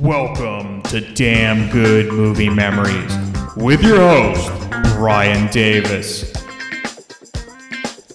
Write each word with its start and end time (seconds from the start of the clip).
Welcome 0.00 0.82
to 0.82 1.00
Damn 1.14 1.70
Good 1.70 2.12
Movie 2.12 2.48
Memories 2.48 3.12
with 3.56 3.82
your 3.82 3.96
host, 3.96 4.48
Brian 4.94 5.50
Davis. 5.50 6.30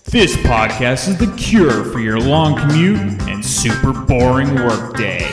This 0.06 0.34
podcast 0.38 1.10
is 1.10 1.18
the 1.18 1.34
cure 1.36 1.84
for 1.84 2.00
your 2.00 2.22
long 2.22 2.56
commute 2.56 3.00
and 3.24 3.44
super 3.44 3.92
boring 3.92 4.56
workday. 4.56 5.30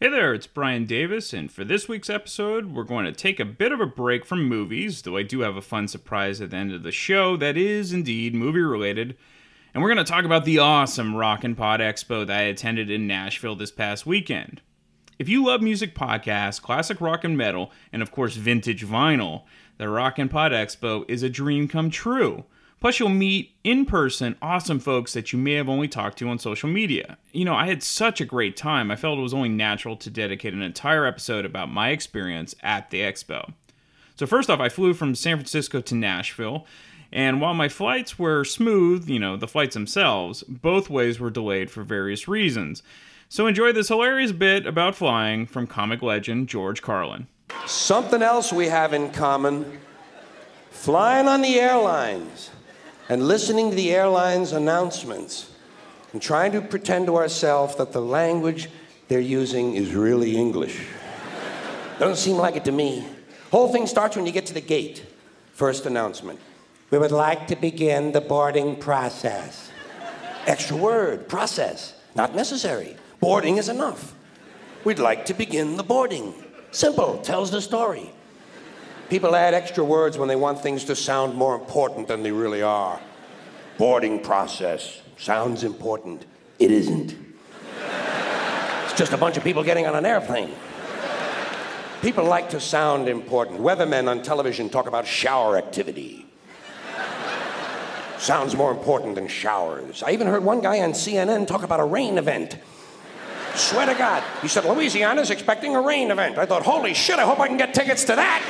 Hey 0.00 0.08
there, 0.08 0.32
it's 0.32 0.46
Brian 0.46 0.86
Davis, 0.86 1.34
and 1.34 1.52
for 1.52 1.62
this 1.62 1.86
week's 1.88 2.08
episode, 2.08 2.74
we're 2.74 2.84
going 2.84 3.04
to 3.04 3.12
take 3.12 3.38
a 3.38 3.44
bit 3.44 3.70
of 3.70 3.80
a 3.80 3.86
break 3.86 4.24
from 4.24 4.48
movies, 4.48 5.02
though 5.02 5.18
I 5.18 5.22
do 5.22 5.40
have 5.40 5.56
a 5.56 5.62
fun 5.62 5.88
surprise 5.88 6.40
at 6.40 6.50
the 6.50 6.56
end 6.56 6.72
of 6.72 6.82
the 6.82 6.92
show 6.92 7.36
that 7.36 7.58
is 7.58 7.92
indeed 7.92 8.34
movie 8.34 8.60
related. 8.60 9.18
And 9.74 9.82
we're 9.82 9.92
going 9.92 10.04
to 10.04 10.10
talk 10.10 10.24
about 10.24 10.44
the 10.44 10.60
awesome 10.60 11.16
Rockin' 11.16 11.56
Pod 11.56 11.80
Expo 11.80 12.24
that 12.24 12.38
I 12.38 12.42
attended 12.42 12.92
in 12.92 13.08
Nashville 13.08 13.56
this 13.56 13.72
past 13.72 14.06
weekend. 14.06 14.60
If 15.18 15.28
you 15.28 15.44
love 15.44 15.62
music 15.62 15.96
podcasts, 15.96 16.62
classic 16.62 17.00
rock 17.00 17.24
and 17.24 17.36
metal, 17.36 17.72
and 17.92 18.00
of 18.00 18.12
course 18.12 18.36
vintage 18.36 18.86
vinyl, 18.86 19.42
the 19.78 19.88
Rockin' 19.88 20.28
Pod 20.28 20.52
Expo 20.52 21.04
is 21.08 21.24
a 21.24 21.28
dream 21.28 21.66
come 21.66 21.90
true. 21.90 22.44
Plus, 22.80 23.00
you'll 23.00 23.08
meet 23.08 23.56
in 23.64 23.84
person 23.84 24.36
awesome 24.40 24.78
folks 24.78 25.12
that 25.12 25.32
you 25.32 25.40
may 25.40 25.54
have 25.54 25.68
only 25.68 25.88
talked 25.88 26.18
to 26.18 26.28
on 26.28 26.38
social 26.38 26.68
media. 26.68 27.18
You 27.32 27.44
know, 27.44 27.54
I 27.54 27.66
had 27.66 27.82
such 27.82 28.20
a 28.20 28.26
great 28.26 28.56
time, 28.56 28.92
I 28.92 28.96
felt 28.96 29.18
it 29.18 29.22
was 29.22 29.34
only 29.34 29.48
natural 29.48 29.96
to 29.96 30.10
dedicate 30.10 30.54
an 30.54 30.62
entire 30.62 31.04
episode 31.04 31.44
about 31.44 31.68
my 31.68 31.88
experience 31.88 32.54
at 32.62 32.90
the 32.90 33.00
expo. 33.00 33.54
So, 34.14 34.26
first 34.26 34.48
off, 34.48 34.60
I 34.60 34.68
flew 34.68 34.94
from 34.94 35.16
San 35.16 35.38
Francisco 35.38 35.80
to 35.80 35.94
Nashville, 35.96 36.64
and 37.14 37.40
while 37.40 37.54
my 37.54 37.68
flights 37.68 38.18
were 38.18 38.44
smooth, 38.44 39.08
you 39.08 39.20
know, 39.20 39.36
the 39.36 39.46
flights 39.46 39.74
themselves, 39.74 40.42
both 40.42 40.90
ways 40.90 41.20
were 41.20 41.30
delayed 41.30 41.70
for 41.70 41.84
various 41.84 42.26
reasons. 42.26 42.82
So 43.28 43.46
enjoy 43.46 43.70
this 43.70 43.86
hilarious 43.86 44.32
bit 44.32 44.66
about 44.66 44.96
flying 44.96 45.46
from 45.46 45.68
comic 45.68 46.02
legend 46.02 46.48
George 46.48 46.82
Carlin. 46.82 47.28
Something 47.66 48.20
else 48.20 48.52
we 48.52 48.66
have 48.66 48.92
in 48.92 49.12
common 49.12 49.80
flying 50.70 51.28
on 51.28 51.40
the 51.40 51.60
airlines 51.60 52.50
and 53.08 53.28
listening 53.28 53.70
to 53.70 53.76
the 53.76 53.94
airlines' 53.94 54.50
announcements 54.50 55.54
and 56.12 56.20
trying 56.20 56.50
to 56.50 56.60
pretend 56.60 57.06
to 57.06 57.16
ourselves 57.16 57.76
that 57.76 57.92
the 57.92 58.02
language 58.02 58.68
they're 59.06 59.20
using 59.20 59.74
is 59.74 59.94
really 59.94 60.36
English. 60.36 60.84
Doesn't 62.00 62.16
seem 62.16 62.36
like 62.36 62.56
it 62.56 62.64
to 62.64 62.72
me. 62.72 63.06
Whole 63.52 63.68
thing 63.68 63.86
starts 63.86 64.16
when 64.16 64.26
you 64.26 64.32
get 64.32 64.46
to 64.46 64.54
the 64.54 64.60
gate. 64.60 65.06
First 65.52 65.86
announcement. 65.86 66.40
We 66.94 67.00
would 67.00 67.10
like 67.10 67.48
to 67.48 67.56
begin 67.56 68.12
the 68.12 68.20
boarding 68.20 68.76
process. 68.76 69.72
Extra 70.46 70.76
word, 70.76 71.28
process. 71.28 71.92
Not 72.14 72.36
necessary. 72.36 72.96
Boarding 73.18 73.56
is 73.56 73.68
enough. 73.68 74.14
We'd 74.84 75.00
like 75.00 75.26
to 75.26 75.34
begin 75.34 75.76
the 75.76 75.82
boarding. 75.82 76.32
Simple, 76.70 77.18
tells 77.18 77.50
the 77.50 77.60
story. 77.60 78.12
People 79.10 79.34
add 79.34 79.54
extra 79.54 79.82
words 79.82 80.18
when 80.18 80.28
they 80.28 80.36
want 80.36 80.60
things 80.60 80.84
to 80.84 80.94
sound 80.94 81.34
more 81.34 81.56
important 81.56 82.06
than 82.06 82.22
they 82.22 82.30
really 82.30 82.62
are. 82.62 83.00
Boarding 83.76 84.20
process 84.20 85.02
sounds 85.16 85.64
important. 85.64 86.24
It 86.60 86.70
isn't. 86.70 87.16
It's 88.84 88.94
just 88.94 89.12
a 89.12 89.18
bunch 89.18 89.36
of 89.36 89.42
people 89.42 89.64
getting 89.64 89.88
on 89.88 89.96
an 89.96 90.06
airplane. 90.06 90.52
People 92.02 92.24
like 92.24 92.50
to 92.50 92.60
sound 92.60 93.08
important. 93.08 93.58
Weathermen 93.58 94.08
on 94.08 94.22
television 94.22 94.68
talk 94.68 94.86
about 94.86 95.08
shower 95.08 95.56
activity. 95.56 96.23
Sounds 98.24 98.56
more 98.56 98.70
important 98.70 99.16
than 99.16 99.28
showers. 99.28 100.02
I 100.02 100.12
even 100.12 100.26
heard 100.26 100.42
one 100.42 100.62
guy 100.62 100.80
on 100.80 100.92
CNN 100.92 101.46
talk 101.46 101.62
about 101.62 101.78
a 101.78 101.84
rain 101.84 102.16
event. 102.16 102.56
Swear 103.54 103.84
to 103.84 103.92
God. 103.92 104.24
He 104.40 104.48
said, 104.48 104.64
Louisiana's 104.64 105.28
expecting 105.28 105.76
a 105.76 105.82
rain 105.82 106.10
event. 106.10 106.38
I 106.38 106.46
thought, 106.46 106.62
holy 106.62 106.94
shit, 106.94 107.18
I 107.18 107.24
hope 107.24 107.38
I 107.38 107.48
can 107.48 107.58
get 107.58 107.74
tickets 107.74 108.02
to 108.04 108.16
that. 108.16 108.40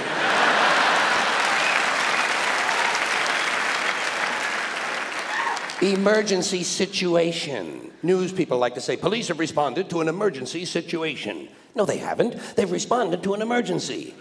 Emergency 5.83 6.63
situation. 6.63 7.91
News 8.05 8.33
people 8.33 8.59
like 8.59 8.77
to 8.77 8.81
say 8.81 8.97
police 8.97 9.27
have 9.27 9.41
responded 9.41 9.91
to 9.91 10.01
an 10.01 10.07
emergency 10.07 10.67
situation. 10.67 11.49
No, 11.75 11.85
they 11.85 11.99
haven't. 11.99 12.37
They've 12.55 12.71
responded 12.71 13.25
to 13.25 13.35
an 13.35 13.43
emergency. 13.43 14.15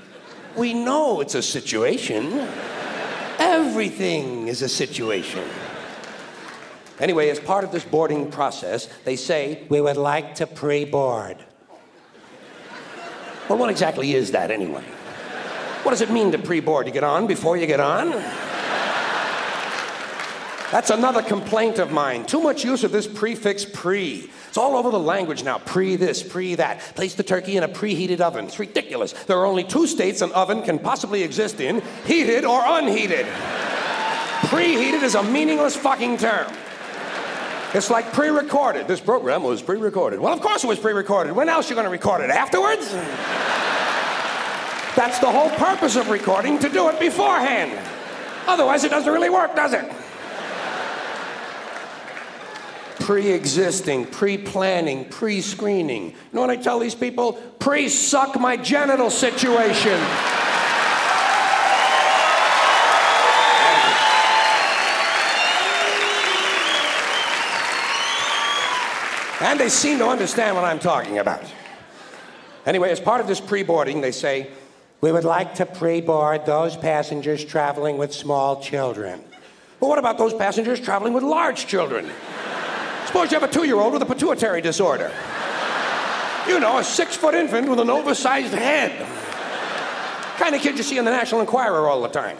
We 0.58 0.74
know 0.74 1.22
it's 1.22 1.36
a 1.36 1.44
situation. 1.44 2.50
Everything 3.64 4.48
is 4.50 4.62
a 4.62 4.68
situation. 4.68 5.44
Anyway, 7.00 7.30
as 7.30 7.40
part 7.40 7.64
of 7.64 7.72
this 7.72 7.86
boarding 7.86 8.30
process, 8.30 8.88
they 9.06 9.16
say, 9.16 9.66
We 9.70 9.80
would 9.80 9.98
like 9.98 10.36
to 10.36 10.48
pre 10.48 10.86
board. 10.86 11.38
Well, 13.48 13.58
what 13.58 13.70
exactly 13.70 14.14
is 14.14 14.32
that 14.32 14.52
anyway? 14.52 14.84
What 15.84 15.92
does 15.92 16.02
it 16.02 16.12
mean 16.12 16.32
to 16.34 16.38
pre 16.38 16.60
board? 16.60 16.88
You 16.88 16.94
get 16.94 17.04
on 17.04 17.26
before 17.26 17.56
you 17.56 17.66
get 17.66 17.80
on? 17.80 18.12
That's 20.74 20.90
another 20.90 21.22
complaint 21.22 21.78
of 21.78 21.92
mine. 21.92 22.26
Too 22.26 22.42
much 22.42 22.66
use 22.66 22.84
of 22.84 22.92
this 22.92 23.06
prefix 23.06 23.64
pre. 23.64 24.28
It's 24.48 24.58
all 24.58 24.76
over 24.76 24.90
the 24.90 24.98
language 24.98 25.44
now. 25.44 25.60
Pre 25.60 25.98
this, 25.98 26.24
pre 26.24 26.56
that. 26.56 26.80
Place 26.96 27.14
the 27.14 27.22
turkey 27.22 27.58
in 27.58 27.64
a 27.64 27.68
preheated 27.68 28.22
oven. 28.22 28.46
It's 28.46 28.58
ridiculous. 28.58 29.14
There 29.14 29.38
are 29.38 29.46
only 29.46 29.64
two 29.64 29.86
states 29.86 30.24
an 30.24 30.32
oven 30.32 30.64
can 30.64 30.80
possibly 30.80 31.22
exist 31.22 31.60
in 31.60 31.84
heated 32.08 32.44
or 32.44 32.60
unheated. 32.66 33.28
Preheated 34.48 35.04
is 35.04 35.14
a 35.14 35.22
meaningless 35.22 35.76
fucking 35.76 36.18
term. 36.18 36.52
It's 37.76 37.92
like 37.92 38.12
pre 38.12 38.30
recorded. 38.30 38.88
This 38.88 39.00
program 39.00 39.44
was 39.44 39.62
pre 39.62 39.78
recorded. 39.78 40.20
Well, 40.20 40.34
of 40.34 40.42
course 40.42 40.64
it 40.64 40.68
was 40.68 40.80
pre 40.80 40.94
recorded. 40.94 41.34
When 41.34 41.50
else 41.50 41.68
are 41.68 41.70
you 41.70 41.76
going 41.76 41.86
to 41.86 41.92
record 41.92 42.22
it? 42.22 42.32
Afterwards? 42.32 42.92
That's 44.96 45.20
the 45.20 45.30
whole 45.30 45.52
purpose 45.52 45.96
of 45.98 46.10
recording, 46.10 46.58
to 46.58 46.68
do 46.68 46.90
it 46.90 47.00
beforehand. 47.00 47.80
Otherwise, 48.48 48.84
it 48.84 48.90
doesn't 48.90 49.14
really 49.14 49.30
work, 49.30 49.56
does 49.56 49.74
it? 49.74 49.86
Pre 53.04 53.32
existing, 53.32 54.06
pre 54.06 54.38
planning, 54.38 55.04
pre 55.10 55.42
screening. 55.42 56.12
You 56.12 56.16
know 56.32 56.40
what 56.40 56.50
I 56.50 56.56
tell 56.56 56.80
these 56.80 56.96
people? 56.96 57.34
Pre 57.34 57.90
suck 57.90 58.40
my 58.40 58.56
genital 58.56 59.10
situation. 59.10 60.00
And 69.42 69.60
they 69.60 69.68
seem 69.68 69.98
to 69.98 70.08
understand 70.08 70.56
what 70.56 70.64
I'm 70.64 70.80
talking 70.80 71.18
about. 71.18 71.44
Anyway, 72.66 72.90
as 72.90 73.02
part 73.02 73.20
of 73.20 73.28
this 73.28 73.42
pre 73.42 73.64
boarding, 73.64 74.00
they 74.00 74.14
say, 74.14 74.50
We 75.02 75.12
would 75.12 75.26
like 75.26 75.56
to 75.56 75.66
pre 75.66 76.00
board 76.00 76.46
those 76.46 76.78
passengers 76.78 77.44
traveling 77.44 77.98
with 77.98 78.14
small 78.14 78.62
children. 78.62 79.22
But 79.82 79.90
what 79.90 80.00
about 80.00 80.18
those 80.18 80.34
passengers 80.34 80.80
traveling 80.80 81.12
with 81.12 81.24
large 81.24 81.68
children? 81.68 82.10
Suppose 83.14 83.32
you 83.32 83.40
have 83.40 83.48
a 83.48 83.54
two 83.54 83.64
year 83.64 83.76
old 83.76 83.94
with 83.94 84.02
a 84.02 84.08
pituitary 84.08 84.60
disorder. 84.60 85.12
You 86.48 86.60
know, 86.60 86.80
a 86.80 86.84
six 86.84 87.16
foot 87.16 87.36
infant 87.36 87.70
with 87.70 87.80
an 87.80 87.92
oversized 87.92 88.56
head. 88.56 89.08
Kind 90.40 90.56
of 90.56 90.62
kid 90.62 90.78
you 90.78 90.82
see 90.82 90.98
in 90.98 91.06
the 91.06 91.12
National 91.12 91.40
Enquirer 91.40 91.88
all 91.88 92.02
the 92.02 92.08
time. 92.08 92.38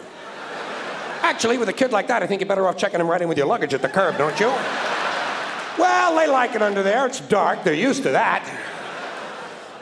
Actually, 1.22 1.58
with 1.58 1.68
a 1.68 1.72
kid 1.72 1.92
like 1.92 2.08
that, 2.08 2.24
I 2.24 2.26
think 2.26 2.40
you're 2.40 2.48
better 2.48 2.66
off 2.66 2.76
checking 2.76 2.98
him 2.98 3.06
right 3.06 3.22
in 3.22 3.28
with 3.28 3.38
your 3.38 3.46
luggage 3.46 3.72
at 3.72 3.82
the 3.82 3.88
curb, 3.88 4.18
don't 4.18 4.38
you? 4.40 4.48
Well, 5.78 6.16
they 6.16 6.26
like 6.26 6.56
it 6.56 6.60
under 6.60 6.82
there. 6.82 7.06
It's 7.06 7.20
dark. 7.20 7.62
They're 7.62 7.72
used 7.72 8.02
to 8.02 8.10
that. 8.10 8.42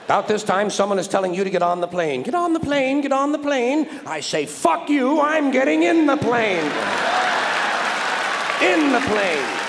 About 0.05 0.29
this 0.29 0.45
time, 0.45 0.69
someone 0.69 0.99
is 0.99 1.09
telling 1.09 1.33
you 1.33 1.43
to 1.43 1.49
get 1.49 1.63
on 1.63 1.81
the 1.81 1.89
plane. 1.89 2.23
Get 2.23 2.35
on 2.35 2.53
the 2.53 2.61
plane, 2.61 3.01
get 3.01 3.13
on 3.13 3.33
the 3.33 3.39
plane. 3.39 3.89
I 4.05 4.21
say, 4.21 4.45
fuck 4.45 4.91
you, 4.91 5.23
I'm 5.23 5.53
getting 5.53 5.85
in 5.85 6.05
the 6.05 6.19
plane. 6.19 6.71
In 8.61 8.93
the 8.93 9.01
plane. 9.09 9.62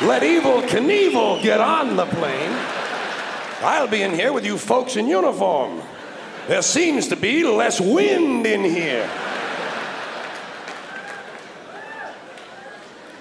Let 0.00 0.22
Evel 0.22 0.62
Knievel 0.62 1.42
get 1.42 1.60
on 1.60 1.96
the 1.96 2.06
plane. 2.06 2.52
I'll 3.62 3.88
be 3.88 4.02
in 4.02 4.14
here 4.14 4.32
with 4.32 4.46
you 4.46 4.56
folks 4.56 4.94
in 4.94 5.08
uniform. 5.08 5.82
There 6.46 6.62
seems 6.62 7.08
to 7.08 7.16
be 7.16 7.42
less 7.42 7.80
wind 7.80 8.46
in 8.46 8.62
here. 8.62 9.10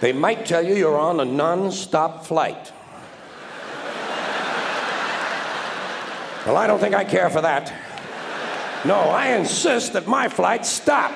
They 0.02 0.14
might 0.14 0.46
tell 0.46 0.64
you 0.64 0.76
you're 0.76 1.00
on 1.00 1.20
a 1.20 1.26
non 1.26 1.72
stop 1.72 2.28
flight. 2.28 2.72
Well, 6.46 6.58
I 6.58 6.68
don't 6.68 6.80
think 6.80 6.94
I 6.94 7.04
care 7.04 7.32
for 7.32 7.42
that. 7.42 7.74
No, 8.86 8.96
I 8.96 9.30
insist 9.30 9.94
that 9.94 10.06
my 10.06 10.30
flights 10.30 10.70
stop, 10.70 11.12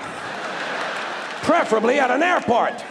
preferably 1.44 2.00
at 2.00 2.10
an 2.10 2.24
airport. 2.24 2.84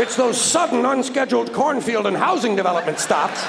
It's 0.00 0.16
those 0.16 0.40
sudden, 0.40 0.86
unscheduled 0.86 1.52
cornfield 1.52 2.06
and 2.06 2.16
housing 2.16 2.56
development 2.56 2.98
stops 2.98 3.42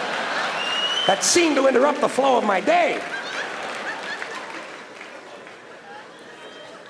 that 1.08 1.24
seem 1.24 1.56
to 1.56 1.66
interrupt 1.66 2.02
the 2.02 2.10
flow 2.10 2.38
of 2.38 2.44
my 2.44 2.60
day. 2.60 3.02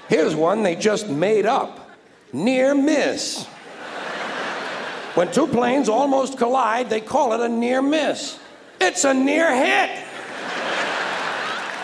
Here's 0.09 0.33
one 0.33 0.63
they 0.63 0.75
just 0.75 1.09
made 1.09 1.45
up 1.45 1.91
near 2.33 2.73
miss. 2.73 3.45
When 5.13 5.31
two 5.31 5.45
planes 5.45 5.89
almost 5.89 6.39
collide, 6.39 6.89
they 6.89 6.99
call 6.99 7.33
it 7.33 7.39
a 7.39 7.47
near 7.47 7.83
miss. 7.83 8.39
It's 8.79 9.03
a 9.03 9.13
near 9.13 9.55
hit. 9.55 10.03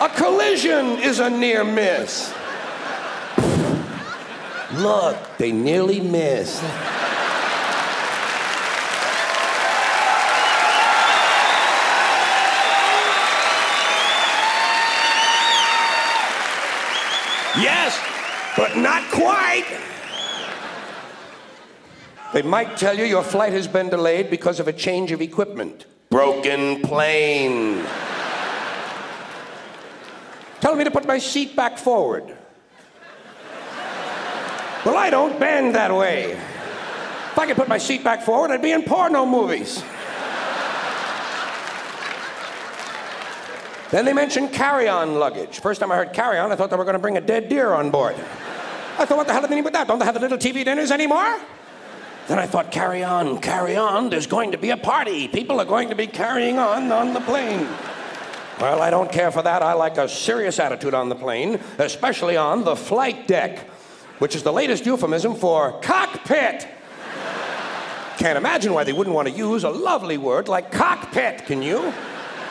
A 0.00 0.08
collision 0.16 0.98
is 0.98 1.20
a 1.20 1.30
near 1.30 1.62
miss. 1.62 2.34
Look, 4.72 5.16
they 5.38 5.52
nearly 5.52 6.00
missed. 6.00 6.64
Yes, 17.60 17.98
but 18.58 18.76
not 18.76 19.08
quite. 19.12 19.64
They 22.34 22.42
might 22.42 22.76
tell 22.76 22.98
you 22.98 23.04
your 23.04 23.22
flight 23.22 23.52
has 23.52 23.68
been 23.68 23.88
delayed 23.88 24.30
because 24.30 24.58
of 24.58 24.66
a 24.66 24.72
change 24.72 25.12
of 25.12 25.22
equipment. 25.22 25.86
Broken 26.10 26.82
plane. 26.82 27.84
Tell 30.60 30.74
me 30.74 30.82
to 30.82 30.90
put 30.90 31.06
my 31.06 31.18
seat 31.18 31.54
back 31.54 31.78
forward. 31.78 32.36
Well, 34.84 34.96
I 34.96 35.08
don't 35.08 35.38
bend 35.38 35.76
that 35.76 35.94
way. 35.94 36.32
If 36.32 37.38
I 37.38 37.46
could 37.46 37.56
put 37.56 37.68
my 37.68 37.78
seat 37.78 38.02
back 38.02 38.22
forward, 38.22 38.50
I'd 38.50 38.60
be 38.60 38.72
in 38.72 38.82
porno 38.82 39.24
movies. 39.24 39.84
Then 43.92 44.04
they 44.04 44.12
mentioned 44.12 44.52
carry 44.52 44.88
on 44.88 45.14
luggage. 45.14 45.60
First 45.60 45.80
time 45.80 45.92
I 45.92 45.96
heard 45.96 46.12
carry 46.12 46.38
on, 46.38 46.50
I 46.50 46.56
thought 46.56 46.70
they 46.70 46.76
were 46.76 46.84
going 46.84 46.94
to 46.94 47.00
bring 47.00 47.16
a 47.16 47.20
dead 47.20 47.48
deer 47.48 47.72
on 47.72 47.90
board. 47.90 48.16
I 48.98 49.04
thought, 49.04 49.16
what 49.18 49.26
the 49.26 49.32
hell 49.32 49.42
do 49.42 49.48
they 49.48 49.54
mean 49.54 49.64
with 49.64 49.74
that? 49.74 49.86
Don't 49.86 49.98
they 50.00 50.04
have 50.04 50.14
the 50.14 50.20
little 50.20 50.38
TV 50.38 50.64
dinners 50.64 50.90
anymore? 50.90 51.38
Then 52.26 52.38
I 52.38 52.46
thought, 52.46 52.72
carry 52.72 53.04
on, 53.04 53.38
carry 53.38 53.76
on. 53.76 54.10
There's 54.10 54.26
going 54.26 54.52
to 54.52 54.58
be 54.58 54.70
a 54.70 54.76
party. 54.76 55.28
People 55.28 55.60
are 55.60 55.64
going 55.64 55.88
to 55.88 55.94
be 55.94 56.06
carrying 56.06 56.58
on 56.58 56.90
on 56.90 57.14
the 57.14 57.20
plane. 57.20 57.66
Well, 58.60 58.82
I 58.82 58.90
don't 58.90 59.10
care 59.10 59.30
for 59.30 59.40
that. 59.42 59.62
I 59.62 59.74
like 59.74 59.98
a 59.98 60.08
serious 60.08 60.58
attitude 60.58 60.92
on 60.92 61.08
the 61.08 61.14
plane, 61.14 61.60
especially 61.78 62.36
on 62.36 62.64
the 62.64 62.74
flight 62.74 63.28
deck, 63.28 63.60
which 64.18 64.34
is 64.34 64.42
the 64.42 64.52
latest 64.52 64.84
euphemism 64.84 65.36
for 65.36 65.80
cockpit. 65.80 66.66
Can't 68.18 68.36
imagine 68.36 68.74
why 68.74 68.82
they 68.82 68.92
wouldn't 68.92 69.14
want 69.14 69.28
to 69.28 69.34
use 69.34 69.62
a 69.62 69.70
lovely 69.70 70.18
word 70.18 70.48
like 70.48 70.72
cockpit, 70.72 71.46
can 71.46 71.62
you? 71.62 71.94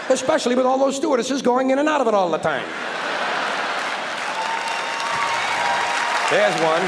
Especially 0.10 0.56
with 0.56 0.66
all 0.66 0.80
those 0.80 0.96
stewardesses 0.96 1.42
going 1.42 1.72
in 1.72 1.80
and 1.80 1.90
out 1.90 2.00
of 2.00 2.08
it 2.08 2.14
all 2.14 2.32
the 2.32 2.38
time. 2.38 2.66
There's 6.30 6.62
one. 6.62 6.82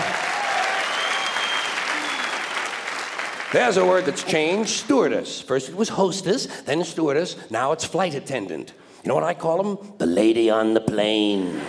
There's 3.54 3.78
a 3.78 3.86
word 3.86 4.06
that's 4.06 4.24
changed 4.24 4.70
stewardess. 4.70 5.42
First 5.42 5.70
it 5.70 5.76
was 5.76 5.90
hostess, 5.90 6.46
then 6.64 6.84
stewardess, 6.84 7.38
now 7.50 7.72
it's 7.72 7.86
flight 7.86 8.16
attendant. 8.16 8.74
You 9.04 9.08
know 9.08 9.16
what 9.16 9.24
I 9.24 9.34
call 9.34 9.64
them? 9.64 9.96
The 9.98 10.06
lady 10.06 10.50
on 10.50 10.74
the 10.74 10.82
plane. 10.82 11.62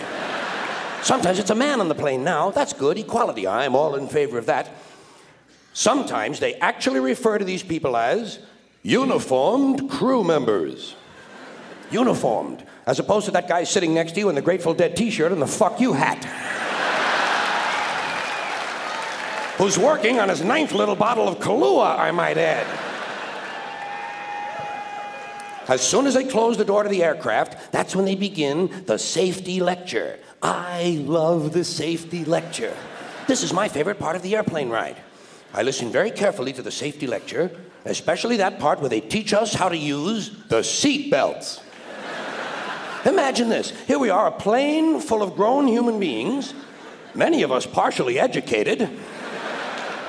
Sometimes 1.01 1.39
it's 1.39 1.49
a 1.49 1.55
man 1.55 1.79
on 1.79 1.87
the 1.87 1.95
plane 1.95 2.23
now. 2.25 2.51
That's 2.51 2.73
good, 2.73 2.99
equality. 2.99 3.47
I'm 3.47 3.73
all 3.75 3.95
in 3.95 4.07
favor 4.07 4.37
of 4.37 4.47
that. 4.47 4.69
Sometimes 5.73 6.39
they 6.39 6.55
actually 6.55 6.99
refer 6.99 7.37
to 7.37 7.45
these 7.45 7.63
people 7.63 7.95
as 7.95 8.39
uniformed 8.83 9.89
crew 9.89 10.23
members. 10.25 10.95
Uniformed, 11.89 12.63
as 12.85 12.99
opposed 12.99 13.25
to 13.25 13.31
that 13.31 13.47
guy 13.47 13.63
sitting 13.63 13.93
next 13.93 14.11
to 14.13 14.19
you 14.19 14.29
in 14.29 14.35
the 14.35 14.41
Grateful 14.41 14.73
Dead 14.73 14.95
t 14.95 15.09
shirt 15.09 15.31
and 15.31 15.41
the 15.41 15.47
fuck 15.47 15.79
you 15.79 15.93
hat. 15.93 16.27
Who's 19.61 19.77
working 19.77 20.19
on 20.19 20.29
his 20.29 20.41
ninth 20.41 20.71
little 20.71 20.95
bottle 20.95 21.27
of 21.27 21.37
Kahlua, 21.37 21.99
I 21.99 22.09
might 22.09 22.35
add. 22.35 22.65
As 25.67 25.87
soon 25.87 26.07
as 26.07 26.15
they 26.15 26.23
close 26.23 26.57
the 26.57 26.65
door 26.65 26.81
to 26.81 26.89
the 26.89 27.03
aircraft, 27.03 27.71
that's 27.71 27.95
when 27.95 28.05
they 28.05 28.15
begin 28.15 28.85
the 28.87 28.97
safety 28.97 29.59
lecture. 29.59 30.17
I 30.41 31.03
love 31.05 31.53
the 31.53 31.63
safety 31.63 32.25
lecture. 32.25 32.75
This 33.27 33.43
is 33.43 33.53
my 33.53 33.67
favorite 33.67 33.99
part 33.99 34.15
of 34.15 34.23
the 34.23 34.35
airplane 34.35 34.69
ride. 34.69 34.97
I 35.53 35.61
listen 35.61 35.91
very 35.91 36.09
carefully 36.09 36.53
to 36.53 36.63
the 36.63 36.71
safety 36.71 37.05
lecture, 37.05 37.51
especially 37.85 38.37
that 38.37 38.57
part 38.57 38.79
where 38.79 38.89
they 38.89 38.99
teach 38.99 39.31
us 39.31 39.53
how 39.53 39.69
to 39.69 39.77
use 39.77 40.35
the 40.49 40.63
seat 40.63 41.11
belts. 41.11 41.61
Imagine 43.05 43.49
this. 43.49 43.69
Here 43.85 43.99
we 43.99 44.09
are, 44.09 44.25
a 44.25 44.31
plane 44.31 44.99
full 44.99 45.21
of 45.21 45.35
grown 45.35 45.67
human 45.67 45.99
beings, 45.99 46.55
many 47.13 47.43
of 47.43 47.51
us 47.51 47.67
partially 47.67 48.17
educated, 48.19 48.89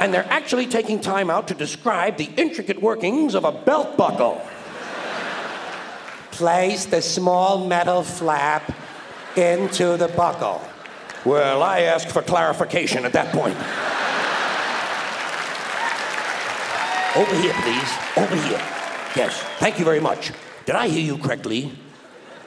and 0.02 0.12
they're 0.12 0.26
actually 0.30 0.66
taking 0.66 0.98
time 0.98 1.30
out 1.30 1.46
to 1.46 1.54
describe 1.54 2.16
the 2.16 2.28
intricate 2.36 2.82
workings 2.82 3.36
of 3.36 3.44
a 3.44 3.52
belt 3.52 3.96
buckle. 3.96 4.42
Place 6.32 6.86
the 6.86 7.00
small 7.00 7.68
metal 7.68 8.02
flap 8.02 8.74
into 9.36 9.96
the 9.96 10.08
buckle. 10.08 10.60
Well, 11.24 11.62
I 11.62 11.82
asked 11.82 12.10
for 12.10 12.20
clarification 12.20 13.04
at 13.04 13.12
that 13.12 13.32
point. 13.32 13.56
Over 17.14 17.36
here, 17.40 17.54
please. 17.62 17.92
Over 18.16 18.34
here. 18.48 18.62
Yes, 19.14 19.40
thank 19.60 19.78
you 19.78 19.84
very 19.84 20.00
much. 20.00 20.32
Did 20.66 20.74
I 20.74 20.88
hear 20.88 21.04
you 21.04 21.16
correctly? 21.16 21.70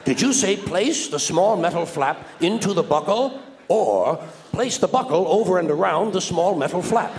Did 0.04 0.20
you 0.20 0.34
say 0.34 0.58
place 0.58 1.08
the 1.08 1.18
small 1.18 1.56
metal 1.56 1.86
flap 1.86 2.18
into 2.42 2.74
the 2.74 2.82
buckle 2.82 3.40
or 3.68 4.16
place 4.52 4.76
the 4.76 4.88
buckle 4.88 5.26
over 5.28 5.58
and 5.58 5.70
around 5.70 6.12
the 6.12 6.20
small 6.20 6.54
metal 6.54 6.82
flap? 6.82 7.14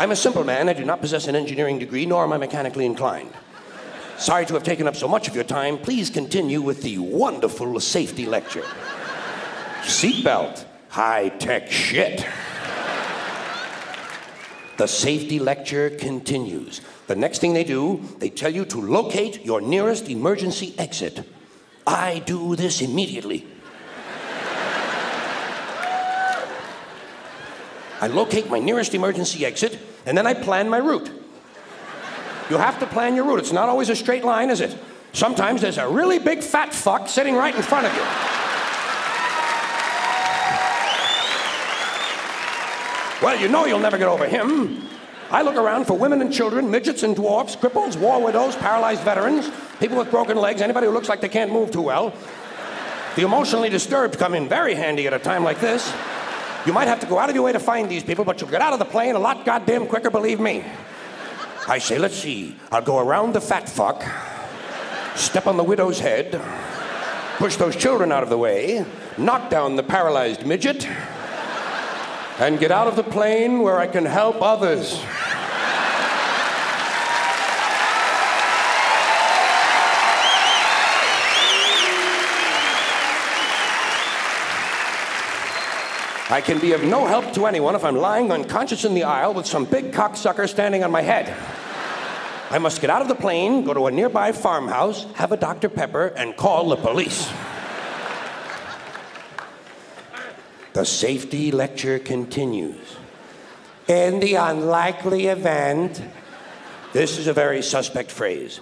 I'm 0.00 0.12
a 0.12 0.16
simple 0.16 0.44
man. 0.44 0.70
I 0.70 0.72
do 0.72 0.86
not 0.86 1.02
possess 1.02 1.28
an 1.28 1.36
engineering 1.36 1.78
degree, 1.78 2.06
nor 2.06 2.24
am 2.24 2.32
I 2.32 2.38
mechanically 2.38 2.86
inclined. 2.86 3.34
Sorry 4.16 4.46
to 4.46 4.54
have 4.54 4.62
taken 4.62 4.88
up 4.88 4.96
so 4.96 5.06
much 5.06 5.28
of 5.28 5.34
your 5.34 5.44
time. 5.44 5.76
Please 5.76 6.08
continue 6.08 6.62
with 6.62 6.80
the 6.80 6.96
wonderful 6.96 7.78
safety 7.80 8.24
lecture. 8.24 8.64
Seatbelt, 9.82 10.64
high 10.88 11.28
tech 11.28 11.70
shit. 11.70 12.24
The 14.78 14.86
safety 14.86 15.38
lecture 15.38 15.90
continues. 15.90 16.80
The 17.06 17.14
next 17.14 17.40
thing 17.40 17.52
they 17.52 17.64
do, 17.64 18.00
they 18.20 18.30
tell 18.30 18.54
you 18.54 18.64
to 18.64 18.80
locate 18.80 19.44
your 19.44 19.60
nearest 19.60 20.08
emergency 20.08 20.74
exit. 20.78 21.28
I 21.86 22.20
do 22.20 22.56
this 22.56 22.80
immediately. 22.80 23.46
I 28.00 28.06
locate 28.06 28.48
my 28.48 28.58
nearest 28.58 28.94
emergency 28.94 29.44
exit, 29.44 29.78
and 30.06 30.16
then 30.16 30.26
I 30.26 30.34
plan 30.34 30.68
my 30.68 30.78
route. 30.78 31.10
You 32.48 32.56
have 32.56 32.78
to 32.80 32.86
plan 32.86 33.14
your 33.14 33.24
route. 33.24 33.38
It's 33.38 33.52
not 33.52 33.68
always 33.68 33.90
a 33.90 33.96
straight 33.96 34.24
line, 34.24 34.50
is 34.50 34.60
it? 34.60 34.76
Sometimes 35.12 35.60
there's 35.60 35.78
a 35.78 35.88
really 35.88 36.18
big 36.18 36.42
fat 36.42 36.72
fuck 36.72 37.08
sitting 37.08 37.34
right 37.34 37.54
in 37.54 37.62
front 37.62 37.86
of 37.86 37.94
you. 37.94 38.02
Well, 43.22 43.38
you 43.38 43.48
know 43.48 43.66
you'll 43.66 43.80
never 43.80 43.98
get 43.98 44.08
over 44.08 44.26
him. 44.26 44.88
I 45.30 45.42
look 45.42 45.56
around 45.56 45.84
for 45.84 45.96
women 45.96 46.22
and 46.22 46.32
children, 46.32 46.70
midgets 46.70 47.02
and 47.02 47.14
dwarfs, 47.14 47.54
cripples, 47.54 47.96
war 47.96 48.20
widows, 48.22 48.56
paralyzed 48.56 49.02
veterans, 49.02 49.50
people 49.78 49.98
with 49.98 50.10
broken 50.10 50.38
legs, 50.38 50.62
anybody 50.62 50.86
who 50.86 50.92
looks 50.92 51.08
like 51.08 51.20
they 51.20 51.28
can't 51.28 51.52
move 51.52 51.70
too 51.70 51.82
well. 51.82 52.14
The 53.16 53.22
emotionally 53.22 53.68
disturbed 53.68 54.18
come 54.18 54.34
in 54.34 54.48
very 54.48 54.74
handy 54.74 55.06
at 55.06 55.12
a 55.12 55.18
time 55.18 55.44
like 55.44 55.60
this. 55.60 55.92
You 56.66 56.74
might 56.74 56.88
have 56.88 57.00
to 57.00 57.06
go 57.06 57.18
out 57.18 57.30
of 57.30 57.34
your 57.34 57.44
way 57.44 57.52
to 57.52 57.58
find 57.58 57.88
these 57.88 58.04
people, 58.04 58.24
but 58.24 58.40
you'll 58.40 58.50
get 58.50 58.60
out 58.60 58.74
of 58.74 58.78
the 58.78 58.84
plane 58.84 59.14
a 59.14 59.18
lot 59.18 59.46
goddamn 59.46 59.86
quicker, 59.86 60.10
believe 60.10 60.40
me. 60.40 60.64
I 61.66 61.78
say, 61.78 61.98
let's 61.98 62.16
see. 62.16 62.54
I'll 62.70 62.82
go 62.82 62.98
around 62.98 63.32
the 63.32 63.40
fat 63.40 63.68
fuck, 63.68 64.04
step 65.16 65.46
on 65.46 65.56
the 65.56 65.64
widow's 65.64 66.00
head, 66.00 66.40
push 67.38 67.56
those 67.56 67.76
children 67.76 68.12
out 68.12 68.22
of 68.22 68.28
the 68.28 68.36
way, 68.36 68.84
knock 69.16 69.48
down 69.48 69.76
the 69.76 69.82
paralyzed 69.82 70.44
midget, 70.44 70.86
and 72.38 72.58
get 72.58 72.70
out 72.70 72.88
of 72.88 72.96
the 72.96 73.04
plane 73.04 73.60
where 73.60 73.78
I 73.78 73.86
can 73.86 74.04
help 74.04 74.42
others. 74.42 75.02
I 86.30 86.40
can 86.40 86.60
be 86.60 86.74
of 86.74 86.84
no 86.84 87.08
help 87.08 87.32
to 87.32 87.46
anyone 87.46 87.74
if 87.74 87.82
I'm 87.82 87.96
lying 87.96 88.30
unconscious 88.30 88.84
in 88.84 88.94
the 88.94 89.02
aisle 89.02 89.34
with 89.34 89.46
some 89.46 89.64
big 89.64 89.90
cocksucker 89.90 90.48
standing 90.48 90.84
on 90.84 90.92
my 90.92 91.02
head. 91.02 91.36
I 92.50 92.58
must 92.58 92.80
get 92.80 92.88
out 92.88 93.02
of 93.02 93.08
the 93.08 93.16
plane, 93.16 93.64
go 93.64 93.74
to 93.74 93.88
a 93.88 93.90
nearby 93.90 94.30
farmhouse, 94.30 95.06
have 95.14 95.32
a 95.32 95.36
Dr. 95.36 95.68
Pepper, 95.68 96.06
and 96.16 96.36
call 96.36 96.68
the 96.68 96.76
police. 96.76 97.28
The 100.72 100.84
safety 100.84 101.50
lecture 101.50 101.98
continues. 101.98 102.96
In 103.88 104.20
the 104.20 104.36
unlikely 104.36 105.26
event, 105.26 106.00
this 106.92 107.18
is 107.18 107.26
a 107.26 107.32
very 107.32 107.60
suspect 107.60 108.12
phrase, 108.12 108.60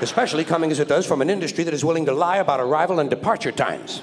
especially 0.00 0.44
coming 0.44 0.70
as 0.70 0.78
it 0.78 0.86
does 0.86 1.06
from 1.06 1.22
an 1.22 1.28
industry 1.28 1.64
that 1.64 1.74
is 1.74 1.84
willing 1.84 2.06
to 2.06 2.12
lie 2.12 2.36
about 2.36 2.60
arrival 2.60 3.00
and 3.00 3.10
departure 3.10 3.50
times. 3.50 4.00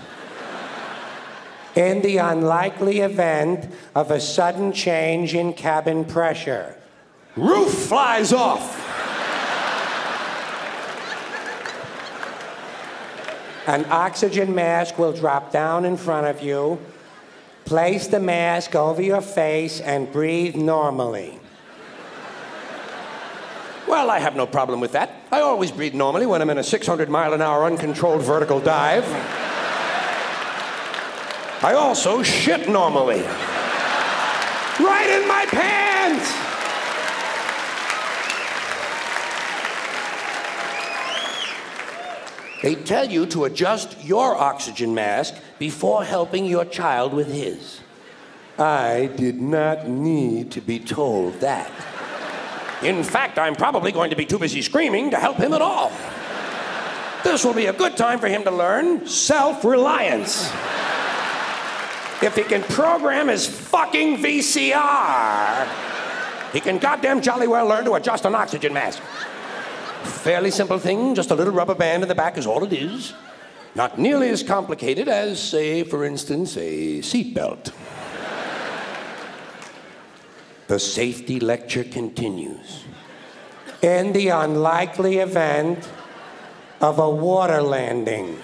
In 1.80 2.02
the 2.02 2.18
unlikely 2.18 3.00
event 3.00 3.72
of 3.96 4.12
a 4.12 4.20
sudden 4.20 4.74
change 4.74 5.34
in 5.34 5.54
cabin 5.54 6.04
pressure, 6.04 6.76
Roof 7.38 7.72
flies 7.72 8.34
off. 8.34 8.76
An 13.66 13.86
oxygen 13.86 14.54
mask 14.54 15.00
will 15.00 15.14
drop 15.14 15.54
down 15.54 15.86
in 15.86 15.96
front 15.96 16.28
of 16.28 16.44
you. 16.44 16.82
Place 17.64 18.08
the 18.08 18.20
mask 18.20 18.76
over 18.76 19.02
your 19.02 19.22
face 19.22 19.80
and 19.80 20.12
breathe 20.12 20.58
normally. 20.58 21.40
Well, 23.88 24.10
I 24.10 24.20
have 24.20 24.36
no 24.36 24.46
problem 24.46 24.82
with 24.82 24.92
that. 24.92 25.12
I 25.32 25.40
always 25.40 25.72
breathe 25.72 25.94
normally 25.94 26.26
when 26.26 26.42
I'm 26.42 26.50
in 26.50 26.58
a 26.58 26.64
600 26.64 27.08
mile 27.10 27.34
an 27.34 27.42
hour 27.42 27.64
uncontrolled 27.64 28.24
vertical 28.24 28.60
dive. 28.60 29.49
I 31.62 31.74
also 31.74 32.24
shit 32.24 32.70
normally. 32.70 33.22
Right 34.80 35.10
in 35.22 35.28
my 35.28 35.46
pants! 35.48 36.50
They 42.62 42.76
tell 42.76 43.10
you 43.10 43.26
to 43.28 43.46
adjust 43.46 44.04
your 44.06 44.36
oxygen 44.36 44.94
mask 44.94 45.36
before 45.60 46.06
helping 46.06 46.46
your 46.46 46.64
child 46.66 47.14
with 47.14 47.32
his. 47.32 47.82
I 48.58 49.10
did 49.16 49.42
not 49.42 49.88
need 49.88 50.52
to 50.52 50.62
be 50.62 50.80
told 50.80 51.40
that. 51.42 51.72
In 52.84 53.04
fact, 53.04 53.38
I'm 53.38 53.56
probably 53.56 53.92
going 53.92 54.10
to 54.12 54.16
be 54.16 54.26
too 54.26 54.40
busy 54.40 54.62
screaming 54.62 55.12
to 55.12 55.18
help 55.18 55.38
him 55.38 55.54
at 55.54 55.62
all. 55.62 55.92
This 57.24 57.44
will 57.44 57.54
be 57.54 57.66
a 57.66 57.74
good 57.74 57.98
time 57.98 58.20
for 58.20 58.28
him 58.28 58.44
to 58.44 58.52
learn 58.52 59.06
self 59.08 59.66
reliance. 59.66 60.50
If 62.22 62.36
he 62.36 62.44
can 62.44 62.64
program 62.64 63.30
his 63.30 63.48
fucking 63.48 64.18
VCR, 64.18 65.68
he 66.52 66.60
can 66.60 66.78
goddamn 66.78 67.22
jolly 67.22 67.48
well 67.48 67.66
learn 67.66 67.86
to 67.86 67.94
adjust 67.94 68.26
an 68.26 68.36
oxygen 68.36 68.74
mask. 68.74 69.02
Fairly 70.04 70.52
simple 70.52 70.80
thing, 70.80 71.16
just 71.16 71.32
a 71.32 71.36
little 71.36 71.54
rubber 71.54 71.76
band 71.76 72.04
in 72.04 72.10
the 72.10 72.16
back 72.16 72.38
is 72.38 72.46
all 72.46 72.64
it 72.64 72.74
is. 72.74 73.14
Not 73.76 73.98
nearly 74.00 74.30
as 74.30 74.44
complicated 74.44 75.08
as, 75.08 75.42
say, 75.42 75.84
for 75.84 76.04
instance, 76.04 76.58
a 76.58 77.00
seatbelt. 77.00 77.72
the 80.68 80.80
safety 80.80 81.40
lecture 81.40 81.84
continues. 81.84 82.84
In 83.82 84.12
the 84.12 84.30
unlikely 84.30 85.20
event 85.20 85.88
of 86.82 87.00
a 87.00 87.10
water 87.10 87.62
landing. 87.62 88.38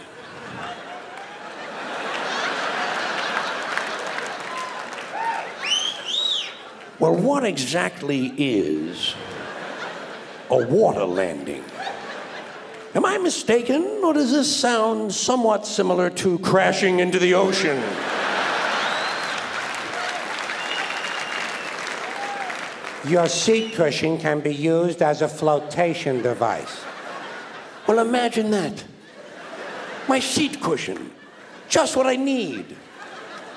Well, 6.97 7.13
what 7.13 7.43
exactly 7.43 8.33
is 8.37 9.15
a 10.49 10.65
water 10.65 11.03
landing? 11.03 11.63
Am 12.93 13.05
I 13.05 13.17
mistaken, 13.17 13.83
or 14.01 14.13
does 14.13 14.31
this 14.31 14.55
sound 14.55 15.13
somewhat 15.13 15.67
similar 15.67 16.09
to 16.11 16.39
crashing 16.39 17.01
into 17.01 17.19
the 17.19 17.33
ocean? 17.33 17.83
Your 23.11 23.27
seat 23.27 23.73
cushion 23.73 24.17
can 24.17 24.39
be 24.39 24.55
used 24.55 25.01
as 25.01 25.21
a 25.21 25.27
flotation 25.27 26.21
device. 26.21 26.81
Well, 27.87 27.99
imagine 27.99 28.51
that. 28.51 28.85
My 30.07 30.21
seat 30.21 30.61
cushion. 30.61 31.11
Just 31.67 31.97
what 31.97 32.07
I 32.07 32.15
need 32.15 32.77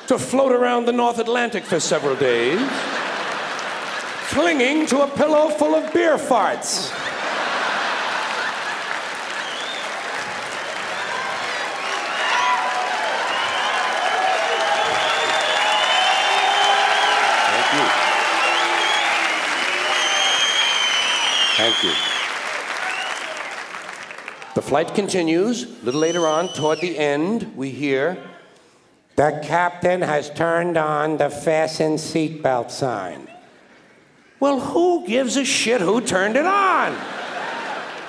to 0.09 0.19
float 0.19 0.51
around 0.51 0.87
the 0.87 0.93
North 0.93 1.21
Atlantic 1.21 1.63
for 1.63 1.79
several 1.79 2.17
days 2.17 2.59
clinging 4.29 4.87
to 4.87 5.03
a 5.03 5.09
pillow 5.09 5.49
full 5.49 5.75
of 5.75 5.93
beer 5.95 6.17
farts. 6.19 6.91
Thank 17.49 17.73
you. 17.75 17.87
Thank 21.57 21.83
you. 21.85 21.93
The 24.55 24.63
flight 24.63 24.95
continues. 24.95 25.65
A 25.65 25.85
little 25.87 26.01
later 26.01 26.27
on, 26.27 26.49
toward 26.49 26.81
the 26.81 26.99
end, 26.99 27.57
we 27.57 27.71
hear 27.71 28.19
the 29.17 29.41
captain 29.43 30.03
has 30.03 30.29
turned 30.31 30.77
on 30.77 31.17
the 31.17 31.31
fasten 31.31 31.95
seatbelt 31.95 32.71
sign. 32.71 33.27
Well, 34.41 34.61
who 34.61 35.07
gives 35.07 35.37
a 35.37 35.45
shit 35.45 35.81
who 35.81 36.01
turned 36.01 36.37
it 36.37 36.47
on? 36.47 36.93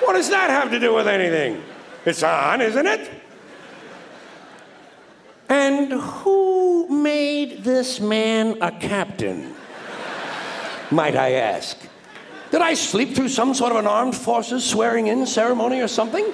What 0.00 0.14
does 0.14 0.30
that 0.30 0.50
have 0.50 0.70
to 0.70 0.78
do 0.78 0.94
with 0.94 1.08
anything? 1.08 1.62
It's 2.04 2.22
on, 2.22 2.60
isn't 2.60 2.86
it? 2.86 3.10
And 5.48 5.92
who 5.92 6.88
made 6.88 7.64
this 7.64 8.00
man 8.00 8.56
a 8.60 8.70
captain? 8.70 9.54
Might 10.90 11.16
I 11.16 11.32
ask? 11.32 11.76
Did 12.50 12.62
I 12.62 12.74
sleep 12.74 13.14
through 13.14 13.28
some 13.28 13.54
sort 13.54 13.72
of 13.72 13.78
an 13.78 13.86
armed 13.86 14.16
forces 14.16 14.64
swearing 14.64 15.08
in 15.08 15.26
ceremony 15.26 15.80
or 15.80 15.88
something? 15.88 16.32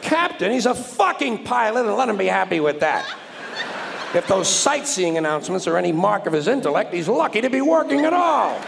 Captain, 0.00 0.50
he's 0.50 0.66
a 0.66 0.74
fucking 0.74 1.44
pilot, 1.44 1.86
and 1.86 1.96
let 1.96 2.08
him 2.08 2.16
be 2.16 2.26
happy 2.26 2.60
with 2.60 2.80
that. 2.80 3.08
If 4.14 4.26
those 4.26 4.48
sightseeing 4.48 5.18
announcements 5.18 5.66
are 5.66 5.76
any 5.76 5.92
mark 5.92 6.26
of 6.26 6.32
his 6.32 6.48
intellect, 6.48 6.92
he's 6.92 7.08
lucky 7.08 7.40
to 7.40 7.50
be 7.50 7.60
working 7.60 8.04
at 8.04 8.12
all. 8.12 8.60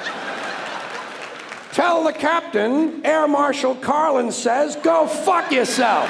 Tell 1.75 2.05
the 2.05 2.13
captain, 2.13 3.05
Air 3.05 3.27
Marshal 3.27 3.75
Carlin 3.75 4.31
says, 4.31 4.77
go 4.77 5.09
fuck 5.09 5.51
yourself. 5.51 6.09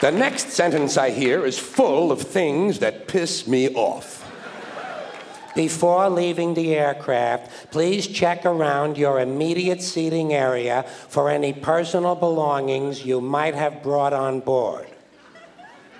The 0.00 0.10
next 0.10 0.52
sentence 0.52 0.96
I 0.96 1.10
hear 1.10 1.44
is 1.44 1.58
full 1.58 2.10
of 2.10 2.22
things 2.22 2.78
that 2.78 3.06
piss 3.06 3.46
me 3.46 3.68
off. 3.74 4.23
Before 5.54 6.10
leaving 6.10 6.54
the 6.54 6.74
aircraft, 6.74 7.70
please 7.70 8.08
check 8.08 8.44
around 8.44 8.98
your 8.98 9.20
immediate 9.20 9.82
seating 9.82 10.32
area 10.32 10.82
for 11.08 11.30
any 11.30 11.52
personal 11.52 12.16
belongings 12.16 13.04
you 13.04 13.20
might 13.20 13.54
have 13.54 13.82
brought 13.82 14.12
on 14.12 14.40
board. 14.40 14.86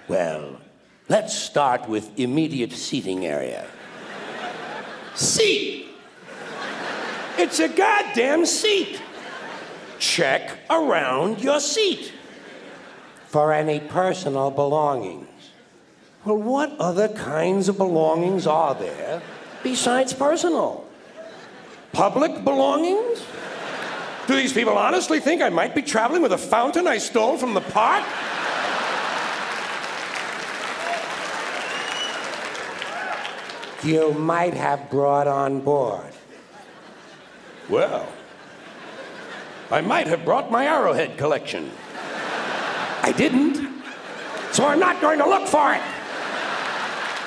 Well, 0.08 0.61
let's 1.08 1.37
start 1.37 1.88
with 1.88 2.18
immediate 2.18 2.73
seating 2.73 3.26
area. 3.26 3.66
Seat! 5.14 5.87
It's 7.38 7.61
a 7.61 7.68
goddamn 7.68 8.46
seat. 8.46 9.00
Check 10.00 10.58
around 10.68 11.40
your 11.40 11.61
seat 11.61 12.12
for 13.26 13.52
any 13.52 13.78
personal 13.78 14.50
belongings. 14.50 15.28
Well, 16.25 16.38
what 16.38 16.76
other 16.78 17.08
kinds 17.08 17.68
of 17.68 17.76
belongings 17.76 18.46
are 18.46 18.75
there 18.75 19.23
besides 19.64 20.12
personal? 20.12 20.85
Public 21.92 22.44
belongings? 22.44 23.25
Do 24.28 24.37
these 24.37 24.52
people 24.52 24.78
honestly 24.78 25.18
think 25.18 25.42
I 25.42 25.49
might 25.49 25.75
be 25.75 25.83
traveling 25.83 26.23
with 26.23 26.33
a 26.33 26.38
fountain 26.38 26.87
I 26.87 26.99
stole 26.99 27.37
from 27.37 27.54
the 27.54 27.61
park? 27.61 28.04
You 33.83 34.14
might 34.14 34.54
have 34.54 34.88
brought 34.90 35.26
on 35.26 35.61
board. 35.61 36.12
Well, 37.68 38.09
I 39.71 39.80
might 39.80 40.06
have 40.06 40.25
brought 40.25 40.50
my 40.50 40.66
arrowhead 40.66 41.18
collection. 41.18 41.71
I 43.02 43.12
didn't. 43.12 43.83
So 44.52 44.66
I'm 44.66 44.78
not 44.78 45.00
going 45.02 45.18
to 45.18 45.28
look 45.28 45.47
for 45.49 45.75
it. 45.75 45.83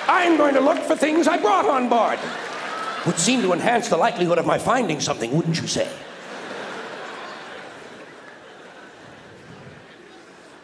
I'm 0.07 0.37
going 0.37 0.53
to 0.53 0.61
look 0.61 0.79
for 0.79 0.95
things 0.95 1.27
I 1.27 1.37
brought 1.37 1.65
on 1.65 1.89
board. 1.89 2.19
Would 3.05 3.19
seem 3.19 3.41
to 3.41 3.53
enhance 3.53 3.89
the 3.89 3.97
likelihood 3.97 4.37
of 4.37 4.45
my 4.45 4.57
finding 4.57 4.99
something, 4.99 5.35
wouldn't 5.35 5.61
you 5.61 5.67
say? 5.67 5.89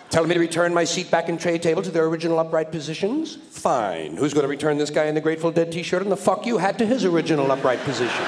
Telling 0.09 0.29
me 0.29 0.35
to 0.35 0.39
return 0.39 0.73
my 0.73 0.83
seat 0.83 1.09
back 1.09 1.27
and 1.27 1.39
tray 1.39 1.57
table 1.57 1.81
to 1.81 1.89
their 1.89 2.05
original 2.05 2.37
upright 2.37 2.71
positions? 2.71 3.35
Fine. 3.35 4.15
Who's 4.15 4.33
going 4.33 4.43
to 4.43 4.47
return 4.47 4.77
this 4.77 4.91
guy 4.91 5.05
in 5.05 5.15
the 5.15 5.21
Grateful 5.21 5.51
Dead 5.51 5.71
t 5.71 5.81
shirt 5.81 6.03
and 6.03 6.11
the 6.11 6.17
fuck 6.17 6.45
you 6.45 6.59
hat 6.59 6.77
to 6.77 6.85
his 6.85 7.03
original 7.03 7.51
upright 7.51 7.79
position? 7.79 8.23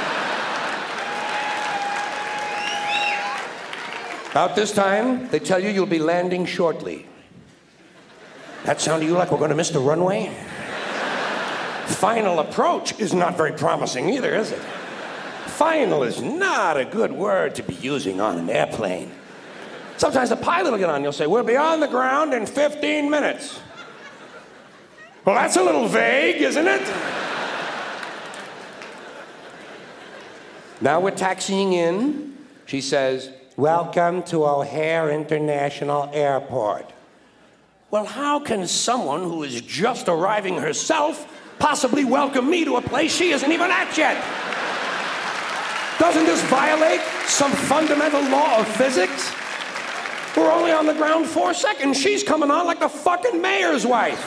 About 4.32 4.56
this 4.56 4.72
time, 4.74 5.30
they 5.30 5.40
tell 5.40 5.60
you 5.60 5.70
you'll 5.70 5.86
be 5.86 6.00
landing 6.00 6.46
shortly. 6.46 7.06
That 8.64 8.82
sound 8.82 9.04
to 9.04 9.08
you 9.08 9.14
like 9.14 9.32
we're 9.32 9.38
going 9.38 9.52
to 9.52 9.56
miss 9.56 9.70
the 9.70 9.80
runway? 9.80 10.36
Final 11.86 12.40
approach 12.40 13.00
is 13.00 13.14
not 13.14 13.38
very 13.38 13.54
promising 13.54 14.10
either, 14.10 14.34
is 14.34 14.52
it? 14.52 14.60
Final 14.60 16.04
is 16.04 16.22
not 16.22 16.78
a 16.78 16.86
good 16.86 17.12
word 17.12 17.56
to 17.56 17.64
be 17.64 17.76
using 17.76 18.20
on 18.20 18.38
an 18.38 18.50
airplane. 18.50 19.12
Sometimes 19.98 20.30
the 20.30 20.36
pilot 20.36 20.72
will 20.72 20.80
get 20.80 20.90
on. 20.90 21.04
You'll 21.04 21.14
say, 21.14 21.28
We'll 21.28 21.44
be 21.44 21.56
on 21.56 21.80
the 21.80 21.88
ground 21.88 22.34
in 22.34 22.46
15 22.46 23.10
minutes. 23.10 23.60
Well, 25.24 25.36
that's 25.36 25.56
a 25.56 25.64
little 25.64 25.88
vague, 25.88 26.42
isn't 26.42 26.68
it? 26.68 26.82
now 30.82 31.00
we're 31.00 31.12
taxiing 31.12 31.74
in. 31.74 32.38
She 32.66 32.82
says, 32.82 33.30
Welcome 33.56 34.24
to 34.24 34.46
O'Hare 34.46 35.10
International 35.12 36.10
Airport. 36.14 36.92
Well, 37.90 38.06
how 38.06 38.40
can 38.40 38.68
someone 38.68 39.24
who 39.24 39.44
is 39.44 39.62
just 39.62 40.10
arriving 40.10 40.58
herself 40.58 41.32
possibly 41.60 42.06
welcome 42.06 42.50
me 42.50 42.66
to 42.66 42.78
a 42.78 42.82
place 42.82 43.16
she 43.16 43.32
isn't 43.32 43.52
even 43.52 43.72
at 43.72 43.98
yet? 43.98 44.24
Doesn't 46.00 46.26
this 46.26 46.42
violate 46.44 47.02
some 47.26 47.52
fundamental 47.52 48.22
law 48.30 48.60
of 48.60 48.68
physics? 48.68 49.32
We're 50.36 50.52
only 50.52 50.72
on 50.72 50.86
the 50.86 50.94
ground 50.94 51.28
four 51.28 51.54
seconds. 51.54 51.98
She's 51.98 52.22
coming 52.22 52.52
on 52.52 52.66
like 52.66 52.80
the 52.80 52.90
fucking 52.90 53.42
mayor's 53.42 53.86
wife. 53.86 54.22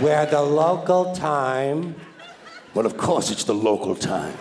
Where 0.00 0.26
the 0.26 0.42
local 0.42 1.14
time. 1.14 1.94
Well, 2.74 2.84
of 2.84 2.98
course 2.98 3.30
it's 3.30 3.44
the 3.44 3.54
local 3.54 3.96
time. 3.96 4.34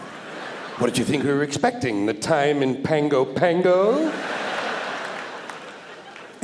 What 0.79 0.87
did 0.87 0.97
you 0.97 1.05
think 1.05 1.23
we 1.23 1.31
were 1.31 1.43
expecting? 1.43 2.05
The 2.05 2.13
time 2.13 2.61
in 2.61 2.83
Pango 2.83 3.23
Pango? 3.23 4.11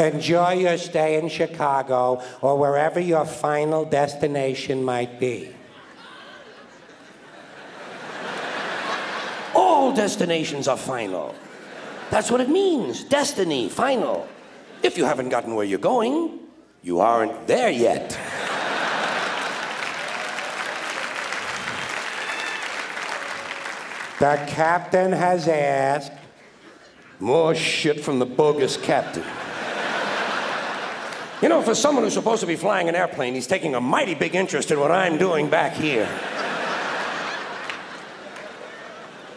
Enjoy 0.01 0.53
your 0.53 0.77
stay 0.77 1.20
in 1.20 1.29
Chicago 1.29 2.24
or 2.41 2.58
wherever 2.58 3.00
your 3.00 3.24
final 3.25 3.86
destination 3.86 4.84
might 4.84 5.20
be. 5.20 5.53
All 9.53 9.93
destinations 9.93 10.67
are 10.67 10.77
final. 10.77 11.36
That's 12.10 12.31
what 12.31 12.41
it 12.41 12.50
means 12.50 13.03
destiny, 13.03 13.70
final. 13.70 14.27
If 14.81 14.98
you 14.98 15.05
haven't 15.05 15.29
gotten 15.29 15.53
where 15.53 15.65
you're 15.65 15.77
going, 15.77 16.39
you 16.81 17.00
aren't 17.00 17.46
there 17.46 17.70
yet. 17.70 18.10
The 24.20 24.43
captain 24.48 25.12
has 25.12 25.48
asked. 25.48 26.12
More 27.20 27.53
shit 27.53 28.01
from 28.01 28.20
the 28.20 28.25
bogus 28.25 28.77
captain. 28.77 29.24
You 31.42 31.50
know, 31.50 31.62
for 31.62 31.74
someone 31.74 32.04
who's 32.04 32.14
supposed 32.14 32.42
to 32.42 32.48
be 32.48 32.56
flying 32.56 32.88
an 32.88 32.96
airplane, 32.96 33.34
he's 33.34 33.48
taking 33.48 33.74
a 33.74 33.82
mighty 33.82 34.14
big 34.14 34.36
interest 34.36 34.70
in 34.70 34.80
what 34.80 34.92
I'm 34.92 35.18
doing 35.18 35.50
back 35.50 35.74
here. 35.74 36.10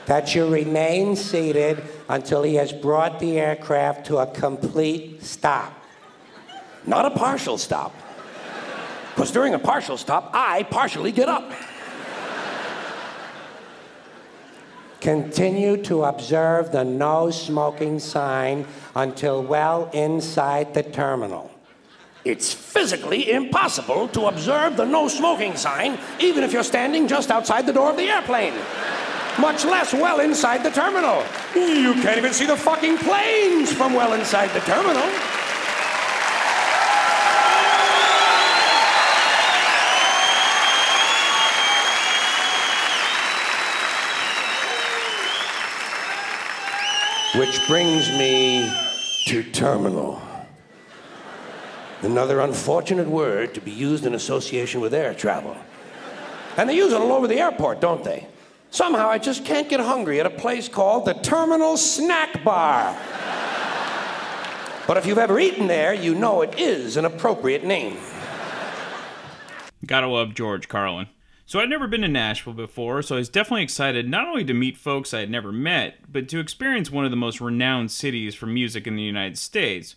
that 0.07 0.35
you 0.35 0.47
remain 0.47 1.17
seated 1.17 1.83
until 2.09 2.43
he 2.43 2.57
has 2.57 2.73
brought 2.73 3.21
the 3.21 3.39
aircraft 3.39 4.07
to 4.07 4.19
a 4.19 4.27
complete 4.27 5.23
stop. 5.23 5.73
Not 6.87 7.07
a 7.07 7.11
partial 7.11 7.57
stop. 7.57 7.95
Because 9.15 9.31
during 9.31 9.55
a 9.55 9.59
partial 9.59 9.97
stop, 9.97 10.31
I 10.35 10.65
partially 10.65 11.13
get 11.13 11.29
up. 11.29 11.53
Continue 15.01 15.77
to 15.85 16.05
observe 16.05 16.73
the 16.73 16.83
no 16.83 17.31
smoking 17.31 17.99
sign 17.99 18.67
until 18.97 19.43
well 19.43 19.91
inside 19.93 20.75
the 20.75 20.83
terminal. 20.83 21.54
It's 22.25 22.55
physically 22.55 23.31
impossible 23.31 24.09
to 24.09 24.29
observe 24.29 24.79
the 24.79 24.87
no 24.87 25.09
smoking 25.09 25.57
sign, 25.57 25.99
even 26.21 26.43
if 26.43 26.55
you're 26.55 26.65
standing 26.65 27.07
just 27.07 27.31
outside 27.31 27.67
the 27.67 27.73
door 27.73 27.91
of 27.91 27.99
the 27.99 28.05
airplane, 28.05 28.55
much 29.39 29.67
less 29.67 29.93
well 29.93 30.21
inside 30.21 30.63
the 30.63 30.71
terminal. 30.71 31.23
You 31.55 31.93
can't 32.01 32.17
even 32.17 32.33
see 32.33 32.47
the 32.47 32.57
fucking 32.57 32.97
planes 32.99 33.71
from 33.75 33.93
well 33.93 34.15
inside 34.15 34.49
the 34.55 34.61
terminal. 34.61 35.05
Which 47.39 47.67
brings 47.67 48.09
me 48.11 48.71
to 49.27 49.43
terminal. 49.51 50.23
Another 52.05 52.41
unfortunate 52.41 53.09
word 53.09 53.55
to 53.55 53.63
be 53.63 53.71
used 53.71 54.05
in 54.05 54.15
association 54.15 54.83
with 54.83 54.93
air 54.93 55.15
travel. 55.15 55.57
And 56.59 56.69
they 56.69 56.77
use 56.77 56.93
it 56.93 57.01
all 57.01 57.13
over 57.13 57.27
the 57.27 57.41
airport, 57.41 57.81
don't 57.81 58.05
they? 58.05 58.27
Somehow 58.71 59.09
I 59.09 59.17
just 59.17 59.47
can't 59.47 59.71
get 59.71 59.81
hungry 59.81 60.21
at 60.21 60.27
a 60.27 60.31
place 60.31 60.69
called 60.69 61.07
the 61.07 61.15
Terminal 61.15 61.79
Snack 61.79 62.45
Bar. 62.45 62.95
but 64.87 64.99
if 64.99 65.07
you've 65.07 65.17
ever 65.17 65.41
eaten 65.41 65.67
there, 65.67 65.95
you 65.95 66.15
know 66.15 66.43
it 66.43 66.59
is 66.59 66.99
an 66.99 67.07
appropriate 67.07 67.65
name. 67.65 67.97
Gotta 69.87 70.07
love 70.07 70.35
George 70.35 70.69
Carlin. 70.69 71.09
So 71.47 71.59
I'd 71.59 71.71
never 71.71 71.87
been 71.87 72.03
to 72.03 72.09
Nashville 72.09 72.53
before, 72.53 73.01
so 73.01 73.15
I 73.15 73.19
was 73.19 73.31
definitely 73.31 73.63
excited 73.63 74.09
not 74.09 74.29
only 74.29 74.45
to 74.45 74.55
meet 74.55 74.77
folks 74.77 75.15
I 75.15 75.21
had 75.21 75.31
never 75.31 75.53
met, 75.53 75.97
but 76.11 76.29
to 76.29 76.39
experience 76.39 76.91
one 76.91 77.07
of 77.07 77.11
the 77.11 77.17
most 77.17 77.41
renowned 77.41 77.91
cities 77.91 78.35
for 78.35 78.47
music 78.47 78.87
in 78.87 78.97
the 78.97 79.03
United 79.03 79.39
States. 79.39 79.97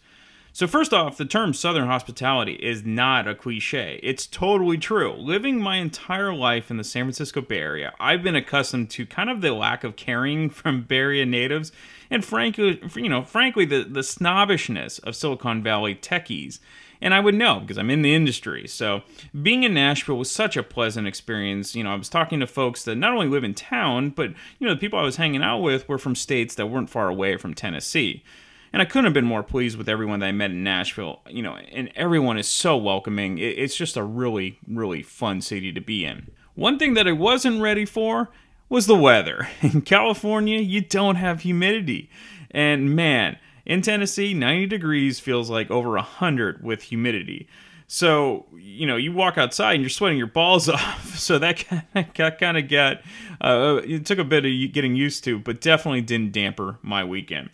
So, 0.58 0.66
first 0.66 0.92
off, 0.92 1.18
the 1.18 1.26
term 1.26 1.54
Southern 1.54 1.86
hospitality 1.86 2.54
is 2.54 2.84
not 2.84 3.28
a 3.28 3.36
cliche. 3.36 4.00
It's 4.02 4.26
totally 4.26 4.80
true. 4.80 5.14
Living 5.14 5.60
my 5.60 5.76
entire 5.76 6.34
life 6.34 6.72
in 6.72 6.78
the 6.78 6.84
San 6.84 7.04
Francisco 7.04 7.42
Bay 7.42 7.60
Area, 7.60 7.94
I've 8.00 8.24
been 8.24 8.36
accustomed 8.36 8.90
to 8.90 9.06
kind 9.06 9.30
of 9.30 9.42
the 9.42 9.54
lack 9.54 9.84
of 9.84 9.96
caring 9.96 10.50
from 10.50 10.82
Bay 10.82 10.98
Area 10.98 11.28
natives, 11.28 11.72
and 12.10 12.26
frankly, 12.26 12.82
you 12.96 13.08
know, 13.08 13.22
frankly, 13.22 13.66
the, 13.66 13.84
the 13.84 14.02
snobbishness 14.02 14.98
of 14.98 15.16
Silicon 15.16 15.62
Valley 15.62 15.94
techies. 15.94 16.58
And 17.02 17.14
I 17.14 17.20
would 17.20 17.36
know 17.36 17.60
because 17.60 17.78
I'm 17.78 17.92
in 17.92 18.02
the 18.02 18.16
industry. 18.16 18.68
So 18.68 19.04
being 19.40 19.62
in 19.62 19.76
Nashville 19.76 20.18
was 20.18 20.32
such 20.32 20.58
a 20.58 20.64
pleasant 20.64 21.08
experience. 21.08 21.76
You 21.76 21.84
know, 21.84 21.92
I 21.92 21.98
was 21.98 22.10
talking 22.10 22.40
to 22.40 22.48
folks 22.48 22.84
that 22.86 22.96
not 22.96 23.14
only 23.14 23.28
live 23.28 23.44
in 23.44 23.54
town, 23.54 24.10
but, 24.10 24.32
you 24.58 24.66
know, 24.66 24.74
the 24.74 24.80
people 24.80 24.98
I 24.98 25.04
was 25.04 25.18
hanging 25.18 25.44
out 25.44 25.60
with 25.60 25.88
were 25.88 26.00
from 26.00 26.16
states 26.16 26.56
that 26.56 26.66
weren't 26.66 26.90
far 26.90 27.10
away 27.10 27.38
from 27.38 27.54
Tennessee. 27.54 28.24
And 28.74 28.82
I 28.82 28.86
couldn't 28.86 29.06
have 29.06 29.14
been 29.14 29.26
more 29.26 29.44
pleased 29.44 29.78
with 29.78 29.90
everyone 29.90 30.20
that 30.20 30.28
I 30.28 30.32
met 30.32 30.52
in 30.52 30.64
Nashville. 30.64 31.22
You 31.30 31.42
know, 31.42 31.56
and 31.56 31.92
everyone 31.96 32.38
is 32.38 32.48
so 32.48 32.78
welcoming. 32.78 33.38
It's 33.38 33.76
just 33.76 33.98
a 33.98 34.04
really, 34.04 34.60
really 34.68 35.04
fun 35.04 35.42
city 35.42 35.72
to 35.72 35.82
be 35.82 36.06
in. 36.06 36.32
One 36.56 36.80
thing 36.80 36.96
that 36.96 37.08
I 37.08 37.12
wasn't 37.12 37.62
ready 37.62 37.86
for 37.86 38.30
was 38.70 38.88
the 38.88 38.96
weather. 38.96 39.48
In 39.62 39.82
California, 39.82 40.60
you 40.60 40.82
don't 40.82 41.16
have 41.16 41.42
humidity. 41.42 42.10
And 42.52 42.96
man, 42.96 43.38
in 43.66 43.82
Tennessee, 43.82 44.34
90 44.34 44.68
degrees 44.68 45.20
feels 45.20 45.50
like 45.50 45.70
over 45.70 45.92
100 45.92 46.64
with 46.64 46.84
humidity. 46.84 47.48
So, 47.86 48.46
you 48.56 48.88
know, 48.88 48.96
you 48.96 49.12
walk 49.12 49.38
outside 49.38 49.74
and 49.74 49.82
you're 49.82 49.90
sweating 49.90 50.18
your 50.18 50.28
balls 50.28 50.68
off. 50.70 51.18
So 51.18 51.38
that 51.40 51.66
kind 52.40 52.58
of 52.58 52.68
got, 52.70 53.02
uh, 53.42 53.82
it 53.84 54.06
took 54.06 54.20
a 54.20 54.24
bit 54.24 54.46
of 54.46 54.74
getting 54.74 54.96
used 54.96 55.24
to, 55.26 55.38
but 55.38 55.62
definitely 55.62 56.02
didn't 56.02 56.32
damper 56.32 56.80
my 56.82 57.04
weekend. 57.04 57.50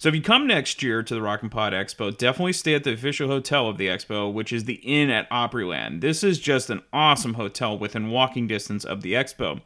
So 0.00 0.08
if 0.08 0.14
you 0.14 0.22
come 0.22 0.46
next 0.46 0.82
year 0.82 1.02
to 1.02 1.12
the 1.12 1.20
Rock 1.20 1.42
and 1.42 1.50
Pod 1.50 1.74
Expo, 1.74 2.16
definitely 2.16 2.54
stay 2.54 2.72
at 2.72 2.84
the 2.84 2.94
official 2.94 3.28
hotel 3.28 3.68
of 3.68 3.76
the 3.76 3.88
expo, 3.88 4.32
which 4.32 4.50
is 4.50 4.64
the 4.64 4.76
Inn 4.76 5.10
at 5.10 5.28
Opryland. 5.28 6.00
This 6.00 6.24
is 6.24 6.38
just 6.38 6.70
an 6.70 6.80
awesome 6.90 7.34
hotel 7.34 7.76
within 7.76 8.08
walking 8.08 8.46
distance 8.46 8.82
of 8.82 9.02
the 9.02 9.12
expo. 9.12 9.60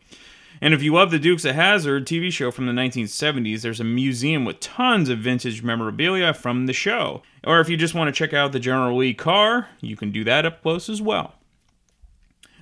And 0.60 0.74
if 0.74 0.82
you 0.82 0.92
love 0.92 1.12
the 1.12 1.20
Dukes 1.20 1.44
of 1.44 1.54
Hazzard 1.54 2.04
TV 2.04 2.32
show 2.32 2.50
from 2.50 2.66
the 2.66 2.72
1970s, 2.72 3.62
there's 3.62 3.78
a 3.78 3.84
museum 3.84 4.44
with 4.44 4.58
tons 4.58 5.08
of 5.08 5.20
vintage 5.20 5.62
memorabilia 5.62 6.34
from 6.34 6.66
the 6.66 6.72
show. 6.72 7.22
Or 7.44 7.60
if 7.60 7.68
you 7.68 7.76
just 7.76 7.94
want 7.94 8.12
to 8.12 8.18
check 8.18 8.34
out 8.34 8.50
the 8.50 8.58
General 8.58 8.96
Lee 8.96 9.14
car, 9.14 9.68
you 9.80 9.94
can 9.94 10.10
do 10.10 10.24
that 10.24 10.44
up 10.44 10.62
close 10.62 10.88
as 10.88 11.00
well. 11.00 11.34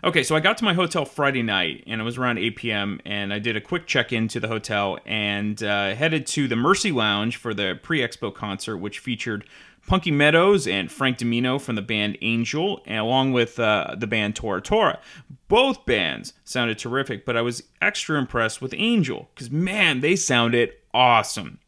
Okay, 0.05 0.25
so 0.25 0.35
I 0.35 0.41
got 0.41 0.59
to 0.59 0.65
my 0.65 0.75
hotel 0.75 1.05
Friday 1.05 1.45
night, 1.45 1.85
and 1.87 2.01
it 2.01 2.05
was 2.05 2.19
around 2.19 2.39
8 2.39 2.57
p.m. 2.57 3.01
And 3.05 3.33
I 3.33 3.39
did 3.39 3.57
a 3.57 3.61
quick 3.61 3.87
check-in 3.87 4.27
to 4.29 4.41
the 4.41 4.49
hotel 4.49 4.99
and 5.07 5.63
uh, 5.63 5.95
headed 5.95 6.27
to 6.29 6.49
the 6.49 6.57
Mercy 6.57 6.91
Lounge 6.91 7.37
for 7.37 7.55
the 7.55 7.79
pre-expo 7.81 8.35
concert, 8.35 8.79
which 8.79 8.99
featured 8.99 9.45
Punky 9.87 10.11
Meadows 10.11 10.67
and 10.67 10.91
Frank 10.91 11.19
DiMino 11.19 11.61
from 11.61 11.77
the 11.77 11.83
band 11.83 12.19
Angel, 12.21 12.83
along 12.89 13.33
with 13.33 13.61
uh, 13.61 13.95
the 13.97 14.09
band 14.09 14.35
Tora 14.35 14.61
Tora. 14.61 14.99
Both 15.47 15.87
bands 15.87 16.33
sounded 16.43 16.79
terrific, 16.79 17.25
but 17.25 17.37
I 17.37 17.43
was 17.43 17.63
extra 17.81 18.19
impressed 18.19 18.61
with 18.61 18.75
Angel 18.77 19.29
because, 19.33 19.53
man, 19.53 20.01
they 20.01 20.17
sounded 20.17 20.73
awesome. 20.93 21.61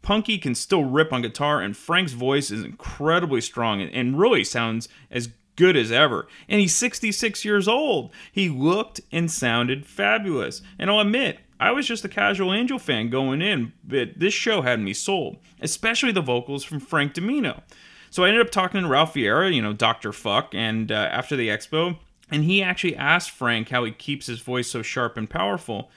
Punky 0.00 0.38
can 0.38 0.54
still 0.54 0.84
rip 0.84 1.12
on 1.12 1.20
guitar, 1.20 1.60
and 1.60 1.76
Frank's 1.76 2.12
voice 2.12 2.50
is 2.50 2.64
incredibly 2.64 3.42
strong 3.42 3.82
and 3.82 4.18
really 4.18 4.44
sounds 4.44 4.88
as 5.10 5.28
good 5.56 5.76
as 5.76 5.92
ever. 5.92 6.26
And 6.48 6.60
he's 6.60 6.74
66 6.74 7.44
years 7.44 7.68
old. 7.68 8.10
He 8.32 8.48
looked 8.48 9.00
and 9.12 9.30
sounded 9.30 9.86
fabulous. 9.86 10.62
And 10.78 10.90
I'll 10.90 11.00
admit, 11.00 11.38
I 11.60 11.70
was 11.70 11.86
just 11.86 12.04
a 12.04 12.08
casual 12.08 12.52
Angel 12.52 12.78
fan 12.78 13.10
going 13.10 13.40
in, 13.40 13.72
but 13.84 14.18
this 14.18 14.34
show 14.34 14.62
had 14.62 14.80
me 14.80 14.92
sold, 14.92 15.38
especially 15.60 16.12
the 16.12 16.20
vocals 16.20 16.64
from 16.64 16.80
Frank 16.80 17.14
DiMino. 17.14 17.62
So 18.10 18.24
I 18.24 18.28
ended 18.28 18.44
up 18.44 18.52
talking 18.52 18.82
to 18.82 18.88
Ralph 18.88 19.14
Vieira, 19.14 19.52
you 19.52 19.62
know, 19.62 19.72
Dr. 19.72 20.12
Fuck, 20.12 20.54
and 20.54 20.92
uh, 20.92 20.94
after 20.94 21.36
the 21.36 21.48
expo, 21.48 21.98
and 22.30 22.44
he 22.44 22.62
actually 22.62 22.96
asked 22.96 23.30
Frank 23.30 23.70
how 23.70 23.84
he 23.84 23.92
keeps 23.92 24.26
his 24.26 24.40
voice 24.40 24.68
so 24.68 24.82
sharp 24.82 25.16
and 25.16 25.28
powerful. 25.28 25.90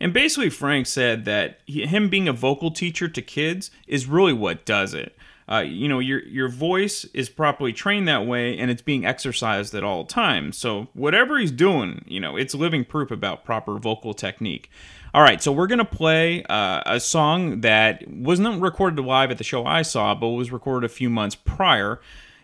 And 0.00 0.12
basically, 0.12 0.50
Frank 0.50 0.86
said 0.86 1.24
that 1.24 1.60
he, 1.66 1.86
him 1.86 2.08
being 2.08 2.28
a 2.28 2.32
vocal 2.32 2.70
teacher 2.70 3.08
to 3.08 3.22
kids 3.22 3.70
is 3.86 4.06
really 4.06 4.32
what 4.32 4.64
does 4.64 4.94
it. 4.94 5.16
Uh, 5.50 5.64
you 5.66 5.88
know, 5.88 5.98
your 5.98 6.22
your 6.24 6.48
voice 6.48 7.04
is 7.12 7.28
properly 7.28 7.72
trained 7.72 8.08
that 8.08 8.26
way, 8.26 8.58
and 8.58 8.70
it's 8.70 8.82
being 8.82 9.04
exercised 9.04 9.74
at 9.74 9.84
all 9.84 10.04
times. 10.04 10.56
So 10.56 10.88
whatever 10.94 11.38
he's 11.38 11.52
doing, 11.52 12.04
you 12.06 12.20
know, 12.20 12.36
it's 12.36 12.54
living 12.54 12.84
proof 12.84 13.10
about 13.10 13.44
proper 13.44 13.78
vocal 13.78 14.14
technique. 14.14 14.70
All 15.12 15.22
right, 15.22 15.42
so 15.42 15.52
we're 15.52 15.66
gonna 15.68 15.84
play 15.84 16.42
uh, 16.44 16.82
a 16.86 16.98
song 16.98 17.60
that 17.60 18.08
wasn't 18.08 18.60
recorded 18.60 19.00
live 19.04 19.30
at 19.30 19.38
the 19.38 19.44
show 19.44 19.64
I 19.64 19.82
saw, 19.82 20.14
but 20.14 20.28
was 20.30 20.50
recorded 20.50 20.86
a 20.86 20.92
few 20.92 21.10
months 21.10 21.36
prior 21.36 22.00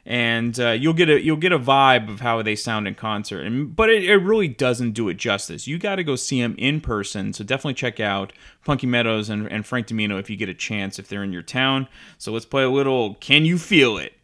and 0.06 0.58
uh, 0.58 0.70
you'll 0.70 0.94
get 0.94 1.08
a 1.08 1.22
you'll 1.22 1.36
get 1.36 1.52
a 1.52 1.58
vibe 1.58 2.08
of 2.08 2.20
how 2.20 2.42
they 2.42 2.56
sound 2.56 2.88
in 2.88 2.94
concert. 2.94 3.42
And 3.42 3.74
but 3.74 3.90
it, 3.90 4.04
it 4.04 4.16
really 4.16 4.48
doesn't 4.48 4.92
do 4.92 5.08
it 5.08 5.14
justice. 5.14 5.66
You 5.66 5.78
got 5.78 5.96
to 5.96 6.04
go 6.04 6.16
see 6.16 6.40
them 6.40 6.54
in 6.58 6.80
person. 6.80 7.32
So 7.32 7.44
definitely 7.44 7.74
check 7.74 8.00
out 8.00 8.32
Punky 8.64 8.86
Meadows 8.86 9.28
and, 9.28 9.50
and 9.50 9.66
Frank 9.66 9.88
DiMino 9.88 10.18
if 10.18 10.30
you 10.30 10.36
get 10.36 10.48
a 10.48 10.54
chance 10.54 10.98
if 10.98 11.08
they're 11.08 11.24
in 11.24 11.32
your 11.32 11.42
town. 11.42 11.88
So 12.18 12.32
let's 12.32 12.46
play 12.46 12.62
a 12.62 12.70
little. 12.70 13.14
Can 13.14 13.44
you 13.44 13.58
feel 13.58 13.98
it? 13.98 14.14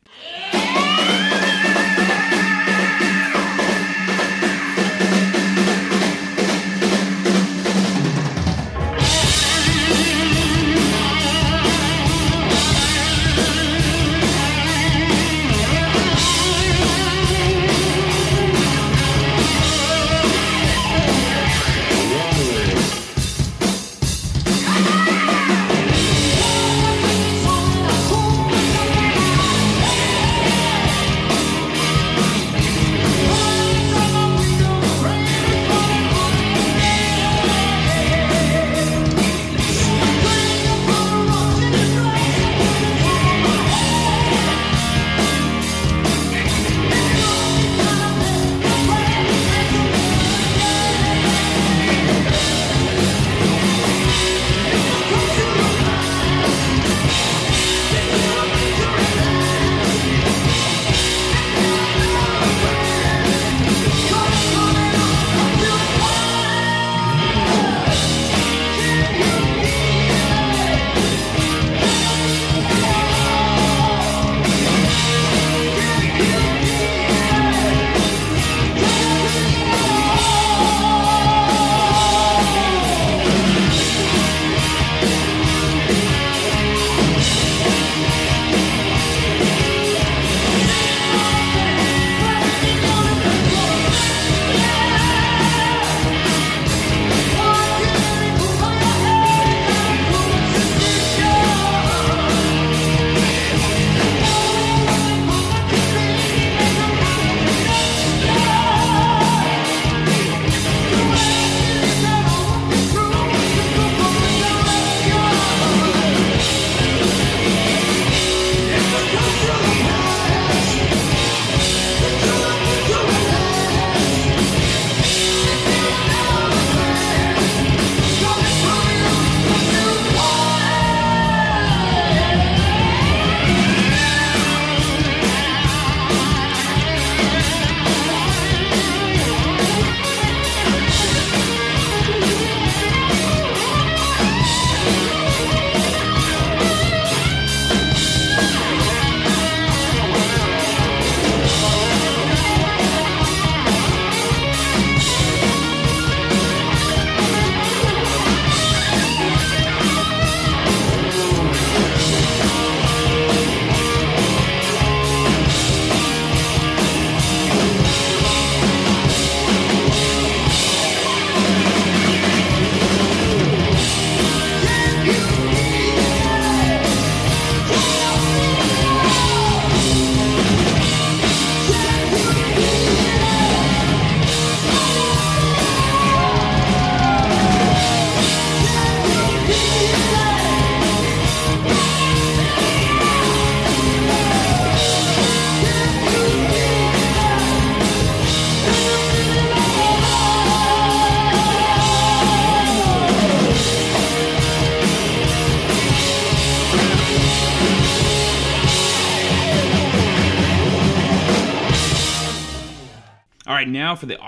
now 0.53 1.46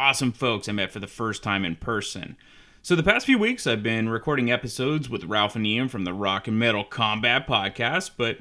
awesome 0.09 0.33
folks 0.33 0.71
I 0.71 0.73
met 0.73 0.91
for 0.91 1.01
the 1.01 1.07
first 1.07 1.43
time 1.43 1.67
in 1.67 1.77
person. 1.77 2.35
So, 2.81 2.97
the 2.97 3.03
past 3.03 3.27
few 3.27 3.39
weeks, 3.39 3.67
I've 3.67 3.83
been 3.83 4.09
recording 4.09 4.51
episodes 4.51 5.11
with 5.11 5.25
Ralph 5.25 5.55
and 5.55 5.67
Ian 5.67 5.91
from 5.91 6.05
the 6.05 6.15
Rock 6.15 6.49
and 6.49 6.59
Metal 6.59 6.83
Combat 6.83 7.47
podcast, 7.47 8.13
but 8.17 8.39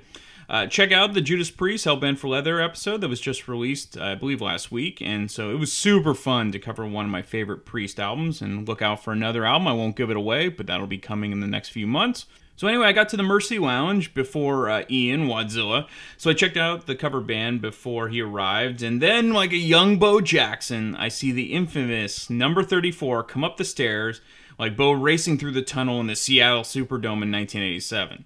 uh, 0.48 0.68
check 0.68 0.94
out 0.94 1.14
the 1.14 1.20
Judas 1.20 1.52
Priest 1.52 1.86
Hellbent 1.86 2.20
for 2.20 2.30
Leather 2.30 2.62
episode 2.62 3.02
that 3.02 3.10
was 3.10 3.20
just 3.20 3.50
released, 3.50 3.98
I 3.98 4.16
believe, 4.16 4.40
last 4.40 4.72
week. 4.72 5.02
And 5.02 5.30
so 5.30 5.52
it 5.52 5.60
was 5.60 5.74
super 5.74 6.14
fun 6.14 6.54
to 6.54 6.60
cover 6.60 6.86
one 6.86 7.04
of 7.04 7.12
my 7.12 7.22
favorite 7.22 7.66
Priest 7.66 8.00
albums. 8.00 8.42
And 8.42 8.66
look 8.66 8.82
out 8.82 9.04
for 9.04 9.12
another 9.12 9.44
album. 9.44 9.68
I 9.68 9.74
won't 9.74 9.98
give 9.98 10.10
it 10.10 10.16
away, 10.16 10.48
but 10.48 10.68
that'll 10.68 10.88
be 10.88 10.98
coming 10.98 11.34
in 11.34 11.42
the 11.42 11.48
next 11.48 11.70
few 11.70 11.86
months. 11.86 12.28
So 12.58 12.68
anyway, 12.68 12.88
I 12.88 12.92
got 12.92 13.08
to 13.10 13.18
the 13.18 13.24
Mercy 13.24 13.60
Lounge 13.60 14.16
before 14.16 14.68
uh, 14.68 14.84
Ian 14.90 15.28
Wadzilla. 15.28 15.88
So 16.18 16.32
I 16.32 16.34
checked 16.34 16.58
out 16.58 16.88
the 16.88 16.96
cover 16.96 17.22
band 17.22 17.62
before 17.62 18.10
he 18.10 18.20
arrived, 18.20 18.82
and 18.82 19.00
then 19.00 19.32
like 19.32 19.52
a 19.52 19.58
young 19.58 20.00
Bo 20.00 20.22
Jackson, 20.22 20.96
I 20.96 21.08
see 21.10 21.32
the 21.32 21.54
infamous 21.54 22.32
number 22.32 22.64
34 22.64 23.24
come 23.26 23.44
up 23.44 23.58
the 23.58 23.64
stairs, 23.64 24.22
like 24.58 24.76
Bo 24.76 24.92
racing 24.92 25.38
through 25.38 25.52
the 25.52 25.62
tunnel 25.62 26.00
in 26.02 26.08
the 26.08 26.16
Seattle 26.16 26.64
Superdome 26.64 27.22
in 27.22 27.32
1987. 27.32 28.26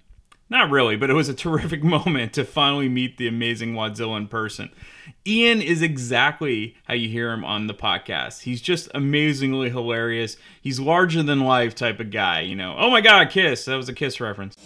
Not 0.52 0.68
really, 0.68 0.96
but 0.96 1.08
it 1.08 1.14
was 1.14 1.30
a 1.30 1.34
terrific 1.44 1.82
moment 1.82 2.34
to 2.34 2.44
finally 2.44 2.86
meet 2.86 3.16
the 3.16 3.26
amazing 3.26 3.72
Wadzilla 3.72 4.18
in 4.18 4.28
person. 4.28 4.68
Ian 5.26 5.62
is 5.62 5.80
exactly 5.80 6.76
how 6.84 6.92
you 6.92 7.08
hear 7.08 7.32
him 7.32 7.42
on 7.42 7.68
the 7.68 7.74
podcast. 7.74 8.42
He's 8.42 8.60
just 8.60 8.90
amazingly 8.94 9.70
hilarious. 9.70 10.36
He's 10.60 10.78
larger 10.78 11.22
than 11.22 11.40
life 11.40 11.74
type 11.74 12.00
of 12.00 12.10
guy, 12.10 12.42
you 12.42 12.54
know. 12.54 12.76
Oh 12.76 12.90
my 12.90 13.00
god, 13.00 13.30
Kiss. 13.30 13.64
That 13.64 13.76
was 13.76 13.88
a 13.88 13.94
Kiss 13.94 14.20
reference. 14.20 14.58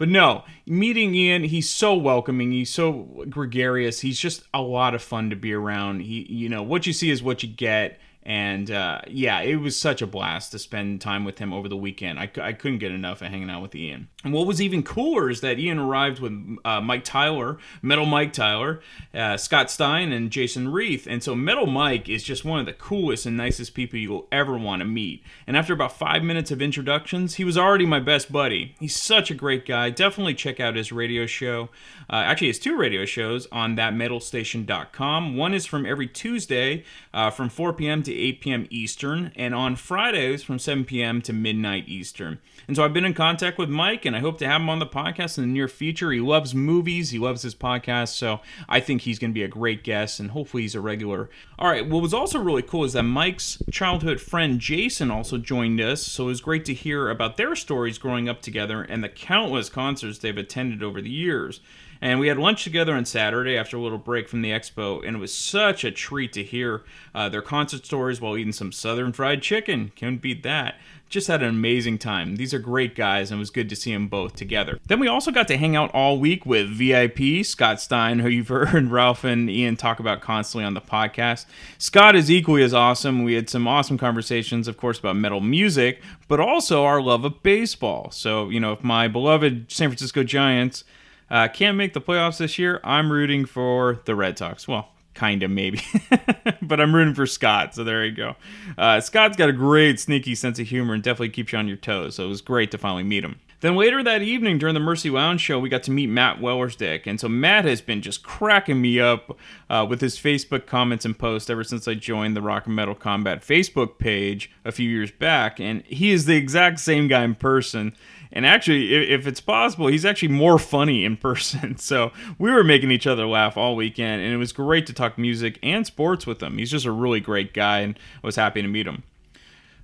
But 0.00 0.08
no, 0.08 0.44
meeting 0.64 1.14
Ian, 1.14 1.44
he's 1.44 1.68
so 1.68 1.94
welcoming. 1.94 2.52
He's 2.52 2.72
so 2.72 3.26
gregarious. 3.28 4.00
He's 4.00 4.18
just 4.18 4.44
a 4.54 4.62
lot 4.62 4.94
of 4.94 5.02
fun 5.02 5.28
to 5.28 5.36
be 5.36 5.52
around. 5.52 6.00
He, 6.00 6.22
you 6.22 6.48
know, 6.48 6.62
what 6.62 6.86
you 6.86 6.94
see 6.94 7.10
is 7.10 7.22
what 7.22 7.42
you 7.42 7.50
get. 7.50 8.00
And 8.22 8.70
uh, 8.70 9.02
yeah, 9.08 9.42
it 9.42 9.56
was 9.56 9.78
such 9.78 10.00
a 10.00 10.06
blast 10.06 10.52
to 10.52 10.58
spend 10.58 11.02
time 11.02 11.26
with 11.26 11.38
him 11.38 11.52
over 11.52 11.68
the 11.68 11.76
weekend. 11.76 12.18
I, 12.18 12.30
I 12.40 12.54
couldn't 12.54 12.78
get 12.78 12.92
enough 12.92 13.20
of 13.20 13.28
hanging 13.28 13.50
out 13.50 13.60
with 13.60 13.74
Ian. 13.74 14.08
And 14.22 14.34
what 14.34 14.46
was 14.46 14.60
even 14.60 14.82
cooler 14.82 15.30
is 15.30 15.40
that 15.40 15.58
Ian 15.58 15.78
arrived 15.78 16.20
with 16.20 16.58
uh, 16.62 16.80
Mike 16.82 17.04
Tyler, 17.04 17.56
Metal 17.80 18.04
Mike 18.04 18.34
Tyler, 18.34 18.80
uh, 19.14 19.38
Scott 19.38 19.70
Stein, 19.70 20.12
and 20.12 20.30
Jason 20.30 20.68
Reith. 20.68 21.06
And 21.06 21.22
so 21.22 21.34
Metal 21.34 21.66
Mike 21.66 22.06
is 22.06 22.22
just 22.22 22.44
one 22.44 22.60
of 22.60 22.66
the 22.66 22.74
coolest 22.74 23.24
and 23.24 23.36
nicest 23.36 23.72
people 23.72 23.98
you'll 23.98 24.28
ever 24.30 24.58
want 24.58 24.80
to 24.80 24.86
meet. 24.86 25.22
And 25.46 25.56
after 25.56 25.72
about 25.72 25.96
five 25.96 26.22
minutes 26.22 26.50
of 26.50 26.60
introductions, 26.60 27.36
he 27.36 27.44
was 27.44 27.56
already 27.56 27.86
my 27.86 27.98
best 27.98 28.30
buddy. 28.30 28.74
He's 28.78 28.94
such 28.94 29.30
a 29.30 29.34
great 29.34 29.64
guy. 29.64 29.88
Definitely 29.88 30.34
check 30.34 30.60
out 30.60 30.76
his 30.76 30.92
radio 30.92 31.24
show. 31.24 31.70
Uh, 32.10 32.16
actually, 32.16 32.48
has 32.48 32.58
two 32.58 32.76
radio 32.76 33.06
shows 33.06 33.48
on 33.50 33.74
thatmetalstation.com. 33.76 35.36
One 35.36 35.54
is 35.54 35.64
from 35.64 35.86
every 35.86 36.08
Tuesday 36.08 36.84
uh, 37.14 37.30
from 37.30 37.48
4 37.48 37.72
p.m. 37.72 38.02
to 38.02 38.14
8 38.14 38.40
p.m. 38.40 38.66
Eastern, 38.68 39.32
and 39.34 39.54
on 39.54 39.76
Fridays 39.76 40.42
from 40.42 40.58
7 40.58 40.84
p.m. 40.84 41.22
to 41.22 41.32
midnight 41.32 41.88
Eastern. 41.88 42.38
And 42.68 42.76
so 42.76 42.84
I've 42.84 42.92
been 42.92 43.04
in 43.04 43.14
contact 43.14 43.56
with 43.56 43.68
Mike, 43.68 44.04
and 44.10 44.16
I 44.16 44.20
hope 44.20 44.38
to 44.38 44.46
have 44.48 44.60
him 44.60 44.68
on 44.68 44.80
the 44.80 44.86
podcast 44.88 45.38
in 45.38 45.44
the 45.44 45.52
near 45.52 45.68
future. 45.68 46.10
He 46.10 46.18
loves 46.18 46.52
movies, 46.52 47.10
he 47.10 47.20
loves 47.20 47.42
his 47.42 47.54
podcast, 47.54 48.08
so 48.08 48.40
I 48.68 48.80
think 48.80 49.02
he's 49.02 49.20
going 49.20 49.30
to 49.30 49.34
be 49.34 49.44
a 49.44 49.48
great 49.48 49.84
guest, 49.84 50.18
and 50.18 50.32
hopefully 50.32 50.64
he's 50.64 50.74
a 50.74 50.80
regular. 50.80 51.30
All 51.60 51.70
right, 51.70 51.88
what 51.88 52.02
was 52.02 52.12
also 52.12 52.40
really 52.40 52.62
cool 52.62 52.82
is 52.82 52.94
that 52.94 53.04
Mike's 53.04 53.62
childhood 53.70 54.20
friend 54.20 54.58
Jason 54.58 55.12
also 55.12 55.38
joined 55.38 55.80
us, 55.80 56.04
so 56.04 56.24
it 56.24 56.26
was 56.26 56.40
great 56.40 56.64
to 56.64 56.74
hear 56.74 57.08
about 57.08 57.36
their 57.36 57.54
stories 57.54 57.98
growing 57.98 58.28
up 58.28 58.42
together 58.42 58.82
and 58.82 59.04
the 59.04 59.08
countless 59.08 59.68
concerts 59.68 60.18
they've 60.18 60.36
attended 60.36 60.82
over 60.82 61.00
the 61.00 61.08
years. 61.08 61.60
And 62.02 62.18
we 62.18 62.28
had 62.28 62.38
lunch 62.38 62.64
together 62.64 62.94
on 62.94 63.04
Saturday 63.04 63.56
after 63.58 63.76
a 63.76 63.80
little 63.80 63.98
break 63.98 64.28
from 64.28 64.42
the 64.42 64.50
expo, 64.50 65.06
and 65.06 65.16
it 65.16 65.20
was 65.20 65.34
such 65.34 65.84
a 65.84 65.90
treat 65.90 66.32
to 66.32 66.42
hear 66.42 66.82
uh, 67.14 67.28
their 67.28 67.42
concert 67.42 67.84
stories 67.84 68.20
while 68.20 68.36
eating 68.38 68.54
some 68.54 68.72
Southern 68.72 69.12
fried 69.12 69.42
chicken. 69.42 69.92
Can't 69.94 70.20
beat 70.20 70.42
that. 70.42 70.76
Just 71.10 71.26
had 71.26 71.42
an 71.42 71.48
amazing 71.50 71.98
time. 71.98 72.36
These 72.36 72.54
are 72.54 72.58
great 72.58 72.94
guys, 72.94 73.30
and 73.30 73.38
it 73.38 73.40
was 73.40 73.50
good 73.50 73.68
to 73.68 73.76
see 73.76 73.92
them 73.92 74.06
both 74.08 74.36
together. 74.36 74.78
Then 74.86 75.00
we 75.00 75.08
also 75.08 75.30
got 75.30 75.48
to 75.48 75.58
hang 75.58 75.76
out 75.76 75.90
all 75.92 76.18
week 76.18 76.46
with 76.46 76.70
VIP, 76.70 77.44
Scott 77.44 77.80
Stein, 77.80 78.20
who 78.20 78.28
you've 78.28 78.48
heard 78.48 78.90
Ralph 78.90 79.24
and 79.24 79.50
Ian 79.50 79.76
talk 79.76 79.98
about 79.98 80.20
constantly 80.20 80.64
on 80.64 80.74
the 80.74 80.80
podcast. 80.80 81.46
Scott 81.78 82.16
is 82.16 82.30
equally 82.30 82.62
as 82.62 82.72
awesome. 82.72 83.24
We 83.24 83.34
had 83.34 83.50
some 83.50 83.66
awesome 83.66 83.98
conversations, 83.98 84.68
of 84.68 84.76
course, 84.76 84.98
about 84.98 85.16
metal 85.16 85.40
music, 85.40 86.00
but 86.28 86.40
also 86.40 86.84
our 86.84 87.02
love 87.02 87.24
of 87.24 87.42
baseball. 87.42 88.10
So, 88.12 88.48
you 88.48 88.60
know, 88.60 88.72
if 88.72 88.82
my 88.82 89.08
beloved 89.08 89.70
San 89.70 89.90
Francisco 89.90 90.22
Giants 90.22 90.84
uh, 91.30 91.48
can't 91.48 91.76
make 91.76 91.92
the 91.92 92.00
playoffs 92.00 92.38
this 92.38 92.58
year. 92.58 92.80
I'm 92.82 93.12
rooting 93.12 93.44
for 93.44 94.00
the 94.04 94.14
Red 94.14 94.36
Sox. 94.36 94.66
Well, 94.66 94.88
kind 95.14 95.42
of 95.42 95.50
maybe, 95.50 95.80
but 96.62 96.80
I'm 96.80 96.94
rooting 96.94 97.14
for 97.14 97.26
Scott. 97.26 97.74
So 97.74 97.84
there 97.84 98.04
you 98.04 98.12
go. 98.12 98.36
Uh, 98.78 99.00
Scott's 99.00 99.36
got 99.36 99.48
a 99.48 99.52
great 99.52 100.00
sneaky 100.00 100.34
sense 100.34 100.58
of 100.58 100.68
humor 100.68 100.94
and 100.94 101.02
definitely 101.02 101.30
keeps 101.30 101.52
you 101.52 101.58
on 101.58 101.68
your 101.68 101.76
toes. 101.76 102.16
So 102.16 102.24
it 102.24 102.28
was 102.28 102.40
great 102.40 102.70
to 102.70 102.78
finally 102.78 103.04
meet 103.04 103.24
him. 103.24 103.40
Then 103.60 103.76
later 103.76 104.02
that 104.02 104.22
evening 104.22 104.56
during 104.56 104.72
the 104.72 104.80
Mercy 104.80 105.10
Lounge 105.10 105.40
show, 105.40 105.58
we 105.58 105.68
got 105.68 105.82
to 105.82 105.90
meet 105.90 106.06
Matt 106.06 106.40
Wellersdick. 106.40 107.06
And 107.06 107.20
so 107.20 107.28
Matt 107.28 107.66
has 107.66 107.82
been 107.82 108.00
just 108.00 108.22
cracking 108.22 108.80
me 108.80 108.98
up 108.98 109.36
uh, 109.68 109.86
with 109.88 110.00
his 110.00 110.16
Facebook 110.16 110.64
comments 110.64 111.04
and 111.04 111.18
posts 111.18 111.50
ever 111.50 111.62
since 111.62 111.86
I 111.86 111.92
joined 111.94 112.34
the 112.34 112.40
Rock 112.40 112.66
and 112.66 112.74
Metal 112.74 112.94
Combat 112.94 113.42
Facebook 113.42 113.98
page 113.98 114.50
a 114.64 114.72
few 114.72 114.88
years 114.88 115.10
back. 115.10 115.60
And 115.60 115.84
he 115.84 116.10
is 116.10 116.24
the 116.24 116.36
exact 116.36 116.80
same 116.80 117.06
guy 117.06 117.22
in 117.22 117.34
person. 117.34 117.94
And 118.32 118.46
actually, 118.46 118.94
if, 118.94 119.26
it's 119.26 119.40
possible, 119.40 119.88
he's 119.88 120.04
actually 120.04 120.28
more 120.28 120.58
funny 120.58 121.04
in 121.04 121.16
person. 121.16 121.76
So 121.90 122.12
we 122.38 122.50
were 122.52 122.62
making 122.62 122.90
each 122.90 123.06
other 123.06 123.26
laugh 123.26 123.56
all 123.56 123.74
weekend, 123.74 124.22
and 124.22 124.32
it 124.32 124.36
was 124.36 124.52
great 124.52 124.86
to 124.86 124.92
talk 124.92 125.18
music 125.18 125.58
and 125.62 125.84
sports 125.86 126.26
with 126.26 126.42
him. 126.42 126.58
He's 126.58 126.70
just 126.70 126.86
a 126.86 126.92
really 126.92 127.20
great 127.20 127.52
guy, 127.52 127.80
and 127.80 127.98
I 128.22 128.26
was 128.26 128.36
happy 128.36 128.62
to 128.62 128.68
meet 128.68 128.86
him. 128.86 129.02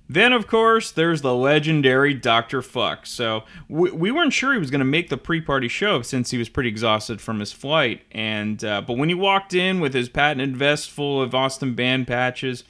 Then, 0.09 0.31
of 0.31 0.47
course, 0.47 0.91
there's 0.91 1.21
the 1.21 1.33
legendary 1.33 2.13
Dr. 2.13 2.61
Fuck. 2.61 3.05
So, 3.05 3.43
we, 3.67 3.91
we 3.91 4.11
weren't 4.11 4.31
sure 4.31 4.53
he 4.53 4.59
was 4.59 4.71
going 4.71 4.79
to 4.79 4.85
make 4.85 5.09
the 5.09 5.17
pre 5.17 5.41
party 5.41 5.67
show 5.67 6.01
since 6.01 6.31
he 6.31 6.37
was 6.37 6.47
pretty 6.49 6.69
exhausted 6.69 7.19
from 7.19 7.39
his 7.39 7.51
flight. 7.51 8.03
And 8.11 8.63
uh, 8.63 8.81
But 8.81 8.97
when 8.97 9.09
he 9.09 9.15
walked 9.15 9.53
in 9.53 9.81
with 9.81 9.93
his 9.93 10.07
patented 10.07 10.55
vest 10.55 10.89
full 10.89 11.21
of 11.21 11.35
Austin 11.35 11.73
band 11.73 12.07
patches, 12.07 12.63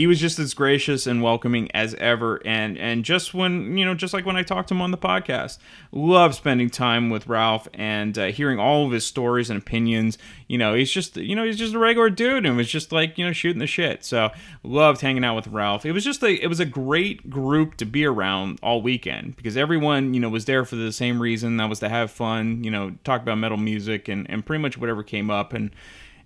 he 0.00 0.06
was 0.06 0.18
just 0.18 0.38
as 0.38 0.54
gracious 0.54 1.06
and 1.06 1.22
welcoming 1.22 1.70
as 1.72 1.94
ever. 1.96 2.40
And 2.46 2.78
and 2.78 3.04
just 3.04 3.34
when 3.34 3.76
you 3.76 3.84
know 3.84 3.94
just 3.94 4.14
like 4.14 4.24
when 4.24 4.34
i 4.34 4.42
talked 4.42 4.68
to 4.68 4.74
him 4.74 4.80
on 4.80 4.92
the 4.92 4.96
podcast 4.96 5.58
love 5.92 6.34
spending 6.34 6.70
time 6.70 7.10
with 7.10 7.26
ralph 7.26 7.68
and 7.74 8.16
uh, 8.16 8.26
hearing 8.28 8.58
all 8.58 8.86
of 8.86 8.92
his 8.92 9.04
stories 9.04 9.50
and 9.50 9.60
opinions. 9.60 10.16
You 10.48 10.56
know 10.56 10.72
he's 10.72 10.90
just 10.90 11.18
you 11.18 11.36
know 11.36 11.44
he's 11.44 11.58
just 11.58 11.74
a 11.74 11.78
regular 11.78 12.08
dude 12.08 12.46
and 12.46 12.56
was 12.56 12.70
just 12.70 12.92
like 12.92 13.18
you 13.18 13.26
know 13.26 13.34
shooting 13.34 13.58
the 13.58 13.66
shit. 13.66 14.02
So 14.02 14.30
loved 14.62 15.02
hanging 15.02 15.22
out 15.22 15.36
with 15.36 15.48
ralph. 15.48 15.84
It 15.84 15.92
was 15.92 16.02
just 16.02 16.22
a 16.22 16.32
it 16.42 16.46
was 16.46 16.60
a 16.60 16.64
great 16.64 17.28
group 17.28 17.76
to 17.76 17.84
be 17.84 18.06
around 18.06 18.58
all 18.62 18.80
weekend 18.80 19.36
because 19.36 19.54
everyone 19.54 20.14
you 20.14 20.20
know 20.20 20.30
was 20.30 20.46
there 20.46 20.64
for 20.64 20.76
the 20.76 20.92
same 20.92 21.20
reason 21.20 21.58
that 21.58 21.68
was 21.68 21.80
to 21.80 21.90
have 21.90 22.10
fun 22.10 22.64
you 22.64 22.70
know 22.70 22.96
talk 23.04 23.20
about 23.20 23.36
metal 23.36 23.58
music 23.58 24.08
and 24.08 24.30
and 24.30 24.46
pretty 24.46 24.62
much 24.62 24.78
whatever 24.78 25.02
came 25.02 25.30
up. 25.30 25.52
And 25.52 25.70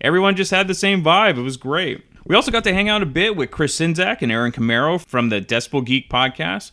everyone 0.01 0.37
just 0.37 0.53
had 0.53 0.69
the 0.69 0.75
same 0.75 1.03
vibe. 1.03 1.39
It 1.39 1.43
was 1.43 1.57
great 1.57 2.05
we 2.27 2.35
also 2.35 2.51
got 2.51 2.65
to 2.65 2.73
hang 2.73 2.89
out 2.89 3.03
a 3.03 3.07
bit 3.07 3.37
with 3.37 3.51
Chris 3.51 3.79
Czynszak 3.79 4.23
and 4.23 4.33
Aaron 4.33 4.53
Camaro 4.53 5.01
from 5.01 5.29
the 5.29 5.41
Decibel 5.41 5.85
Geek 5.85 6.09
podcast 6.09 6.73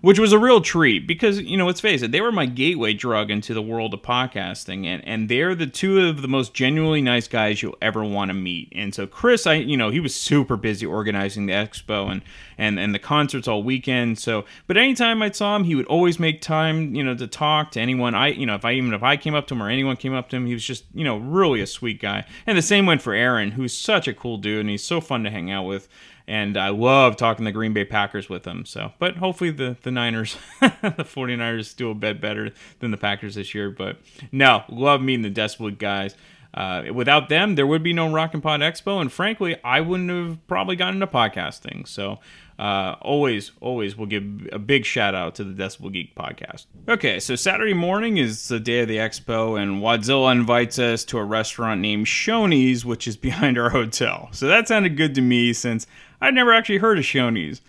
which 0.00 0.18
was 0.18 0.32
a 0.32 0.38
real 0.38 0.60
treat 0.60 1.06
because 1.06 1.40
you 1.40 1.56
know 1.56 1.66
let's 1.66 1.80
face 1.80 2.02
it 2.02 2.12
they 2.12 2.20
were 2.20 2.32
my 2.32 2.46
gateway 2.46 2.92
drug 2.92 3.30
into 3.30 3.54
the 3.54 3.62
world 3.62 3.94
of 3.94 4.02
podcasting 4.02 4.86
and 4.86 5.04
and 5.06 5.28
they're 5.28 5.54
the 5.54 5.66
two 5.66 6.06
of 6.06 6.22
the 6.22 6.28
most 6.28 6.54
genuinely 6.54 7.02
nice 7.02 7.28
guys 7.28 7.62
you'll 7.62 7.76
ever 7.82 8.04
want 8.04 8.28
to 8.28 8.34
meet. 8.34 8.72
And 8.74 8.94
so 8.94 9.06
chris 9.06 9.46
i 9.46 9.54
you 9.54 9.76
know 9.76 9.90
he 9.90 10.00
was 10.00 10.14
super 10.14 10.56
busy 10.56 10.86
organizing 10.86 11.46
the 11.46 11.52
expo 11.52 12.10
and 12.10 12.22
and 12.56 12.78
and 12.78 12.94
the 12.94 12.98
concerts 12.98 13.48
all 13.48 13.62
weekend 13.62 14.18
so 14.18 14.44
but 14.66 14.76
anytime 14.76 15.22
i 15.22 15.30
saw 15.30 15.56
him 15.56 15.64
he 15.64 15.74
would 15.74 15.86
always 15.86 16.18
make 16.18 16.40
time 16.40 16.94
you 16.94 17.02
know 17.02 17.14
to 17.14 17.26
talk 17.26 17.70
to 17.72 17.80
anyone. 17.80 18.14
I 18.14 18.28
you 18.28 18.46
know 18.46 18.54
if 18.54 18.64
i 18.64 18.72
even 18.72 18.94
if 18.94 19.02
i 19.02 19.16
came 19.16 19.34
up 19.34 19.46
to 19.48 19.54
him 19.54 19.62
or 19.62 19.68
anyone 19.68 19.96
came 19.96 20.14
up 20.14 20.28
to 20.30 20.36
him 20.36 20.46
he 20.46 20.54
was 20.54 20.64
just 20.64 20.84
you 20.94 21.04
know 21.04 21.18
really 21.18 21.60
a 21.60 21.66
sweet 21.66 22.00
guy. 22.00 22.24
And 22.46 22.56
the 22.56 22.62
same 22.62 22.86
went 22.86 23.02
for 23.02 23.14
aaron 23.14 23.52
who's 23.52 23.76
such 23.76 24.08
a 24.08 24.14
cool 24.14 24.38
dude 24.38 24.60
and 24.60 24.70
he's 24.70 24.84
so 24.84 25.00
fun 25.00 25.24
to 25.24 25.30
hang 25.30 25.50
out 25.50 25.64
with 25.64 25.88
and 26.28 26.58
I 26.58 26.68
love 26.68 27.16
talking 27.16 27.46
the 27.46 27.52
Green 27.52 27.72
Bay 27.72 27.86
Packers 27.86 28.28
with 28.28 28.42
them. 28.42 28.66
So, 28.66 28.92
but 28.98 29.16
hopefully 29.16 29.50
the 29.50 29.76
the 29.82 29.90
Niners, 29.90 30.36
the 30.60 31.04
49ers 31.04 31.74
do 31.74 31.90
a 31.90 31.94
bit 31.94 32.20
better 32.20 32.52
than 32.80 32.90
the 32.90 32.98
Packers 32.98 33.34
this 33.34 33.54
year. 33.54 33.70
But 33.70 33.96
no, 34.30 34.62
love 34.68 35.00
meeting 35.00 35.22
the 35.22 35.40
Decibel 35.40 35.76
guys. 35.76 36.14
Uh, 36.54 36.84
without 36.92 37.28
them, 37.28 37.54
there 37.54 37.66
would 37.66 37.82
be 37.82 37.92
no 37.92 38.10
Rock 38.10 38.34
and 38.34 38.42
Pod 38.42 38.60
Expo, 38.60 39.00
and 39.00 39.12
frankly, 39.12 39.56
I 39.62 39.80
wouldn't 39.80 40.10
have 40.10 40.46
probably 40.46 40.76
gotten 40.76 40.94
into 40.94 41.06
podcasting. 41.06 41.86
So, 41.86 42.20
uh, 42.58 42.96
always, 43.00 43.52
always, 43.60 43.96
we'll 43.96 44.08
give 44.08 44.48
a 44.50 44.58
big 44.58 44.84
shout 44.84 45.14
out 45.14 45.34
to 45.36 45.44
the 45.44 45.52
Decibel 45.52 45.92
Geek 45.92 46.16
podcast. 46.16 46.66
Okay, 46.88 47.20
so 47.20 47.36
Saturday 47.36 47.74
morning 47.74 48.16
is 48.16 48.48
the 48.48 48.58
day 48.58 48.80
of 48.80 48.88
the 48.88 48.96
expo, 48.96 49.60
and 49.60 49.82
Wadzilla 49.82 50.32
invites 50.32 50.78
us 50.78 51.04
to 51.04 51.18
a 51.18 51.24
restaurant 51.24 51.80
named 51.80 52.06
Shoney's, 52.06 52.84
which 52.84 53.06
is 53.06 53.16
behind 53.16 53.58
our 53.58 53.70
hotel. 53.70 54.28
So 54.32 54.48
that 54.48 54.68
sounded 54.68 54.96
good 54.96 55.14
to 55.16 55.20
me 55.20 55.52
since 55.52 55.86
I'd 56.20 56.34
never 56.34 56.52
actually 56.52 56.78
heard 56.78 56.98
of 56.98 57.04
Shoney's. 57.04 57.60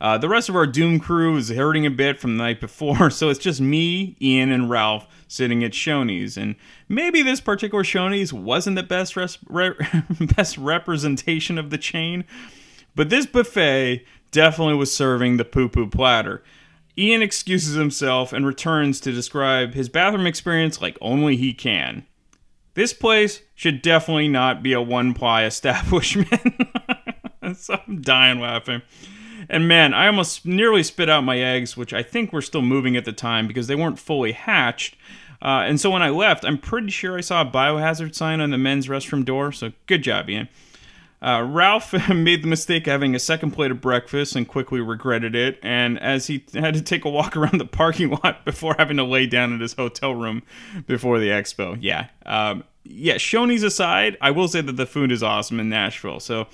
Uh, 0.00 0.18
the 0.18 0.28
rest 0.28 0.48
of 0.48 0.56
our 0.56 0.66
Doom 0.66 1.00
crew 1.00 1.36
is 1.36 1.48
hurting 1.48 1.86
a 1.86 1.90
bit 1.90 2.20
from 2.20 2.36
the 2.36 2.44
night 2.44 2.60
before, 2.60 3.10
so 3.10 3.28
it's 3.28 3.38
just 3.38 3.60
me, 3.60 4.16
Ian, 4.20 4.50
and 4.50 4.68
Ralph 4.68 5.06
sitting 5.28 5.64
at 5.64 5.72
Shoney's. 5.72 6.36
And 6.36 6.56
maybe 6.88 7.22
this 7.22 7.40
particular 7.40 7.82
Shoney's 7.82 8.32
wasn't 8.32 8.76
the 8.76 8.82
best 8.82 9.16
res- 9.16 9.38
re- 9.48 9.74
best 10.36 10.58
representation 10.58 11.58
of 11.58 11.70
the 11.70 11.78
chain, 11.78 12.24
but 12.94 13.10
this 13.10 13.26
buffet 13.26 14.04
definitely 14.30 14.74
was 14.74 14.94
serving 14.94 15.36
the 15.36 15.44
poo 15.44 15.68
poo 15.68 15.88
platter. 15.88 16.42
Ian 16.98 17.20
excuses 17.20 17.74
himself 17.74 18.32
and 18.32 18.46
returns 18.46 19.00
to 19.00 19.12
describe 19.12 19.74
his 19.74 19.88
bathroom 19.88 20.26
experience 20.26 20.80
like 20.80 20.96
only 21.00 21.36
he 21.36 21.52
can. 21.52 22.06
This 22.74 22.92
place 22.92 23.42
should 23.54 23.82
definitely 23.82 24.28
not 24.28 24.62
be 24.62 24.72
a 24.72 24.80
one 24.80 25.14
ply 25.14 25.44
establishment. 25.46 26.42
so 27.60 27.80
I'm 27.86 28.00
dying 28.00 28.40
laughing. 28.40 28.82
And 29.48 29.68
man, 29.68 29.94
I 29.94 30.06
almost 30.06 30.46
nearly 30.46 30.82
spit 30.82 31.08
out 31.08 31.24
my 31.24 31.38
eggs, 31.38 31.76
which 31.76 31.92
I 31.92 32.02
think 32.02 32.32
were 32.32 32.42
still 32.42 32.62
moving 32.62 32.96
at 32.96 33.04
the 33.04 33.12
time 33.12 33.46
because 33.46 33.66
they 33.66 33.74
weren't 33.74 33.98
fully 33.98 34.32
hatched. 34.32 34.96
Uh, 35.42 35.64
and 35.66 35.80
so 35.80 35.90
when 35.90 36.02
I 36.02 36.08
left, 36.10 36.44
I'm 36.44 36.58
pretty 36.58 36.90
sure 36.90 37.18
I 37.18 37.20
saw 37.20 37.42
a 37.42 37.44
biohazard 37.44 38.14
sign 38.14 38.40
on 38.40 38.50
the 38.50 38.58
men's 38.58 38.88
restroom 38.88 39.24
door. 39.24 39.52
So 39.52 39.72
good 39.86 40.02
job, 40.02 40.30
Ian. 40.30 40.48
Uh, 41.22 41.42
Ralph 41.42 41.92
made 42.08 42.42
the 42.42 42.48
mistake 42.48 42.86
of 42.86 42.92
having 42.92 43.14
a 43.14 43.18
second 43.18 43.52
plate 43.52 43.70
of 43.70 43.80
breakfast 43.80 44.36
and 44.36 44.46
quickly 44.46 44.80
regretted 44.80 45.34
it. 45.34 45.58
And 45.62 45.98
as 45.98 46.26
he 46.26 46.44
had 46.54 46.74
to 46.74 46.82
take 46.82 47.04
a 47.04 47.10
walk 47.10 47.36
around 47.36 47.58
the 47.58 47.66
parking 47.66 48.10
lot 48.10 48.44
before 48.44 48.74
having 48.78 48.96
to 48.96 49.04
lay 49.04 49.26
down 49.26 49.52
in 49.52 49.60
his 49.60 49.74
hotel 49.74 50.14
room 50.14 50.42
before 50.86 51.18
the 51.18 51.28
expo. 51.28 51.76
Yeah. 51.80 52.08
Um, 52.24 52.64
yeah, 52.84 53.14
Shoney's 53.14 53.64
aside, 53.64 54.16
I 54.20 54.30
will 54.30 54.46
say 54.46 54.60
that 54.60 54.76
the 54.76 54.86
food 54.86 55.10
is 55.10 55.22
awesome 55.22 55.58
in 55.58 55.68
Nashville. 55.68 56.20
So 56.20 56.46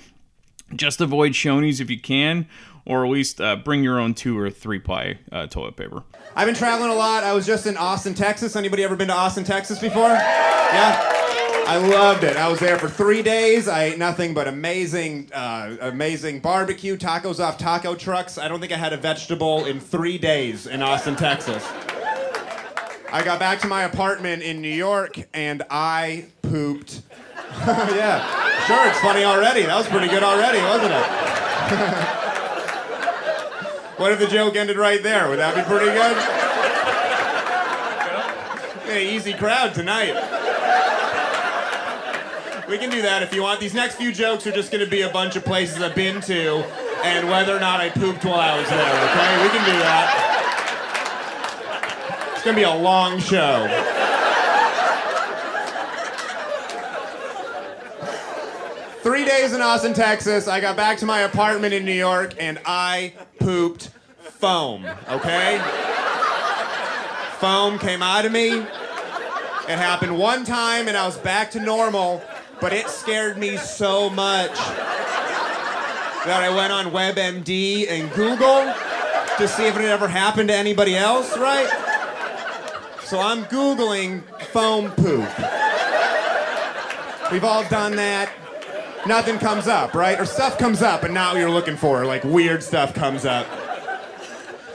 just 0.77 1.01
avoid 1.01 1.33
Shoney's 1.33 1.79
if 1.79 1.89
you 1.89 1.99
can, 1.99 2.47
or 2.85 3.05
at 3.05 3.11
least 3.11 3.39
uh, 3.39 3.55
bring 3.55 3.83
your 3.83 3.99
own 3.99 4.13
two 4.13 4.37
or 4.37 4.49
three 4.49 4.79
ply 4.79 5.19
uh, 5.31 5.47
toilet 5.47 5.75
paper. 5.75 6.03
I've 6.35 6.45
been 6.45 6.55
traveling 6.55 6.91
a 6.91 6.95
lot. 6.95 7.23
I 7.23 7.33
was 7.33 7.45
just 7.45 7.67
in 7.67 7.77
Austin, 7.77 8.13
Texas. 8.13 8.55
Anybody 8.55 8.83
ever 8.83 8.95
been 8.95 9.07
to 9.07 9.13
Austin, 9.13 9.43
Texas 9.43 9.79
before? 9.79 10.09
Yeah? 10.09 11.09
I 11.65 11.77
loved 11.77 12.25
it. 12.25 12.35
I 12.35 12.49
was 12.49 12.59
there 12.59 12.77
for 12.77 12.89
three 12.89 13.21
days. 13.21 13.69
I 13.69 13.85
ate 13.85 13.97
nothing 13.97 14.33
but 14.33 14.49
amazing, 14.49 15.29
uh, 15.33 15.77
amazing 15.79 16.41
barbecue, 16.41 16.97
tacos 16.97 17.39
off 17.39 17.57
taco 17.57 17.95
trucks. 17.95 18.37
I 18.37 18.49
don't 18.49 18.59
think 18.59 18.73
I 18.73 18.77
had 18.77 18.91
a 18.91 18.97
vegetable 18.97 19.65
in 19.65 19.79
three 19.79 20.17
days 20.17 20.67
in 20.67 20.81
Austin, 20.81 21.15
Texas. 21.15 21.65
I 23.13 23.23
got 23.23 23.39
back 23.39 23.59
to 23.59 23.67
my 23.67 23.83
apartment 23.83 24.43
in 24.43 24.61
New 24.61 24.73
York 24.73 25.19
and 25.33 25.63
I 25.69 26.25
pooped. 26.41 27.01
yeah, 27.65 28.65
sure, 28.65 28.87
it's 28.87 28.99
funny 28.99 29.23
already. 29.23 29.61
That 29.63 29.77
was 29.77 29.87
pretty 29.87 30.07
good 30.07 30.23
already, 30.23 30.59
wasn't 30.59 30.91
it? 30.91 31.03
what 33.99 34.11
if 34.11 34.19
the 34.19 34.27
joke 34.27 34.55
ended 34.55 34.77
right 34.77 35.03
there? 35.03 35.29
Would 35.29 35.39
that 35.39 35.55
be 35.55 35.61
pretty 35.61 35.85
good? 35.85 36.17
Hey, 38.85 39.15
easy 39.15 39.33
crowd 39.33 39.73
tonight. 39.73 40.13
We 42.67 42.77
can 42.77 42.89
do 42.89 43.01
that 43.03 43.23
if 43.23 43.33
you 43.33 43.43
want. 43.43 43.59
These 43.59 43.73
next 43.73 43.95
few 43.95 44.11
jokes 44.11 44.45
are 44.47 44.51
just 44.51 44.71
going 44.71 44.83
to 44.83 44.89
be 44.89 45.01
a 45.01 45.09
bunch 45.09 45.35
of 45.35 45.43
places 45.45 45.81
I've 45.81 45.95
been 45.95 46.21
to 46.21 46.63
and 47.03 47.27
whether 47.29 47.55
or 47.55 47.59
not 47.59 47.81
I 47.81 47.89
pooped 47.89 48.25
while 48.25 48.39
I 48.39 48.57
was 48.57 48.67
there, 48.69 48.79
okay? 48.79 49.43
We 49.43 49.49
can 49.49 49.63
do 49.65 49.77
that. 49.79 50.09
It's 52.33 52.43
going 52.43 52.55
to 52.55 52.59
be 52.59 52.65
a 52.65 52.73
long 52.75 53.19
show. 53.19 53.67
Three 59.03 59.25
days 59.25 59.51
in 59.51 59.61
Austin, 59.61 59.93
Texas. 59.93 60.47
I 60.47 60.61
got 60.61 60.77
back 60.77 60.97
to 60.99 61.05
my 61.05 61.23
apartment 61.23 61.73
in 61.73 61.83
New 61.83 61.91
York 61.91 62.35
and 62.39 62.57
I 62.65 63.11
pooped 63.37 63.89
foam, 64.17 64.85
okay? 65.09 65.61
Foam 67.37 67.77
came 67.79 68.01
out 68.01 68.25
of 68.25 68.31
me. 68.31 68.59
It 68.59 69.77
happened 69.77 70.17
one 70.17 70.45
time 70.45 70.87
and 70.87 70.95
I 70.95 71.05
was 71.05 71.17
back 71.17 71.51
to 71.51 71.59
normal, 71.59 72.23
but 72.61 72.71
it 72.71 72.87
scared 72.87 73.37
me 73.37 73.57
so 73.57 74.09
much 74.09 74.55
that 76.25 76.41
I 76.41 76.49
went 76.55 76.71
on 76.71 76.85
WebMD 76.85 77.89
and 77.89 78.09
Google 78.13 78.73
to 79.37 79.47
see 79.49 79.65
if 79.65 79.75
it 79.75 79.81
had 79.81 79.89
ever 79.89 80.07
happened 80.07 80.47
to 80.47 80.55
anybody 80.55 80.95
else, 80.95 81.37
right? 81.37 81.67
So 83.03 83.19
I'm 83.19 83.43
Googling 83.47 84.23
foam 84.43 84.91
poop. 84.91 85.27
We've 87.33 87.43
all 87.43 87.67
done 87.67 87.97
that. 87.97 88.31
Nothing 89.05 89.37
comes 89.37 89.67
up, 89.67 89.93
right? 89.93 90.17
Or 90.19 90.25
stuff 90.25 90.57
comes 90.57 90.81
up, 90.81 91.03
and 91.03 91.13
now 91.13 91.35
you're 91.35 91.49
looking 91.49 91.75
for 91.75 92.05
like 92.05 92.23
weird 92.23 92.63
stuff 92.63 92.93
comes 92.93 93.25
up. 93.25 93.45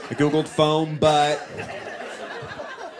I 0.09 0.13
Googled 0.13 0.47
foam 0.47 0.97
butt. 0.97 1.45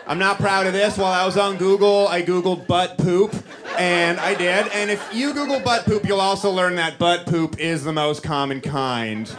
I'm 0.06 0.18
not 0.18 0.38
proud 0.38 0.66
of 0.66 0.72
this. 0.72 0.98
While 0.98 1.12
I 1.12 1.24
was 1.24 1.36
on 1.36 1.56
Google, 1.56 2.08
I 2.08 2.22
Googled 2.22 2.66
butt 2.66 2.98
poop, 2.98 3.32
and 3.78 4.18
I 4.18 4.34
did. 4.34 4.66
And 4.72 4.90
if 4.90 5.08
you 5.14 5.32
Google 5.32 5.60
butt 5.60 5.84
poop, 5.84 6.04
you'll 6.04 6.20
also 6.20 6.50
learn 6.50 6.74
that 6.76 6.98
butt 6.98 7.26
poop 7.26 7.60
is 7.60 7.84
the 7.84 7.92
most 7.92 8.24
common 8.24 8.60
kind 8.60 9.30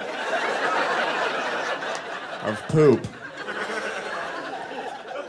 of 2.44 2.64
poop. 2.70 3.06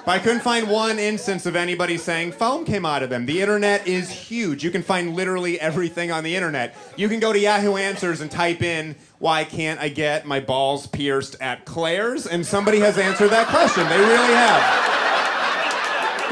But 0.04 0.12
I 0.12 0.18
couldn't 0.18 0.40
find 0.40 0.68
one 0.68 0.98
instance 0.98 1.46
of 1.46 1.54
anybody 1.54 1.96
saying 1.96 2.32
foam 2.32 2.64
came 2.64 2.84
out 2.84 3.04
of 3.04 3.10
them. 3.10 3.24
The 3.24 3.40
internet 3.40 3.86
is 3.86 4.10
huge. 4.10 4.64
You 4.64 4.72
can 4.72 4.82
find 4.82 5.14
literally 5.14 5.60
everything 5.60 6.10
on 6.10 6.24
the 6.24 6.34
internet. 6.34 6.74
You 6.96 7.08
can 7.08 7.20
go 7.20 7.32
to 7.32 7.38
Yahoo 7.38 7.76
Answers 7.76 8.20
and 8.20 8.28
type 8.28 8.62
in, 8.62 8.96
why 9.20 9.44
can't 9.44 9.78
I 9.78 9.88
get 9.88 10.26
my 10.26 10.40
balls 10.40 10.88
pierced 10.88 11.36
at 11.40 11.64
Claire's? 11.64 12.26
And 12.26 12.44
somebody 12.44 12.80
has 12.80 12.98
answered 12.98 13.30
that 13.30 13.46
question. 13.46 13.88
They 13.88 14.00
really 14.00 14.34
have. 14.34 14.92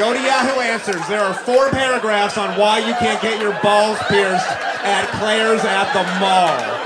Go 0.01 0.13
to 0.15 0.21
Yahoo 0.21 0.61
Answers. 0.61 1.07
There 1.07 1.21
are 1.21 1.35
four 1.35 1.71
paragraphs 1.71 2.39
on 2.39 2.59
why 2.59 2.79
you 2.79 2.95
can't 2.95 3.23
get 3.23 3.41
your 3.41 3.57
balls 3.63 3.99
pierced 4.09 4.51
at 4.83 5.07
Claire's 5.21 5.65
at 5.65 5.93
the 5.93 6.03
mall. 6.19 6.80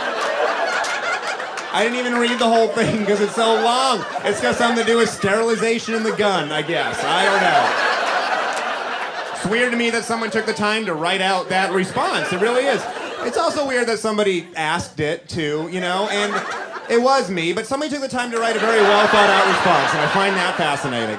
I 1.74 1.82
didn't 1.82 1.98
even 1.98 2.14
read 2.14 2.38
the 2.38 2.48
whole 2.48 2.68
thing 2.68 3.00
because 3.00 3.20
it's 3.20 3.34
so 3.34 3.54
long. 3.54 4.04
It's 4.22 4.40
got 4.40 4.54
something 4.54 4.84
to 4.84 4.88
do 4.88 4.98
with 4.98 5.10
sterilization 5.10 5.94
in 5.94 6.04
the 6.04 6.14
gun, 6.14 6.52
I 6.52 6.62
guess. 6.62 7.02
I 7.02 7.24
don't 7.24 7.42
know. 7.42 9.34
It's 9.34 9.46
weird 9.46 9.72
to 9.72 9.76
me 9.76 9.90
that 9.90 10.04
someone 10.04 10.30
took 10.30 10.46
the 10.46 10.54
time 10.54 10.86
to 10.86 10.94
write 10.94 11.20
out 11.20 11.48
that 11.48 11.72
response. 11.72 12.32
It 12.32 12.40
really 12.40 12.66
is. 12.66 12.80
It's 13.26 13.36
also 13.36 13.66
weird 13.66 13.88
that 13.88 13.98
somebody 13.98 14.46
asked 14.54 15.00
it 15.00 15.28
too, 15.28 15.68
you 15.72 15.80
know, 15.80 16.08
and 16.12 16.32
it 16.88 17.02
was 17.02 17.28
me, 17.28 17.52
but 17.52 17.66
somebody 17.66 17.90
took 17.90 18.02
the 18.02 18.08
time 18.08 18.30
to 18.30 18.38
write 18.38 18.54
a 18.54 18.60
very 18.60 18.80
well 18.80 19.08
thought 19.08 19.28
out 19.28 19.44
response, 19.48 19.92
and 19.94 20.00
I 20.00 20.08
find 20.14 20.36
that 20.36 20.56
fascinating. 20.56 21.18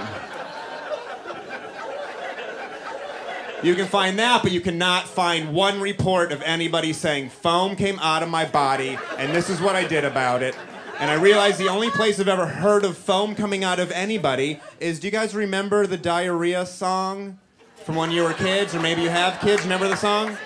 You 3.65 3.73
can 3.73 3.87
find 3.87 4.19
that, 4.19 4.43
but 4.43 4.51
you 4.51 4.61
cannot 4.61 5.07
find 5.07 5.51
one 5.51 5.81
report 5.81 6.31
of 6.31 6.43
anybody 6.43 6.93
saying 6.93 7.29
foam 7.29 7.75
came 7.75 7.97
out 7.97 8.21
of 8.21 8.29
my 8.29 8.45
body 8.45 8.95
and 9.17 9.33
this 9.33 9.49
is 9.49 9.59
what 9.59 9.75
I 9.75 9.87
did 9.87 10.05
about 10.05 10.43
it. 10.43 10.55
And 10.99 11.09
I 11.09 11.15
realized 11.15 11.57
the 11.57 11.67
only 11.67 11.89
place 11.89 12.19
I've 12.19 12.27
ever 12.27 12.45
heard 12.45 12.85
of 12.85 12.95
foam 12.95 13.33
coming 13.33 13.63
out 13.63 13.79
of 13.79 13.91
anybody 13.91 14.59
is 14.79 14.99
do 14.99 15.07
you 15.07 15.11
guys 15.11 15.33
remember 15.33 15.87
the 15.87 15.97
diarrhea 15.97 16.63
song 16.67 17.39
from 17.77 17.95
when 17.95 18.11
you 18.11 18.21
were 18.21 18.33
kids? 18.33 18.75
Or 18.75 18.79
maybe 18.79 19.01
you 19.01 19.09
have 19.09 19.41
kids. 19.41 19.63
Remember 19.63 19.87
the 19.87 19.95
song? 19.95 20.37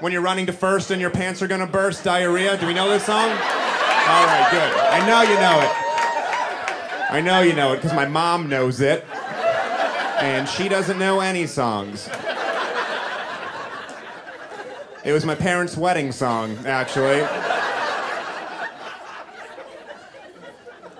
When 0.00 0.12
you're 0.12 0.22
running 0.22 0.46
to 0.46 0.52
first 0.52 0.90
and 0.90 1.00
your 1.00 1.10
pants 1.10 1.40
are 1.40 1.46
gonna 1.46 1.68
burst, 1.68 2.02
diarrhea. 2.02 2.58
Do 2.58 2.66
we 2.66 2.74
know 2.74 2.90
this 2.90 3.06
song? 3.06 3.30
All 3.30 4.26
right, 4.26 4.48
good. 4.50 4.72
I 4.76 5.06
know 5.06 5.22
you 5.22 5.36
know 5.36 5.60
it. 5.60 7.12
I 7.12 7.20
know 7.20 7.42
you 7.42 7.52
know 7.52 7.74
it 7.74 7.76
because 7.76 7.94
my 7.94 8.06
mom 8.06 8.48
knows 8.48 8.80
it 8.80 9.04
and 10.22 10.48
she 10.48 10.68
doesn't 10.68 11.00
know 11.00 11.18
any 11.18 11.48
songs. 11.48 12.08
It 15.04 15.12
was 15.12 15.26
my 15.26 15.34
parents' 15.34 15.76
wedding 15.76 16.12
song, 16.12 16.56
actually. 16.64 17.22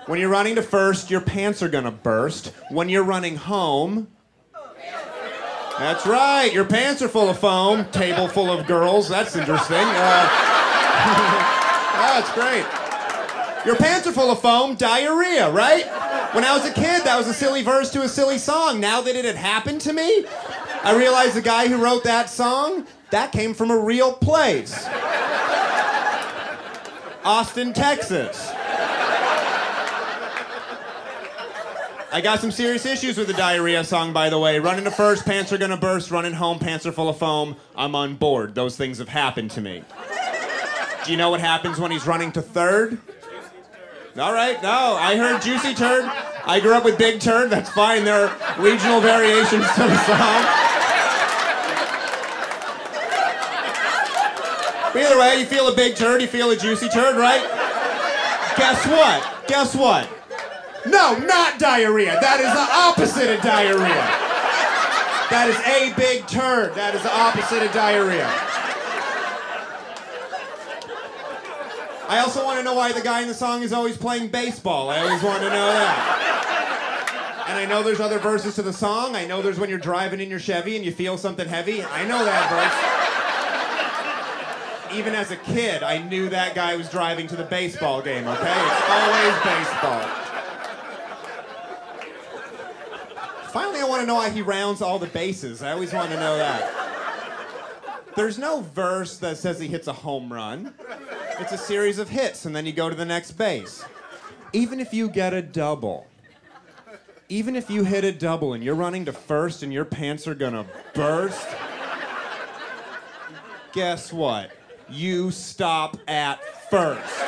When 0.07 0.19
you're 0.19 0.29
running 0.29 0.55
to 0.55 0.61
first, 0.61 1.09
your 1.09 1.21
pants 1.21 1.63
are 1.63 1.69
gonna 1.69 1.89
burst. 1.89 2.47
When 2.69 2.89
you're 2.89 3.05
running 3.05 3.37
home, 3.37 4.09
that's 5.79 6.05
right, 6.05 6.51
your 6.51 6.65
pants 6.65 7.01
are 7.01 7.07
full 7.07 7.29
of 7.29 7.39
foam. 7.39 7.85
Table 7.91 8.27
full 8.27 8.51
of 8.51 8.67
girls. 8.67 9.07
That's 9.07 9.37
interesting. 9.37 9.77
Uh, 9.77 10.27
that's 11.95 12.31
great. 12.33 12.82
Your 13.65 13.75
pants 13.77 14.07
are 14.07 14.11
full 14.11 14.31
of 14.31 14.41
foam. 14.41 14.75
Diarrhea, 14.75 15.49
right? 15.49 15.85
When 16.35 16.43
I 16.43 16.53
was 16.55 16.65
a 16.65 16.73
kid, 16.73 17.03
that 17.03 17.17
was 17.17 17.27
a 17.27 17.33
silly 17.33 17.63
verse 17.63 17.89
to 17.91 18.01
a 18.01 18.09
silly 18.09 18.37
song. 18.37 18.79
Now 18.79 19.01
that 19.01 19.15
it 19.15 19.23
had 19.23 19.35
happened 19.35 19.81
to 19.81 19.93
me, 19.93 20.25
I 20.83 20.95
realized 20.97 21.35
the 21.35 21.41
guy 21.41 21.67
who 21.67 21.77
wrote 21.81 22.03
that 22.03 22.29
song, 22.29 22.85
that 23.11 23.31
came 23.31 23.53
from 23.53 23.71
a 23.71 23.77
real 23.77 24.13
place. 24.13 24.85
Austin, 27.23 27.71
Texas. 27.71 28.51
I 32.11 32.21
got 32.21 32.39
some 32.41 32.51
serious 32.51 32.85
issues 32.85 33.17
with 33.17 33.27
the 33.27 33.33
diarrhea 33.33 33.83
song, 33.83 34.13
by 34.13 34.29
the 34.29 34.37
way. 34.37 34.59
Running 34.59 34.83
to 34.83 34.91
first, 34.91 35.25
pants 35.25 35.51
are 35.53 35.57
gonna 35.57 35.77
burst. 35.77 36.11
Running 36.11 36.33
home, 36.33 36.59
pants 36.59 36.85
are 36.85 36.91
full 36.91 37.09
of 37.09 37.17
foam. 37.17 37.55
I'm 37.75 37.95
on 37.95 38.15
board. 38.15 38.53
Those 38.53 38.75
things 38.75 38.99
have 38.99 39.09
happened 39.09 39.51
to 39.51 39.61
me. 39.61 39.83
Do 41.05 41.11
you 41.11 41.17
know 41.17 41.29
what 41.29 41.39
happens 41.39 41.79
when 41.79 41.91
he's 41.91 42.05
running 42.05 42.31
to 42.33 42.41
third? 42.41 42.99
All 44.15 44.31
right, 44.31 44.61
no, 44.61 44.95
I 44.99 45.17
heard 45.17 45.41
Juicy 45.41 45.73
Turd. 45.73 46.05
I 46.45 46.59
grew 46.59 46.75
up 46.75 46.85
with 46.85 46.99
Big 46.99 47.19
Turd. 47.19 47.49
That's 47.49 47.71
fine. 47.71 48.05
There 48.05 48.27
are 48.27 48.61
regional 48.61 49.01
variations 49.01 49.65
to 49.73 49.81
the 49.81 49.97
song. 50.05 50.43
But 54.93 55.01
either 55.01 55.17
way, 55.17 55.39
you 55.39 55.45
feel 55.47 55.67
a 55.67 55.75
big 55.75 55.95
turd, 55.95 56.21
you 56.21 56.27
feel 56.27 56.51
a 56.51 56.55
juicy 56.55 56.87
turd, 56.89 57.17
right? 57.17 57.41
Guess 58.55 58.85
what? 58.85 59.47
Guess 59.47 59.75
what? 59.75 60.07
No, 60.85 61.17
not 61.17 61.57
diarrhea. 61.57 62.19
That 62.21 62.39
is 62.39 62.53
the 62.53 62.67
opposite 62.71 63.33
of 63.33 63.41
diarrhea. 63.41 64.05
That 65.31 65.49
is 65.49 65.57
a 65.65 65.95
big 65.97 66.27
turd. 66.27 66.75
That 66.75 66.93
is 66.93 67.01
the 67.01 67.11
opposite 67.11 67.63
of 67.65 67.71
diarrhea. 67.73 68.29
I 72.13 72.19
also 72.19 72.45
want 72.45 72.59
to 72.59 72.63
know 72.63 72.75
why 72.75 72.91
the 72.91 73.01
guy 73.01 73.23
in 73.23 73.27
the 73.27 73.33
song 73.33 73.63
is 73.63 73.73
always 73.73 73.97
playing 73.97 74.27
baseball. 74.27 74.91
I 74.91 74.99
always 74.99 75.23
want 75.23 75.41
to 75.41 75.49
know 75.49 75.65
that. 75.65 77.45
And 77.49 77.57
I 77.57 77.65
know 77.65 77.81
there's 77.81 77.99
other 77.99 78.19
verses 78.19 78.53
to 78.53 78.61
the 78.61 78.71
song. 78.71 79.15
I 79.15 79.25
know 79.25 79.41
there's 79.41 79.57
when 79.57 79.67
you're 79.67 79.79
driving 79.79 80.19
in 80.19 80.29
your 80.29 80.37
Chevy 80.37 80.75
and 80.75 80.85
you 80.85 80.91
feel 80.91 81.17
something 81.17 81.47
heavy. 81.47 81.83
I 81.83 82.07
know 82.07 82.23
that 82.23 82.51
verse. 84.91 84.95
Even 84.95 85.15
as 85.15 85.31
a 85.31 85.37
kid, 85.37 85.81
I 85.81 86.07
knew 86.07 86.29
that 86.29 86.53
guy 86.53 86.75
was 86.75 86.87
driving 86.87 87.25
to 87.29 87.35
the 87.35 87.45
baseball 87.45 87.99
game, 87.99 88.27
okay? 88.27 88.57
It's 88.57 88.89
always 88.91 89.33
baseball. 89.43 90.01
Finally, 93.49 93.79
I 93.79 93.85
want 93.89 94.01
to 94.01 94.05
know 94.05 94.13
why 94.13 94.29
he 94.29 94.43
rounds 94.43 94.83
all 94.83 94.99
the 94.99 95.07
bases. 95.07 95.63
I 95.63 95.71
always 95.71 95.91
want 95.91 96.11
to 96.11 96.19
know 96.19 96.37
that. 96.37 96.92
There's 98.15 98.37
no 98.37 98.61
verse 98.61 99.17
that 99.17 99.37
says 99.37 99.59
he 99.59 99.67
hits 99.67 99.87
a 99.87 99.93
home 99.93 100.31
run. 100.31 100.73
It's 101.39 101.51
a 101.51 101.57
series 101.57 101.97
of 101.97 102.09
hits, 102.09 102.45
and 102.45 102.55
then 102.55 102.65
you 102.65 102.71
go 102.71 102.89
to 102.89 102.95
the 102.95 103.05
next 103.05 103.31
base. 103.31 103.83
Even 104.51 104.79
if 104.79 104.93
you 104.93 105.09
get 105.09 105.33
a 105.33 105.41
double, 105.41 106.05
even 107.27 107.55
if 107.55 107.71
you 107.71 107.83
hit 107.83 108.03
a 108.03 108.11
double 108.11 108.53
and 108.53 108.63
you're 108.63 108.75
running 108.75 109.05
to 109.05 109.13
first 109.13 109.63
and 109.63 109.73
your 109.73 109.85
pants 109.85 110.27
are 110.27 110.35
gonna 110.35 110.65
burst, 110.93 111.47
guess 113.71 114.13
what? 114.13 114.51
You 114.87 115.31
stop 115.31 115.97
at 116.07 116.69
first. 116.69 117.23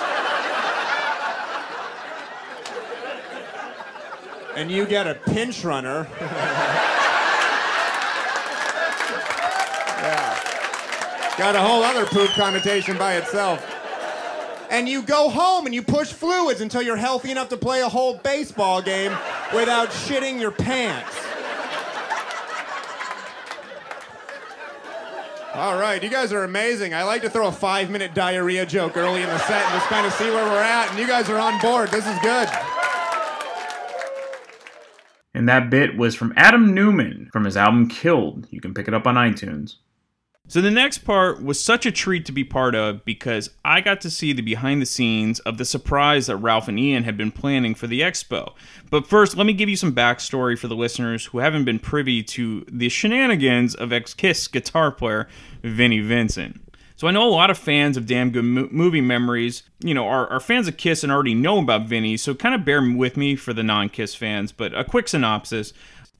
And 4.56 4.70
you 4.70 4.86
get 4.86 5.08
a 5.08 5.16
pinch 5.16 5.64
runner. 5.66 6.08
yeah. 10.00 10.46
Got 11.38 11.56
a 11.56 11.60
whole 11.60 11.84
other 11.84 12.06
poop 12.06 12.30
connotation 12.32 12.98
by 12.98 13.16
itself 13.16 13.64
and 14.70 14.90
you 14.90 15.02
go 15.02 15.30
home 15.30 15.66
and 15.66 15.76
you 15.76 15.82
push 15.82 16.12
fluids 16.12 16.62
until 16.62 16.82
you're 16.82 16.96
healthy 16.96 17.32
enough 17.32 17.50
to 17.50 17.58
play 17.58 17.82
a 17.82 17.90
whole 17.90 18.18
baseball 18.18 18.82
game 18.82 19.12
without 19.54 19.90
shitting 19.90 20.40
your 20.40 20.52
pants. 20.52 21.16
All 25.54 25.80
right, 25.80 26.04
you 26.04 26.10
guys 26.10 26.34
are 26.34 26.44
amazing. 26.44 26.94
I 26.94 27.04
like 27.04 27.22
to 27.22 27.30
throw 27.30 27.48
a 27.48 27.52
five 27.52 27.90
minute 27.90 28.14
diarrhea 28.14 28.66
joke 28.66 28.98
early 28.98 29.22
in 29.22 29.30
the 29.30 29.38
set 29.40 29.64
and 29.64 29.74
just 29.74 29.88
kind 29.88 30.06
of 30.06 30.12
see 30.14 30.30
where 30.30 30.44
we're 30.44 30.62
at, 30.62 30.90
and 30.90 31.00
you 31.00 31.08
guys 31.08 31.30
are 31.30 31.40
on 31.40 31.60
board. 31.62 31.90
This 31.90 32.06
is 32.06 32.20
good. 32.20 32.50
And 35.34 35.48
that 35.48 35.70
bit 35.70 35.98
was 35.98 36.16
from 36.16 36.34
Adam 36.36 36.74
Newman 36.74 37.30
from 37.32 37.46
his 37.46 37.56
album 37.56 37.88
Killed. 37.88 38.48
You 38.52 38.60
can 38.60 38.74
pick 38.74 38.90
it 38.90 38.94
up 38.94 39.08
on 39.08 39.16
iTunes. 39.16 39.76
So 40.48 40.62
the 40.62 40.70
next 40.70 41.00
part 41.00 41.44
was 41.44 41.62
such 41.62 41.88
a 41.88 41.92
treat 41.92 42.24
to 42.26 42.32
be 42.32 42.44
part 42.44 42.76
of 42.76 43.04
because 43.04 43.50
I 43.66 43.82
got 43.82 44.00
to 44.02 44.12
see 44.12 44.32
the 44.32 44.44
behind 44.44 44.80
the 44.80 44.86
scenes 44.86 45.40
of 45.40 45.58
the 45.58 45.66
surprise 45.66 46.28
that 46.28 46.38
Ralph 46.38 46.68
and 46.68 46.80
Ian 46.80 47.04
had 47.04 47.18
been 47.18 47.32
planning 47.32 47.74
for 47.74 47.88
the 47.88 48.02
expo. 48.02 48.54
But 48.92 49.08
first, 49.08 49.36
let 49.36 49.48
me 49.48 49.54
give 49.54 49.70
you 49.70 49.76
some 49.76 49.96
backstory 49.96 50.58
for 50.58 50.68
the 50.68 50.76
listeners 50.76 51.26
who 51.26 51.40
haven't 51.40 51.66
been 51.66 51.80
privy 51.80 52.22
to 52.24 52.64
the 52.72 52.90
shenanigans 52.90 53.74
of 53.74 53.92
ex-Kiss 53.92 54.48
guitar 54.48 54.92
player 54.92 55.28
Vinnie 55.64 56.02
Vincent. 56.02 56.62
So 56.98 57.08
I 57.08 57.12
know 57.12 57.28
a 57.28 57.30
lot 57.30 57.50
of 57.50 57.58
fans 57.58 57.98
of 57.98 58.06
Damn 58.06 58.30
Good 58.30 58.46
Mo- 58.46 58.70
Movie 58.72 59.02
Memories, 59.02 59.64
you 59.80 59.94
know, 59.94 60.08
are, 60.08 60.28
are 60.28 60.40
fans 60.40 60.68
of 60.68 60.78
Kiss 60.78 61.04
and 61.04 61.12
already 61.12 61.34
know 61.34 61.60
about 61.60 61.88
Vinnie, 61.88 62.16
so 62.16 62.34
kind 62.34 62.56
of 62.56 62.64
bear 62.64 62.82
with 62.82 63.18
me 63.18 63.36
for 63.36 63.52
the 63.52 63.64
non-Kiss 63.64 64.16
fans, 64.16 64.54
but 64.54 64.74
a 64.74 64.86
quick 64.86 65.10
synopsis. 65.10 65.74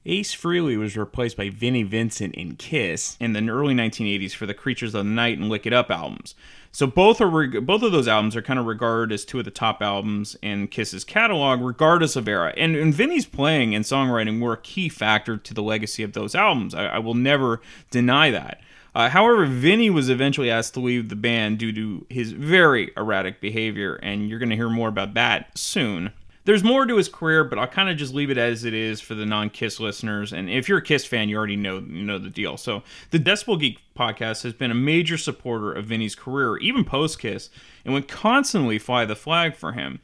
Ace 0.08 0.34
Frehley 0.34 0.78
was 0.78 0.96
replaced 0.96 1.36
by 1.36 1.50
Vinnie 1.50 1.82
Vincent 1.82 2.34
in 2.36 2.54
Kiss 2.54 3.16
in 3.18 3.32
the 3.32 3.48
early 3.48 3.74
1980s 3.74 4.32
for 4.32 4.46
the 4.46 4.54
Creatures 4.54 4.94
of 4.94 5.04
the 5.04 5.10
Night 5.10 5.36
and 5.36 5.48
Lick 5.48 5.66
It 5.66 5.72
Up 5.72 5.90
albums. 5.90 6.36
So 6.70 6.86
both 6.86 7.20
are 7.20 7.46
both 7.60 7.82
of 7.82 7.90
those 7.90 8.06
albums 8.06 8.36
are 8.36 8.42
kind 8.42 8.60
of 8.60 8.66
regarded 8.66 9.12
as 9.12 9.24
two 9.24 9.40
of 9.40 9.44
the 9.44 9.50
top 9.50 9.82
albums 9.82 10.36
in 10.42 10.68
Kiss's 10.68 11.02
catalog, 11.02 11.60
regardless 11.60 12.14
of 12.14 12.28
era. 12.28 12.54
And, 12.56 12.76
and 12.76 12.94
Vinnie's 12.94 13.26
playing 13.26 13.74
and 13.74 13.84
songwriting 13.84 14.40
were 14.40 14.52
a 14.52 14.60
key 14.60 14.88
factor 14.88 15.36
to 15.38 15.54
the 15.54 15.62
legacy 15.62 16.04
of 16.04 16.12
those 16.12 16.36
albums. 16.36 16.72
I, 16.72 16.86
I 16.86 16.98
will 16.98 17.14
never 17.14 17.60
deny 17.90 18.30
that. 18.30 18.60
Uh, 18.94 19.08
however, 19.08 19.44
Vinnie 19.44 19.90
was 19.90 20.08
eventually 20.08 20.50
asked 20.50 20.74
to 20.74 20.80
leave 20.80 21.08
the 21.08 21.16
band 21.16 21.58
due 21.58 21.72
to 21.72 22.06
his 22.08 22.32
very 22.32 22.92
erratic 22.96 23.40
behavior, 23.40 23.96
and 23.96 24.28
you're 24.28 24.38
going 24.38 24.50
to 24.50 24.56
hear 24.56 24.70
more 24.70 24.88
about 24.88 25.14
that 25.14 25.58
soon. 25.58 26.12
There's 26.46 26.62
more 26.62 26.86
to 26.86 26.96
his 26.96 27.08
career, 27.08 27.42
but 27.42 27.58
I'll 27.58 27.66
kind 27.66 27.88
of 27.88 27.96
just 27.96 28.14
leave 28.14 28.30
it 28.30 28.38
as 28.38 28.64
it 28.64 28.72
is 28.72 29.00
for 29.00 29.16
the 29.16 29.26
non-Kiss 29.26 29.80
listeners. 29.80 30.32
And 30.32 30.48
if 30.48 30.68
you're 30.68 30.78
a 30.78 30.82
Kiss 30.82 31.04
fan, 31.04 31.28
you 31.28 31.36
already 31.36 31.56
know 31.56 31.80
know 31.80 32.20
the 32.20 32.30
deal. 32.30 32.56
So 32.56 32.84
the 33.10 33.18
Decibel 33.18 33.58
Geek 33.58 33.80
podcast 33.96 34.44
has 34.44 34.52
been 34.52 34.70
a 34.70 34.74
major 34.74 35.18
supporter 35.18 35.72
of 35.72 35.86
Vinnie's 35.86 36.14
career, 36.14 36.56
even 36.58 36.84
post-Kiss, 36.84 37.50
and 37.84 37.92
would 37.92 38.06
constantly 38.06 38.78
fly 38.78 39.04
the 39.04 39.16
flag 39.16 39.56
for 39.56 39.72
him. 39.72 39.98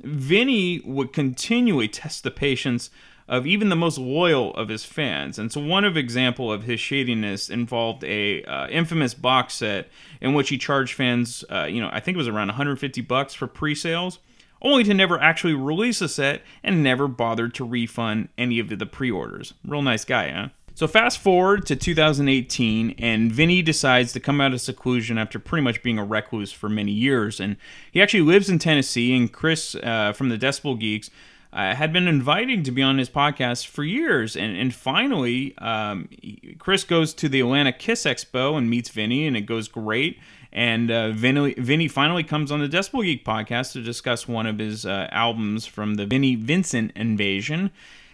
Vinnie 0.00 0.82
would 0.84 1.14
continually 1.14 1.88
test 1.88 2.24
the 2.24 2.30
patience 2.30 2.90
of 3.26 3.46
even 3.46 3.70
the 3.70 3.74
most 3.74 3.96
loyal 3.96 4.52
of 4.54 4.68
his 4.68 4.84
fans. 4.84 5.38
And 5.38 5.50
so 5.50 5.62
one 5.62 5.86
of 5.86 5.96
example 5.96 6.52
of 6.52 6.64
his 6.64 6.78
shadiness 6.78 7.48
involved 7.48 8.04
a 8.04 8.44
uh, 8.44 8.68
infamous 8.68 9.14
box 9.14 9.54
set 9.54 9.88
in 10.20 10.34
which 10.34 10.50
he 10.50 10.58
charged 10.58 10.92
fans, 10.92 11.42
uh, 11.50 11.64
you 11.64 11.80
know, 11.80 11.88
I 11.90 12.00
think 12.00 12.16
it 12.16 12.18
was 12.18 12.28
around 12.28 12.48
150 12.48 13.00
bucks 13.00 13.32
for 13.32 13.46
pre-sales 13.46 14.18
only 14.62 14.84
to 14.84 14.94
never 14.94 15.20
actually 15.20 15.54
release 15.54 16.00
a 16.00 16.08
set 16.08 16.42
and 16.62 16.82
never 16.82 17.08
bothered 17.08 17.54
to 17.54 17.64
refund 17.64 18.28
any 18.36 18.58
of 18.58 18.68
the 18.68 18.86
pre 18.86 19.10
orders. 19.10 19.54
Real 19.64 19.82
nice 19.82 20.04
guy, 20.04 20.30
huh? 20.30 20.48
So 20.76 20.86
fast 20.86 21.20
forward 21.20 21.64
to 21.66 21.76
2018, 21.76 22.96
and 22.98 23.32
Vinnie 23.32 23.62
decides 23.62 24.12
to 24.12 24.20
come 24.20 24.42
out 24.42 24.52
of 24.52 24.60
seclusion 24.60 25.16
after 25.16 25.38
pretty 25.38 25.62
much 25.62 25.82
being 25.82 25.98
a 25.98 26.04
recluse 26.04 26.52
for 26.52 26.68
many 26.68 26.92
years. 26.92 27.40
And 27.40 27.56
he 27.90 28.02
actually 28.02 28.20
lives 28.20 28.50
in 28.50 28.58
Tennessee, 28.58 29.16
and 29.16 29.32
Chris 29.32 29.74
uh, 29.76 30.12
from 30.12 30.28
the 30.28 30.36
Decibel 30.36 30.78
Geeks 30.78 31.10
uh, 31.50 31.74
had 31.74 31.94
been 31.94 32.06
inviting 32.06 32.62
to 32.62 32.70
be 32.70 32.82
on 32.82 32.98
his 32.98 33.08
podcast 33.08 33.66
for 33.66 33.84
years. 33.84 34.36
And, 34.36 34.54
and 34.54 34.74
finally, 34.74 35.56
um, 35.56 36.10
Chris 36.58 36.84
goes 36.84 37.14
to 37.14 37.30
the 37.30 37.40
Atlanta 37.40 37.72
Kiss 37.72 38.04
Expo 38.04 38.58
and 38.58 38.68
meets 38.68 38.90
Vinnie, 38.90 39.26
and 39.26 39.34
it 39.34 39.46
goes 39.46 39.68
great. 39.68 40.18
And 40.56 40.90
uh, 40.90 41.10
Vinnie, 41.10 41.52
Vinnie 41.58 41.86
finally 41.86 42.24
comes 42.24 42.50
on 42.50 42.60
the 42.60 42.68
Decibel 42.68 43.04
Geek 43.04 43.26
podcast 43.26 43.72
to 43.72 43.82
discuss 43.82 44.26
one 44.26 44.46
of 44.46 44.58
his 44.58 44.86
uh, 44.86 45.06
albums 45.12 45.66
from 45.66 45.96
the 45.96 46.06
Vinnie 46.06 46.34
Vincent 46.34 46.92
invasion. 46.96 47.70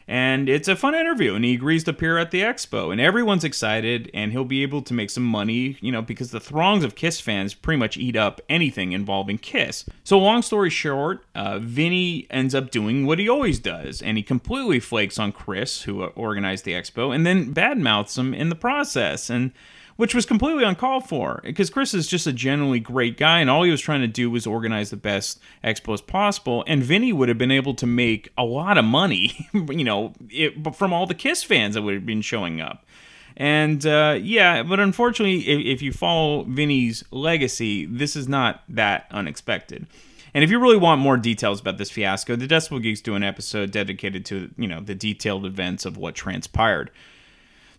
And 0.08 0.48
it's 0.48 0.66
a 0.66 0.74
fun 0.74 0.96
interview, 0.96 1.36
and 1.36 1.44
he 1.44 1.54
agrees 1.54 1.84
to 1.84 1.92
appear 1.92 2.18
at 2.18 2.32
the 2.32 2.40
expo, 2.40 2.90
and 2.90 3.00
everyone's 3.00 3.44
excited, 3.44 4.10
and 4.12 4.32
he'll 4.32 4.44
be 4.44 4.64
able 4.64 4.82
to 4.82 4.92
make 4.92 5.10
some 5.10 5.24
money, 5.24 5.78
you 5.80 5.92
know, 5.92 6.02
because 6.02 6.32
the 6.32 6.40
throngs 6.40 6.82
of 6.82 6.96
Kiss 6.96 7.20
fans 7.20 7.54
pretty 7.54 7.78
much 7.78 7.96
eat 7.96 8.16
up 8.16 8.40
anything 8.48 8.90
involving 8.90 9.38
Kiss. 9.38 9.84
So, 10.02 10.18
long 10.18 10.42
story 10.42 10.70
short, 10.70 11.24
uh, 11.36 11.60
Vinnie 11.60 12.26
ends 12.30 12.52
up 12.52 12.72
doing 12.72 13.06
what 13.06 13.20
he 13.20 13.28
always 13.28 13.60
does, 13.60 14.02
and 14.02 14.16
he 14.16 14.24
completely 14.24 14.80
flakes 14.80 15.20
on 15.20 15.30
Chris, 15.30 15.82
who 15.82 16.02
organized 16.02 16.64
the 16.64 16.72
expo, 16.72 17.14
and 17.14 17.24
then 17.24 17.54
badmouths 17.54 18.18
him 18.18 18.34
in 18.34 18.48
the 18.48 18.56
process. 18.56 19.30
And 19.30 19.52
which 19.96 20.14
was 20.14 20.26
completely 20.26 20.64
uncalled 20.64 21.08
for 21.08 21.40
because 21.42 21.70
Chris 21.70 21.94
is 21.94 22.06
just 22.06 22.26
a 22.26 22.32
generally 22.32 22.80
great 22.80 23.16
guy, 23.16 23.40
and 23.40 23.50
all 23.50 23.62
he 23.62 23.70
was 23.70 23.80
trying 23.80 24.00
to 24.00 24.06
do 24.06 24.30
was 24.30 24.46
organize 24.46 24.90
the 24.90 24.96
best 24.96 25.40
expos 25.62 26.04
possible. 26.06 26.64
And 26.66 26.82
Vinnie 26.82 27.12
would 27.12 27.28
have 27.28 27.38
been 27.38 27.50
able 27.50 27.74
to 27.74 27.86
make 27.86 28.30
a 28.36 28.44
lot 28.44 28.78
of 28.78 28.84
money, 28.84 29.48
you 29.52 29.84
know, 29.84 30.14
it, 30.28 30.74
from 30.74 30.92
all 30.92 31.06
the 31.06 31.14
Kiss 31.14 31.42
fans 31.42 31.74
that 31.74 31.82
would 31.82 31.94
have 31.94 32.06
been 32.06 32.22
showing 32.22 32.60
up. 32.60 32.84
And 33.36 33.84
uh, 33.86 34.18
yeah, 34.20 34.62
but 34.62 34.78
unfortunately, 34.80 35.48
if, 35.48 35.76
if 35.76 35.82
you 35.82 35.92
follow 35.92 36.44
Vinnie's 36.44 37.04
legacy, 37.10 37.86
this 37.86 38.14
is 38.16 38.28
not 38.28 38.62
that 38.68 39.06
unexpected. 39.10 39.86
And 40.34 40.42
if 40.42 40.50
you 40.50 40.58
really 40.58 40.78
want 40.78 41.00
more 41.00 41.16
details 41.16 41.60
about 41.60 41.76
this 41.78 41.90
fiasco, 41.90 42.36
the 42.36 42.46
Decibel 42.46 42.82
Geeks 42.82 43.02
do 43.02 43.14
an 43.14 43.22
episode 43.22 43.70
dedicated 43.70 44.24
to 44.26 44.50
you 44.56 44.68
know 44.68 44.80
the 44.80 44.94
detailed 44.94 45.44
events 45.44 45.84
of 45.84 45.96
what 45.96 46.14
transpired. 46.14 46.90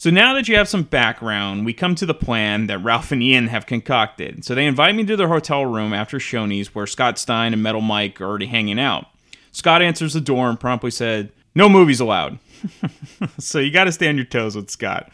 So 0.04 0.10
now 0.10 0.34
that 0.34 0.50
you 0.50 0.58
have 0.58 0.68
some 0.68 0.84
background, 0.84 1.64
we 1.64 1.72
come 1.72 1.96
to 1.96 2.06
the 2.06 2.14
plan 2.14 2.68
that 2.68 2.80
Ralph 2.80 3.14
and 3.14 3.24
Ian 3.24 3.48
have 3.48 3.66
concocted. 3.66 4.44
So 4.44 4.54
they 4.54 4.66
invite 4.66 4.96
me 4.96 5.06
to 5.06 5.16
their 5.16 5.30
hotel 5.30 5.66
room 5.66 5.94
after 5.94 6.18
Shoney's, 6.18 6.76
where 6.76 6.86
Scott 6.86 7.18
Stein 7.18 7.54
and 7.54 7.64
Metal 7.64 7.80
Mike 7.80 8.20
are 8.20 8.26
already 8.26 8.48
hanging 8.48 8.82
out. 8.82 9.06
Scott 9.54 9.82
answers 9.82 10.12
the 10.12 10.20
door 10.20 10.50
and 10.50 10.60
promptly 10.60 10.92
said, 10.92 11.32
No 11.56 11.70
movies 11.70 12.02
allowed. 12.02 12.38
so 13.40 13.60
you 13.60 13.72
got 13.72 13.86
to 13.86 13.94
stay 13.94 14.10
on 14.10 14.18
your 14.18 14.26
toes 14.26 14.58
with 14.58 14.70
Scott. 14.70 15.10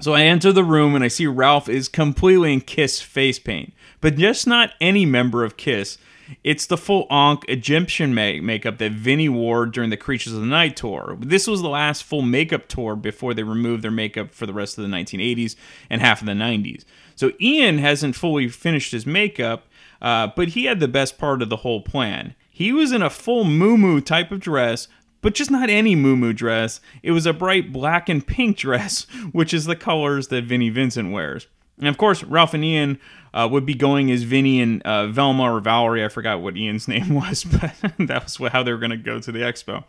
So 0.00 0.14
I 0.14 0.22
enter 0.22 0.50
the 0.50 0.64
room 0.64 0.94
and 0.94 1.04
I 1.04 1.08
see 1.08 1.26
Ralph 1.26 1.68
is 1.68 1.86
completely 1.86 2.54
in 2.54 2.62
Kiss 2.62 3.02
face 3.02 3.38
paint, 3.38 3.74
but 4.00 4.16
just 4.16 4.46
not 4.46 4.72
any 4.80 5.04
member 5.04 5.44
of 5.44 5.58
Kiss. 5.58 5.98
It's 6.44 6.66
the 6.66 6.76
full 6.76 7.06
Ankh 7.10 7.44
Egyptian 7.48 8.14
make- 8.14 8.42
makeup 8.42 8.78
that 8.78 8.92
Vinnie 8.92 9.28
wore 9.28 9.66
during 9.66 9.90
the 9.90 9.96
Creatures 9.96 10.32
of 10.32 10.40
the 10.40 10.46
Night 10.46 10.76
tour. 10.76 11.16
This 11.20 11.46
was 11.46 11.62
the 11.62 11.68
last 11.68 12.04
full 12.04 12.22
makeup 12.22 12.68
tour 12.68 12.96
before 12.96 13.34
they 13.34 13.42
removed 13.42 13.82
their 13.82 13.90
makeup 13.90 14.32
for 14.32 14.46
the 14.46 14.52
rest 14.52 14.78
of 14.78 14.82
the 14.82 14.90
1980s 14.90 15.56
and 15.88 16.00
half 16.00 16.20
of 16.20 16.26
the 16.26 16.32
90s. 16.32 16.84
So 17.16 17.32
Ian 17.40 17.78
hasn't 17.78 18.16
fully 18.16 18.48
finished 18.48 18.92
his 18.92 19.06
makeup, 19.06 19.66
uh, 20.00 20.28
but 20.34 20.48
he 20.48 20.64
had 20.64 20.80
the 20.80 20.88
best 20.88 21.18
part 21.18 21.42
of 21.42 21.48
the 21.48 21.56
whole 21.56 21.82
plan. 21.82 22.34
He 22.48 22.72
was 22.72 22.92
in 22.92 23.02
a 23.02 23.10
full 23.10 23.44
moo 23.44 24.00
type 24.00 24.30
of 24.30 24.40
dress, 24.40 24.88
but 25.22 25.34
just 25.34 25.50
not 25.50 25.70
any 25.70 25.94
moo 25.94 26.32
dress. 26.32 26.80
It 27.02 27.12
was 27.12 27.26
a 27.26 27.32
bright 27.32 27.72
black 27.72 28.08
and 28.08 28.26
pink 28.26 28.56
dress, 28.58 29.04
which 29.32 29.52
is 29.52 29.64
the 29.66 29.76
colors 29.76 30.28
that 30.28 30.44
Vinnie 30.44 30.70
Vincent 30.70 31.12
wears. 31.12 31.46
And 31.80 31.88
of 31.88 31.98
course, 31.98 32.22
Ralph 32.22 32.54
and 32.54 32.64
Ian 32.64 33.00
uh, 33.34 33.48
would 33.50 33.66
be 33.66 33.74
going 33.74 34.10
as 34.10 34.22
Vinnie 34.22 34.60
and 34.60 34.82
uh, 34.82 35.08
Velma 35.08 35.44
or 35.54 35.60
Valerie. 35.60 36.04
I 36.04 36.08
forgot 36.08 36.40
what 36.40 36.56
Ian's 36.56 36.86
name 36.94 37.14
was, 37.14 37.44
but 37.44 37.74
that 37.98 38.24
was 38.24 38.52
how 38.52 38.62
they 38.62 38.72
were 38.72 38.78
going 38.78 38.90
to 38.90 38.96
go 38.96 39.18
to 39.20 39.32
the 39.32 39.40
expo. 39.40 39.84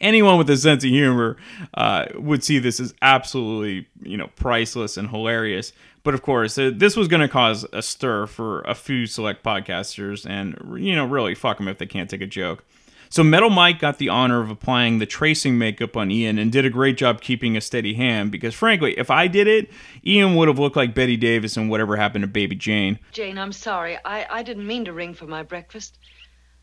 Anyone 0.00 0.38
with 0.38 0.50
a 0.50 0.56
sense 0.56 0.84
of 0.84 0.90
humor 0.90 1.36
uh, 1.74 2.06
would 2.16 2.44
see 2.44 2.58
this 2.58 2.80
as 2.80 2.94
absolutely, 3.00 3.86
you 4.02 4.16
know, 4.16 4.28
priceless 4.36 4.96
and 4.96 5.08
hilarious. 5.08 5.72
But 6.02 6.14
of 6.14 6.22
course, 6.22 6.58
uh, 6.58 6.72
this 6.74 6.96
was 6.96 7.08
going 7.08 7.22
to 7.22 7.28
cause 7.28 7.64
a 7.72 7.80
stir 7.80 8.26
for 8.26 8.60
a 8.62 8.74
few 8.74 9.06
select 9.06 9.42
podcasters, 9.42 10.28
and 10.28 10.84
you 10.84 10.94
know, 10.94 11.06
really 11.06 11.34
fuck 11.34 11.56
them 11.56 11.68
if 11.68 11.78
they 11.78 11.86
can't 11.86 12.10
take 12.10 12.20
a 12.20 12.26
joke. 12.26 12.64
So 13.14 13.22
Metal 13.22 13.48
Mike 13.48 13.78
got 13.78 13.98
the 13.98 14.08
honor 14.08 14.40
of 14.40 14.50
applying 14.50 14.98
the 14.98 15.06
tracing 15.06 15.56
makeup 15.56 15.96
on 15.96 16.10
Ian 16.10 16.36
and 16.36 16.50
did 16.50 16.66
a 16.66 16.68
great 16.68 16.96
job 16.96 17.20
keeping 17.20 17.56
a 17.56 17.60
steady 17.60 17.94
hand 17.94 18.32
because 18.32 18.54
frankly, 18.54 18.98
if 18.98 19.08
I 19.08 19.28
did 19.28 19.46
it, 19.46 19.70
Ian 20.04 20.34
would 20.34 20.48
have 20.48 20.58
looked 20.58 20.74
like 20.74 20.96
Bette 20.96 21.16
Davis 21.16 21.56
and 21.56 21.70
whatever 21.70 21.94
happened 21.94 22.22
to 22.24 22.26
Baby 22.26 22.56
Jane. 22.56 22.98
Jane, 23.12 23.38
I'm 23.38 23.52
sorry. 23.52 23.98
I, 24.04 24.26
I 24.28 24.42
didn't 24.42 24.66
mean 24.66 24.86
to 24.86 24.92
ring 24.92 25.14
for 25.14 25.26
my 25.26 25.44
breakfast. 25.44 25.96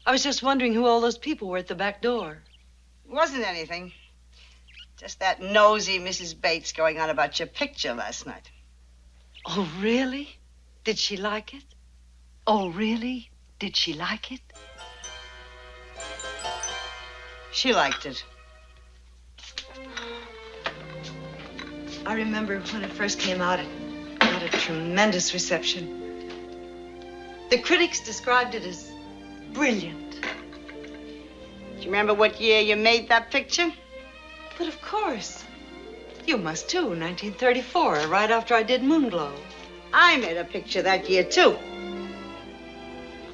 I 0.05 0.11
was 0.11 0.23
just 0.23 0.43
wondering 0.43 0.73
who 0.73 0.85
all 0.85 0.99
those 0.99 1.17
people 1.17 1.47
were 1.47 1.57
at 1.57 1.67
the 1.67 1.73
back 1.75 2.01
door. 2.01 2.43
It 3.05 3.13
wasn't 3.13 3.47
anything. 3.47 3.93
Just 4.97 5.21
that 5.21 5.41
nosy 5.41 5.99
Mrs. 5.99 6.35
Bates 6.41 6.73
going 6.73 6.99
on 6.99 7.09
about 7.09 7.39
your 7.39 7.47
picture 7.47 7.93
last 7.93 8.27
night. 8.27 8.51
Oh, 9.45 9.71
really? 9.79 10.27
Did 10.83 10.99
she 10.99 11.15
like 11.15 11.53
it? 11.53 11.63
Oh, 12.45 12.71
really? 12.71 13.31
Did 13.57 13.77
she 13.77 13.93
like 13.93 14.33
it? 14.33 14.41
She 17.51 17.73
liked 17.73 18.05
it. 18.05 18.23
I 22.05 22.13
remember 22.13 22.59
when 22.59 22.83
it 22.83 22.91
first 22.91 23.19
came 23.19 23.41
out, 23.41 23.59
it 23.59 23.67
got 24.19 24.41
a 24.41 24.49
tremendous 24.49 25.33
reception. 25.33 26.29
The 27.49 27.57
critics 27.57 27.99
described 27.99 28.55
it 28.55 28.63
as 28.63 28.89
brilliant. 29.51 30.21
Do 30.21 31.81
you 31.81 31.85
remember 31.85 32.13
what 32.13 32.39
year 32.39 32.61
you 32.61 32.77
made 32.77 33.09
that 33.09 33.29
picture? 33.31 33.71
But 34.57 34.67
of 34.67 34.81
course. 34.81 35.43
You 36.25 36.37
must 36.37 36.69
too, 36.69 36.85
1934, 36.85 38.07
right 38.07 38.31
after 38.31 38.55
I 38.55 38.63
did 38.63 38.81
Moonglow. 38.81 39.33
I 39.93 40.17
made 40.17 40.37
a 40.37 40.45
picture 40.45 40.81
that 40.81 41.09
year 41.09 41.23
too. 41.23 41.57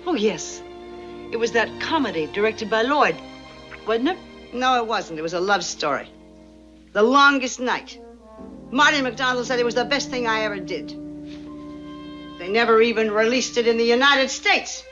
Oh, 0.05 0.15
yes. 0.15 0.61
It 1.31 1.37
was 1.37 1.51
that 1.51 1.69
comedy 1.79 2.27
directed 2.27 2.69
by 2.69 2.81
Lloyd 2.81 3.15
wasn't 3.87 4.09
it? 4.09 4.17
No, 4.53 4.81
it 4.81 4.87
wasn't. 4.87 5.19
It 5.19 5.21
was 5.21 5.33
a 5.33 5.39
love 5.39 5.63
story. 5.63 6.09
The 6.93 7.03
Longest 7.03 7.59
Night. 7.59 7.99
Martin 8.71 9.03
McDonald 9.03 9.45
said 9.45 9.59
it 9.59 9.65
was 9.65 9.75
the 9.75 9.85
best 9.85 10.09
thing 10.09 10.27
I 10.27 10.41
ever 10.41 10.59
did. 10.59 10.89
They 12.39 12.49
never 12.49 12.81
even 12.81 13.11
released 13.11 13.57
it 13.57 13.67
in 13.67 13.77
the 13.77 13.83
United 13.83 14.29
States. 14.29 14.83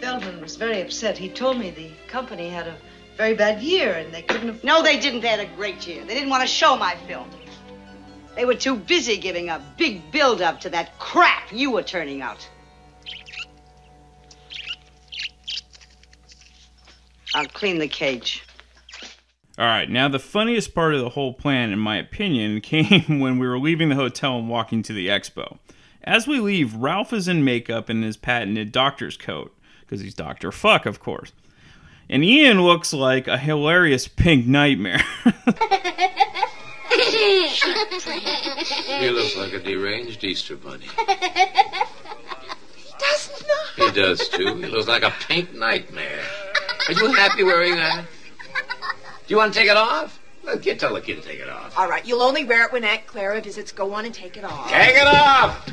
Feldman 0.00 0.40
was 0.40 0.56
very 0.56 0.80
upset. 0.80 1.18
He 1.18 1.28
told 1.28 1.58
me 1.58 1.70
the 1.70 1.90
company 2.08 2.48
had 2.48 2.68
a 2.68 2.76
very 3.16 3.34
bad 3.34 3.62
year 3.62 3.92
and 3.94 4.12
they 4.14 4.22
couldn't 4.22 4.48
have... 4.48 4.64
No, 4.64 4.82
they 4.82 4.98
didn't. 4.98 5.20
They 5.20 5.28
had 5.28 5.40
a 5.40 5.56
great 5.56 5.86
year. 5.86 6.04
They 6.04 6.14
didn't 6.14 6.30
want 6.30 6.42
to 6.42 6.48
show 6.48 6.76
my 6.76 6.94
film. 7.06 7.28
They 8.34 8.44
were 8.44 8.54
too 8.54 8.76
busy 8.76 9.16
giving 9.16 9.48
a 9.48 9.62
big 9.78 10.10
build-up 10.12 10.60
to 10.60 10.70
that 10.70 10.98
crap 10.98 11.52
you 11.52 11.70
were 11.70 11.82
turning 11.82 12.20
out. 12.20 12.46
I'll 17.36 17.44
clean 17.44 17.78
the 17.78 17.86
cage. 17.86 18.42
All 19.58 19.66
right, 19.66 19.90
now 19.90 20.08
the 20.08 20.18
funniest 20.18 20.74
part 20.74 20.94
of 20.94 21.00
the 21.00 21.10
whole 21.10 21.34
plan, 21.34 21.70
in 21.70 21.78
my 21.78 21.98
opinion, 21.98 22.60
came 22.62 23.20
when 23.20 23.38
we 23.38 23.46
were 23.46 23.58
leaving 23.58 23.90
the 23.90 23.94
hotel 23.94 24.38
and 24.38 24.48
walking 24.48 24.82
to 24.84 24.94
the 24.94 25.08
expo. 25.08 25.58
As 26.02 26.26
we 26.26 26.40
leave, 26.40 26.74
Ralph 26.74 27.12
is 27.12 27.28
in 27.28 27.44
makeup 27.44 27.90
and 27.90 28.02
his 28.02 28.16
patented 28.16 28.72
doctor's 28.72 29.18
coat, 29.18 29.54
because 29.80 30.00
he's 30.00 30.14
Dr. 30.14 30.50
Fuck, 30.50 30.86
of 30.86 30.98
course. 30.98 31.32
And 32.08 32.24
Ian 32.24 32.62
looks 32.62 32.94
like 32.94 33.28
a 33.28 33.36
hilarious 33.36 34.08
pink 34.08 34.46
nightmare. 34.46 35.04
he 35.24 35.30
looks 39.10 39.36
like 39.36 39.52
a 39.52 39.62
deranged 39.62 40.24
Easter 40.24 40.56
bunny. 40.56 40.86
He 42.96 42.98
Does 42.98 43.44
not. 43.46 43.66
He 43.76 43.90
does 44.00 44.28
too. 44.30 44.54
He 44.54 44.66
looks 44.66 44.88
like 44.88 45.02
a 45.02 45.12
pink 45.28 45.54
nightmare. 45.54 46.24
Are 46.88 46.92
you 46.92 47.12
happy 47.14 47.42
wearing 47.42 47.74
that? 47.74 48.04
Do 49.26 49.34
you 49.34 49.36
want 49.36 49.52
to 49.52 49.58
take 49.58 49.68
it 49.68 49.76
off? 49.76 50.20
Let 50.44 50.62
kid 50.62 50.78
tell 50.78 50.94
the 50.94 51.00
kid 51.00 51.20
to 51.20 51.28
take 51.28 51.40
it 51.40 51.48
off. 51.48 51.76
All 51.76 51.88
right, 51.88 52.06
you'll 52.06 52.22
only 52.22 52.44
wear 52.44 52.64
it 52.64 52.72
when 52.72 52.84
Aunt 52.84 53.04
Clara 53.06 53.40
visits. 53.40 53.72
Go 53.72 53.92
on 53.92 54.04
and 54.04 54.14
take 54.14 54.36
it 54.36 54.44
off. 54.44 54.70
Take 54.70 54.94
it 54.94 55.06
off! 55.06 55.68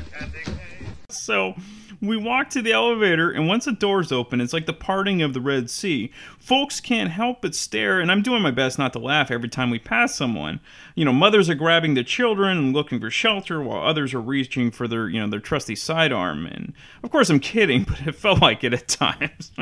So 1.10 1.54
we 2.02 2.18
walk 2.18 2.50
to 2.50 2.64
the 2.64 2.74
elevator, 2.74 3.30
and 3.30 3.48
once 3.48 3.66
the 3.66 3.72
doors 3.72 4.12
open, 4.12 4.42
it's 4.42 4.54
like 4.54 4.66
the 4.66 4.74
parting 4.74 5.22
of 5.22 5.36
the 5.36 5.40
Red 5.40 5.70
Sea. 5.70 6.12
Folks 6.40 6.82
can't 6.82 7.12
help 7.12 7.44
but 7.44 7.54
stare, 7.54 8.00
and 8.00 8.12
I'm 8.12 8.24
doing 8.24 8.42
my 8.42 8.50
best 8.50 8.80
not 8.80 8.92
to 8.94 9.00
laugh 9.00 9.30
every 9.30 9.50
time 9.50 9.70
we 9.70 9.78
pass 9.78 10.16
someone. 10.16 10.60
You 10.96 11.06
know, 11.06 11.14
mothers 11.14 11.48
are 11.48 11.56
grabbing 11.56 11.94
their 11.94 12.04
children 12.04 12.58
and 12.58 12.74
looking 12.74 13.00
for 13.00 13.12
shelter, 13.12 13.62
while 13.62 13.88
others 13.88 14.16
are 14.16 14.22
reaching 14.22 14.72
for 14.72 14.88
their, 14.88 15.08
you 15.08 15.22
know, 15.22 15.30
their 15.30 15.40
trusty 15.40 15.76
sidearm. 15.76 16.48
And 16.48 16.74
of 17.04 17.12
course, 17.12 17.30
I'm 17.30 17.40
kidding, 17.40 17.84
but 17.88 18.08
it 18.08 18.16
felt 18.16 18.42
like 18.42 18.64
it 18.64 18.74
at 18.74 18.88
times. 18.88 19.52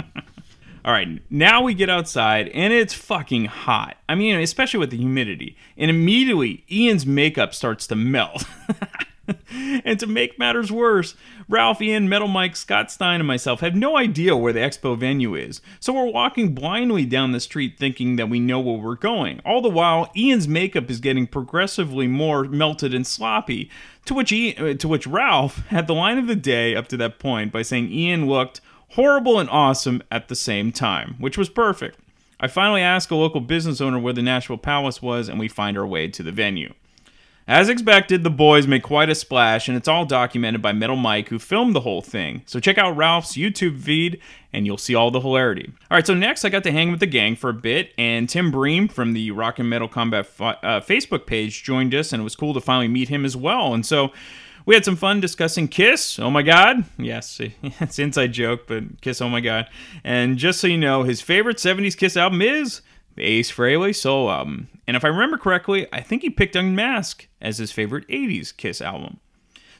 All 0.83 0.91
right, 0.91 1.21
now 1.29 1.61
we 1.61 1.75
get 1.75 1.89
outside 1.89 2.47
and 2.49 2.73
it's 2.73 2.93
fucking 2.93 3.45
hot. 3.45 3.97
I 4.09 4.15
mean, 4.15 4.39
especially 4.39 4.79
with 4.79 4.89
the 4.89 4.97
humidity. 4.97 5.55
And 5.77 5.91
immediately, 5.91 6.63
Ian's 6.71 7.05
makeup 7.05 7.53
starts 7.53 7.85
to 7.87 7.95
melt. 7.95 8.45
and 9.85 9.99
to 9.99 10.07
make 10.07 10.39
matters 10.39 10.71
worse, 10.71 11.15
Ralph, 11.47 11.81
Ian, 11.81 12.09
Metal 12.09 12.27
Mike, 12.27 12.55
Scott 12.55 12.91
Stein, 12.91 13.19
and 13.19 13.27
myself 13.27 13.59
have 13.59 13.75
no 13.75 13.95
idea 13.95 14.35
where 14.35 14.53
the 14.53 14.59
expo 14.59 14.97
venue 14.97 15.35
is. 15.35 15.61
So 15.79 15.93
we're 15.93 16.11
walking 16.11 16.55
blindly 16.55 17.05
down 17.05 17.31
the 17.31 17.39
street 17.39 17.77
thinking 17.77 18.15
that 18.15 18.29
we 18.29 18.39
know 18.39 18.59
where 18.59 18.77
we're 18.77 18.95
going. 18.95 19.39
All 19.45 19.61
the 19.61 19.69
while, 19.69 20.11
Ian's 20.15 20.47
makeup 20.47 20.89
is 20.89 20.99
getting 20.99 21.27
progressively 21.27 22.07
more 22.07 22.45
melted 22.45 22.93
and 22.93 23.05
sloppy. 23.05 23.69
To 24.05 24.15
which, 24.15 24.31
Ian, 24.31 24.79
to 24.79 24.87
which 24.87 25.05
Ralph 25.05 25.59
had 25.67 25.85
the 25.85 25.93
line 25.93 26.17
of 26.17 26.27
the 26.27 26.35
day 26.35 26.75
up 26.75 26.87
to 26.87 26.97
that 26.97 27.19
point 27.19 27.51
by 27.51 27.61
saying 27.61 27.91
Ian 27.91 28.27
looked 28.27 28.61
horrible 28.91 29.39
and 29.39 29.49
awesome 29.49 30.01
at 30.11 30.27
the 30.27 30.35
same 30.35 30.71
time, 30.71 31.15
which 31.19 31.37
was 31.37 31.49
perfect. 31.49 31.97
I 32.39 32.47
finally 32.47 32.81
ask 32.81 33.11
a 33.11 33.15
local 33.15 33.41
business 33.41 33.81
owner 33.81 33.99
where 33.99 34.13
the 34.13 34.21
Nashville 34.21 34.57
Palace 34.57 35.01
was, 35.01 35.29
and 35.29 35.39
we 35.39 35.47
find 35.47 35.77
our 35.77 35.85
way 35.85 36.07
to 36.07 36.23
the 36.23 36.31
venue. 36.31 36.73
As 37.47 37.69
expected, 37.69 38.23
the 38.23 38.29
boys 38.29 38.67
make 38.67 38.83
quite 38.83 39.09
a 39.09 39.15
splash, 39.15 39.67
and 39.67 39.75
it's 39.75 39.87
all 39.87 40.05
documented 40.05 40.61
by 40.61 40.71
Metal 40.71 40.95
Mike, 40.95 41.29
who 41.29 41.39
filmed 41.39 41.75
the 41.75 41.81
whole 41.81 42.01
thing. 42.01 42.43
So 42.45 42.59
check 42.59 42.77
out 42.77 42.95
Ralph's 42.95 43.33
YouTube 43.33 43.79
feed, 43.79 44.19
and 44.53 44.65
you'll 44.65 44.77
see 44.77 44.95
all 44.95 45.11
the 45.11 45.19
hilarity. 45.19 45.71
All 45.89 45.97
right, 45.97 46.05
so 46.05 46.13
next 46.13 46.45
I 46.45 46.49
got 46.49 46.63
to 46.63 46.71
hang 46.71 46.91
with 46.91 46.99
the 46.99 47.07
gang 47.07 47.35
for 47.35 47.49
a 47.49 47.53
bit, 47.53 47.93
and 47.97 48.29
Tim 48.29 48.51
Bream 48.51 48.87
from 48.87 49.13
the 49.13 49.31
Rock 49.31 49.59
and 49.59 49.69
Metal 49.69 49.87
Combat 49.87 50.27
uh, 50.39 50.79
Facebook 50.81 51.25
page 51.25 51.63
joined 51.63 51.93
us, 51.93 52.13
and 52.13 52.21
it 52.21 52.23
was 52.23 52.35
cool 52.35 52.53
to 52.53 52.61
finally 52.61 52.87
meet 52.87 53.09
him 53.09 53.25
as 53.25 53.35
well. 53.35 53.73
And 53.73 53.85
so 53.85 54.11
we 54.65 54.75
had 54.75 54.85
some 54.85 54.95
fun 54.95 55.19
discussing 55.19 55.67
Kiss. 55.67 56.19
Oh 56.19 56.29
my 56.29 56.41
God. 56.41 56.85
Yes, 56.97 57.39
it's 57.63 57.99
inside 57.99 58.33
joke, 58.33 58.67
but 58.67 59.01
Kiss, 59.01 59.21
oh 59.21 59.29
my 59.29 59.41
God. 59.41 59.67
And 60.03 60.37
just 60.37 60.59
so 60.59 60.67
you 60.67 60.77
know, 60.77 61.03
his 61.03 61.21
favorite 61.21 61.57
70s 61.57 61.97
Kiss 61.97 62.17
album 62.17 62.41
is 62.41 62.81
the 63.15 63.23
Ace 63.23 63.51
Frehley 63.51 63.95
solo 63.95 64.31
album. 64.31 64.69
And 64.87 64.97
if 64.97 65.05
I 65.05 65.09
remember 65.09 65.37
correctly, 65.37 65.87
I 65.91 66.01
think 66.01 66.21
he 66.21 66.29
picked 66.29 66.55
Unmask 66.55 67.27
as 67.41 67.57
his 67.57 67.71
favorite 67.71 68.07
80s 68.07 68.55
Kiss 68.55 68.81
album. 68.81 69.19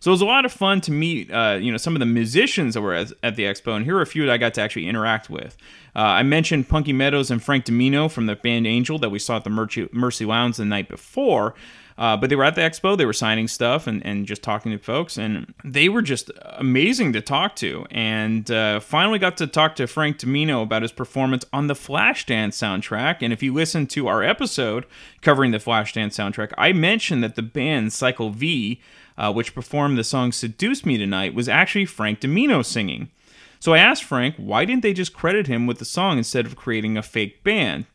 So 0.02 0.10
it 0.10 0.14
was 0.14 0.22
a 0.22 0.26
lot 0.26 0.46
of 0.46 0.52
fun 0.52 0.82
to 0.82 0.92
meet, 0.92 1.32
uh, 1.32 1.60
you 1.62 1.72
know, 1.72 1.78
some 1.78 1.96
of 1.96 2.00
the 2.00 2.08
musicians 2.08 2.74
that 2.74 2.82
were 2.82 2.96
at, 2.96 3.14
at, 3.22 3.36
the 3.36 3.44
expo, 3.44 3.76
and 3.76 3.86
here 3.86 3.96
are 3.98 4.02
a 4.02 4.08
few 4.08 4.26
that 4.26 4.32
I 4.32 4.38
got 4.38 4.56
to 4.56 4.62
actually 4.62 4.88
interact 4.88 5.30
with. 5.30 5.56
Uh, 5.96 6.00
I 6.00 6.24
mentioned 6.24 6.68
Punky 6.68 6.92
Meadows 6.92 7.30
and 7.30 7.42
Frank 7.42 7.66
DiMino 7.66 8.10
from 8.10 8.26
the 8.26 8.36
band 8.36 8.66
Angel 8.66 8.98
that 8.98 9.12
we 9.12 9.20
saw 9.20 9.38
at 9.38 9.44
the 9.44 9.52
Mercy, 9.52 9.88
Mercy 9.92 10.26
Lounge 10.26 10.58
the 10.58 10.66
night 10.66 10.90
before. 10.90 11.54
Uh, 12.00 12.18
but 12.18 12.32
they 12.32 12.36
were 12.36 12.44
at 12.44 12.56
the 12.56 12.62
expo, 12.62 12.98
they 12.98 13.06
were 13.06 13.14
signing 13.14 13.48
stuff 13.48 13.86
and, 13.86 14.04
and 14.04 14.26
just 14.26 14.42
talking 14.42 14.72
to 14.72 14.80
folks, 14.80 15.20
and 15.20 15.54
they 15.64 15.88
were 15.88 16.02
just 16.02 16.32
amazing 16.54 17.14
to 17.14 17.22
talk 17.22 17.56
to. 17.56 17.86
And 17.92 18.50
uh, 18.50 18.80
finally 18.80 19.20
got 19.20 19.38
to 19.38 19.46
talk 19.46 19.76
to 19.76 19.86
Frank 19.86 20.18
DiMino 20.18 20.64
about 20.64 20.82
his 20.82 20.92
performance 20.92 21.46
on 21.54 21.68
the 21.68 21.76
Flashdance 21.76 22.54
soundtrack. 22.54 23.18
And 23.22 23.32
if 23.32 23.44
you 23.44 23.54
listen 23.54 23.86
to 23.88 24.08
our 24.08 24.24
episode 24.24 24.88
covering 25.22 25.52
the 25.52 25.60
Flashdance 25.60 26.16
soundtrack, 26.16 26.54
I 26.58 26.74
mentioned 26.74 27.24
that 27.24 27.36
the 27.36 27.44
band 27.44 27.94
Cycle 27.94 28.32
V, 28.32 28.82
uh, 29.22 29.32
which 29.32 29.54
performed 29.54 30.00
the 30.00 30.04
song 30.04 30.32
Seduce 30.32 30.84
Me 30.84 30.98
Tonight, 30.98 31.36
was 31.36 31.48
actually 31.48 31.86
Frank 31.86 32.20
DiMino 32.20 32.66
singing. 32.66 33.12
So 33.60 33.76
I 33.76 33.78
asked 33.78 34.04
Frank, 34.04 34.34
why 34.38 34.66
didn't 34.66 34.82
they 34.82 34.94
just 34.94 35.14
credit 35.14 35.46
him 35.46 35.68
with 35.68 35.78
the 35.78 35.86
song 35.86 36.18
instead 36.18 36.48
of 36.48 36.56
creating 36.56 36.98
a 36.98 37.04
fake 37.04 37.44
band? 37.44 37.86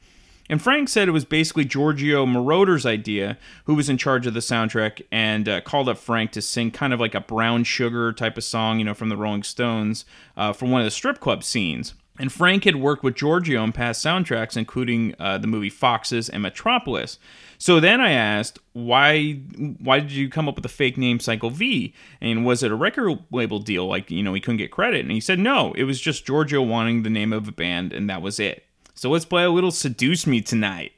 And 0.48 0.62
Frank 0.62 0.88
said 0.88 1.08
it 1.08 1.10
was 1.10 1.24
basically 1.24 1.64
Giorgio 1.64 2.24
Moroder's 2.24 2.86
idea, 2.86 3.36
who 3.64 3.74
was 3.74 3.88
in 3.88 3.98
charge 3.98 4.28
of 4.28 4.34
the 4.34 4.40
soundtrack, 4.40 5.02
and 5.10 5.48
uh, 5.48 5.60
called 5.62 5.88
up 5.88 5.98
Frank 5.98 6.30
to 6.30 6.40
sing 6.40 6.70
kind 6.70 6.92
of 6.92 7.00
like 7.00 7.16
a 7.16 7.20
brown 7.20 7.64
sugar 7.64 8.12
type 8.12 8.36
of 8.36 8.44
song, 8.44 8.78
you 8.78 8.84
know, 8.84 8.94
from 8.94 9.08
the 9.08 9.16
Rolling 9.16 9.42
Stones 9.42 10.04
uh, 10.36 10.52
one 10.52 10.80
of 10.80 10.84
the 10.84 10.92
strip 10.92 11.18
club 11.18 11.42
scenes. 11.42 11.94
And 12.18 12.32
Frank 12.32 12.64
had 12.64 12.76
worked 12.76 13.02
with 13.02 13.14
Giorgio 13.14 13.62
on 13.62 13.72
past 13.72 14.04
soundtracks, 14.04 14.56
including 14.56 15.14
uh, 15.18 15.38
the 15.38 15.46
movie 15.46 15.68
Foxes 15.68 16.28
and 16.28 16.42
Metropolis. 16.42 17.18
So 17.58 17.78
then 17.78 18.00
I 18.00 18.12
asked, 18.12 18.58
why 18.72 19.32
why 19.78 20.00
did 20.00 20.12
you 20.12 20.28
come 20.28 20.48
up 20.48 20.54
with 20.54 20.62
the 20.62 20.68
fake 20.68 20.96
name 20.96 21.20
Cycle 21.20 21.50
V? 21.50 21.94
And 22.20 22.44
was 22.46 22.62
it 22.62 22.72
a 22.72 22.74
record 22.74 23.18
label 23.30 23.58
deal? 23.58 23.86
Like, 23.86 24.10
you 24.10 24.22
know, 24.22 24.34
he 24.34 24.40
couldn't 24.40 24.58
get 24.58 24.70
credit. 24.70 25.00
And 25.00 25.10
he 25.10 25.20
said, 25.20 25.38
no, 25.38 25.72
it 25.74 25.84
was 25.84 26.00
just 26.00 26.26
Giorgio 26.26 26.62
wanting 26.62 27.02
the 27.02 27.10
name 27.10 27.32
of 27.32 27.48
a 27.48 27.52
band, 27.52 27.92
and 27.92 28.08
that 28.08 28.22
was 28.22 28.40
it. 28.40 28.64
So 28.94 29.10
let's 29.10 29.26
play 29.26 29.44
a 29.44 29.50
little 29.50 29.70
Seduce 29.70 30.26
Me 30.26 30.40
tonight. 30.40 30.92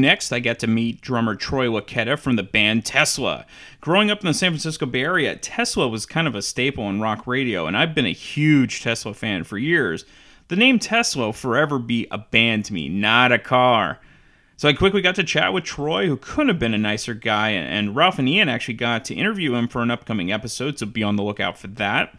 Next, 0.00 0.32
I 0.32 0.38
got 0.38 0.60
to 0.60 0.68
meet 0.68 1.00
drummer 1.00 1.34
Troy 1.34 1.66
Luccketta 1.66 2.18
from 2.18 2.36
the 2.36 2.44
band 2.44 2.84
Tesla. 2.84 3.44
Growing 3.80 4.12
up 4.12 4.20
in 4.20 4.26
the 4.26 4.34
San 4.34 4.52
Francisco 4.52 4.86
Bay 4.86 5.02
Area, 5.02 5.34
Tesla 5.34 5.88
was 5.88 6.06
kind 6.06 6.28
of 6.28 6.36
a 6.36 6.42
staple 6.42 6.88
in 6.88 7.00
rock 7.00 7.26
radio, 7.26 7.66
and 7.66 7.76
I've 7.76 7.96
been 7.96 8.06
a 8.06 8.12
huge 8.12 8.80
Tesla 8.80 9.12
fan 9.12 9.42
for 9.42 9.58
years. 9.58 10.04
The 10.46 10.56
name 10.56 10.78
Tesla 10.78 11.26
will 11.26 11.32
forever 11.32 11.80
be 11.80 12.06
a 12.12 12.18
band 12.18 12.66
to 12.66 12.74
me, 12.74 12.88
not 12.88 13.32
a 13.32 13.40
car. 13.40 13.98
So 14.56 14.68
I 14.68 14.72
quickly 14.72 15.02
got 15.02 15.16
to 15.16 15.24
chat 15.24 15.52
with 15.52 15.64
Troy, 15.64 16.06
who 16.06 16.16
couldn't 16.16 16.48
have 16.48 16.60
been 16.60 16.74
a 16.74 16.78
nicer 16.78 17.14
guy, 17.14 17.50
and 17.50 17.96
Ralph 17.96 18.20
and 18.20 18.28
Ian 18.28 18.48
actually 18.48 18.74
got 18.74 19.04
to 19.06 19.14
interview 19.16 19.56
him 19.56 19.66
for 19.66 19.82
an 19.82 19.90
upcoming 19.90 20.30
episode, 20.30 20.78
so 20.78 20.86
be 20.86 21.02
on 21.02 21.16
the 21.16 21.24
lookout 21.24 21.58
for 21.58 21.66
that. 21.66 22.16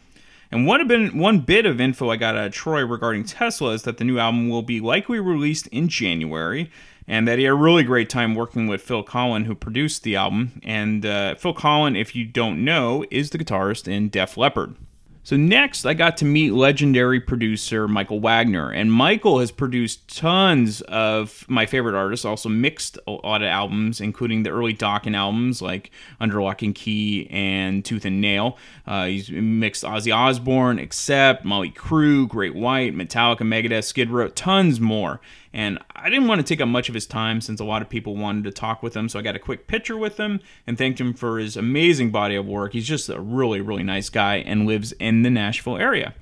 And 0.51 0.65
one, 0.65 0.85
been, 0.87 1.17
one 1.17 1.39
bit 1.39 1.65
of 1.65 1.79
info 1.79 2.09
I 2.09 2.17
got 2.17 2.35
out 2.35 2.47
of 2.47 2.53
Troy 2.53 2.83
regarding 2.85 3.23
Tesla 3.23 3.71
is 3.71 3.83
that 3.83 3.97
the 3.97 4.03
new 4.03 4.17
album 4.17 4.49
will 4.49 4.63
be 4.63 4.79
likely 4.79 5.19
released 5.19 5.67
in 5.67 5.87
January, 5.87 6.71
and 7.09 7.27
that 7.27 7.39
he 7.39 7.45
had 7.45 7.51
a 7.51 7.55
really 7.55 7.83
great 7.83 8.07
time 8.07 8.35
working 8.35 8.67
with 8.67 8.83
Phil 8.83 9.03
Collen, 9.03 9.45
who 9.45 9.55
produced 9.55 10.03
the 10.03 10.15
album. 10.15 10.61
And 10.63 11.03
uh, 11.03 11.35
Phil 11.35 11.55
Collen, 11.55 11.99
if 11.99 12.15
you 12.15 12.23
don't 12.23 12.63
know, 12.63 13.03
is 13.09 13.31
the 13.31 13.39
guitarist 13.39 13.87
in 13.87 14.09
Def 14.09 14.37
Leppard. 14.37 14.75
So 15.23 15.35
next, 15.35 15.85
I 15.85 15.93
got 15.95 16.17
to 16.17 16.25
meet 16.25 16.53
legendary 16.53 17.19
producer 17.19 17.87
Michael 17.87 18.19
Wagner, 18.19 18.71
and 18.71 18.91
Michael 18.91 19.39
has 19.39 19.51
produced 19.51 20.15
tons 20.15 20.81
of 20.81 21.45
my 21.47 21.65
favorite 21.65 21.93
artists. 21.93 22.25
Also 22.25 22.47
mixed 22.47 22.97
a 23.07 23.11
lot 23.11 23.41
of 23.41 23.47
albums, 23.47 24.01
including 24.01 24.43
the 24.43 24.51
early 24.51 24.73
Dokken 24.73 25.15
albums 25.15 25.61
like 25.61 25.91
Under 26.19 26.41
Lock 26.41 26.61
and 26.61 26.73
Key 26.73 27.27
and 27.29 27.83
Tooth 27.83 28.05
and 28.05 28.21
Nail. 28.21 28.57
Uh, 28.87 29.05
he's 29.05 29.29
mixed 29.29 29.83
Ozzy 29.83 30.15
Osbourne, 30.15 30.79
Accept, 30.79 31.43
Mötley 31.43 31.73
Crüe, 31.75 32.27
Great 32.27 32.55
White, 32.55 32.95
Metallica, 32.95 33.41
Megadeth, 33.41 33.83
Skid 33.83 34.09
Row, 34.09 34.29
tons 34.29 34.79
more. 34.79 35.19
And 35.53 35.79
I 35.95 36.09
didn't 36.09 36.27
want 36.27 36.39
to 36.39 36.47
take 36.47 36.61
up 36.61 36.67
much 36.67 36.89
of 36.89 36.95
his 36.95 37.07
time 37.07 37.41
since 37.41 37.59
a 37.59 37.65
lot 37.65 37.81
of 37.81 37.89
people 37.89 38.15
wanted 38.15 38.43
to 38.43 38.51
talk 38.51 38.83
with 38.83 38.95
him. 38.95 39.09
So 39.09 39.17
I 39.17 39.23
got 39.23 39.35
a 39.35 39.39
quick 39.39 39.67
picture 39.67 39.97
with 39.97 40.17
him 40.17 40.39
and 40.67 40.77
thanked 40.77 41.01
him 41.01 41.13
for 41.13 41.39
his 41.39 41.57
amazing 41.57 42.11
body 42.11 42.35
of 42.35 42.45
work. 42.45 42.73
He's 42.73 42.87
just 42.87 43.09
a 43.09 43.19
really, 43.19 43.59
really 43.59 43.83
nice 43.83 44.09
guy 44.09 44.37
and 44.37 44.67
lives 44.67 44.91
in 44.93 45.23
the 45.23 45.29
Nashville 45.29 45.77
area. 45.77 46.13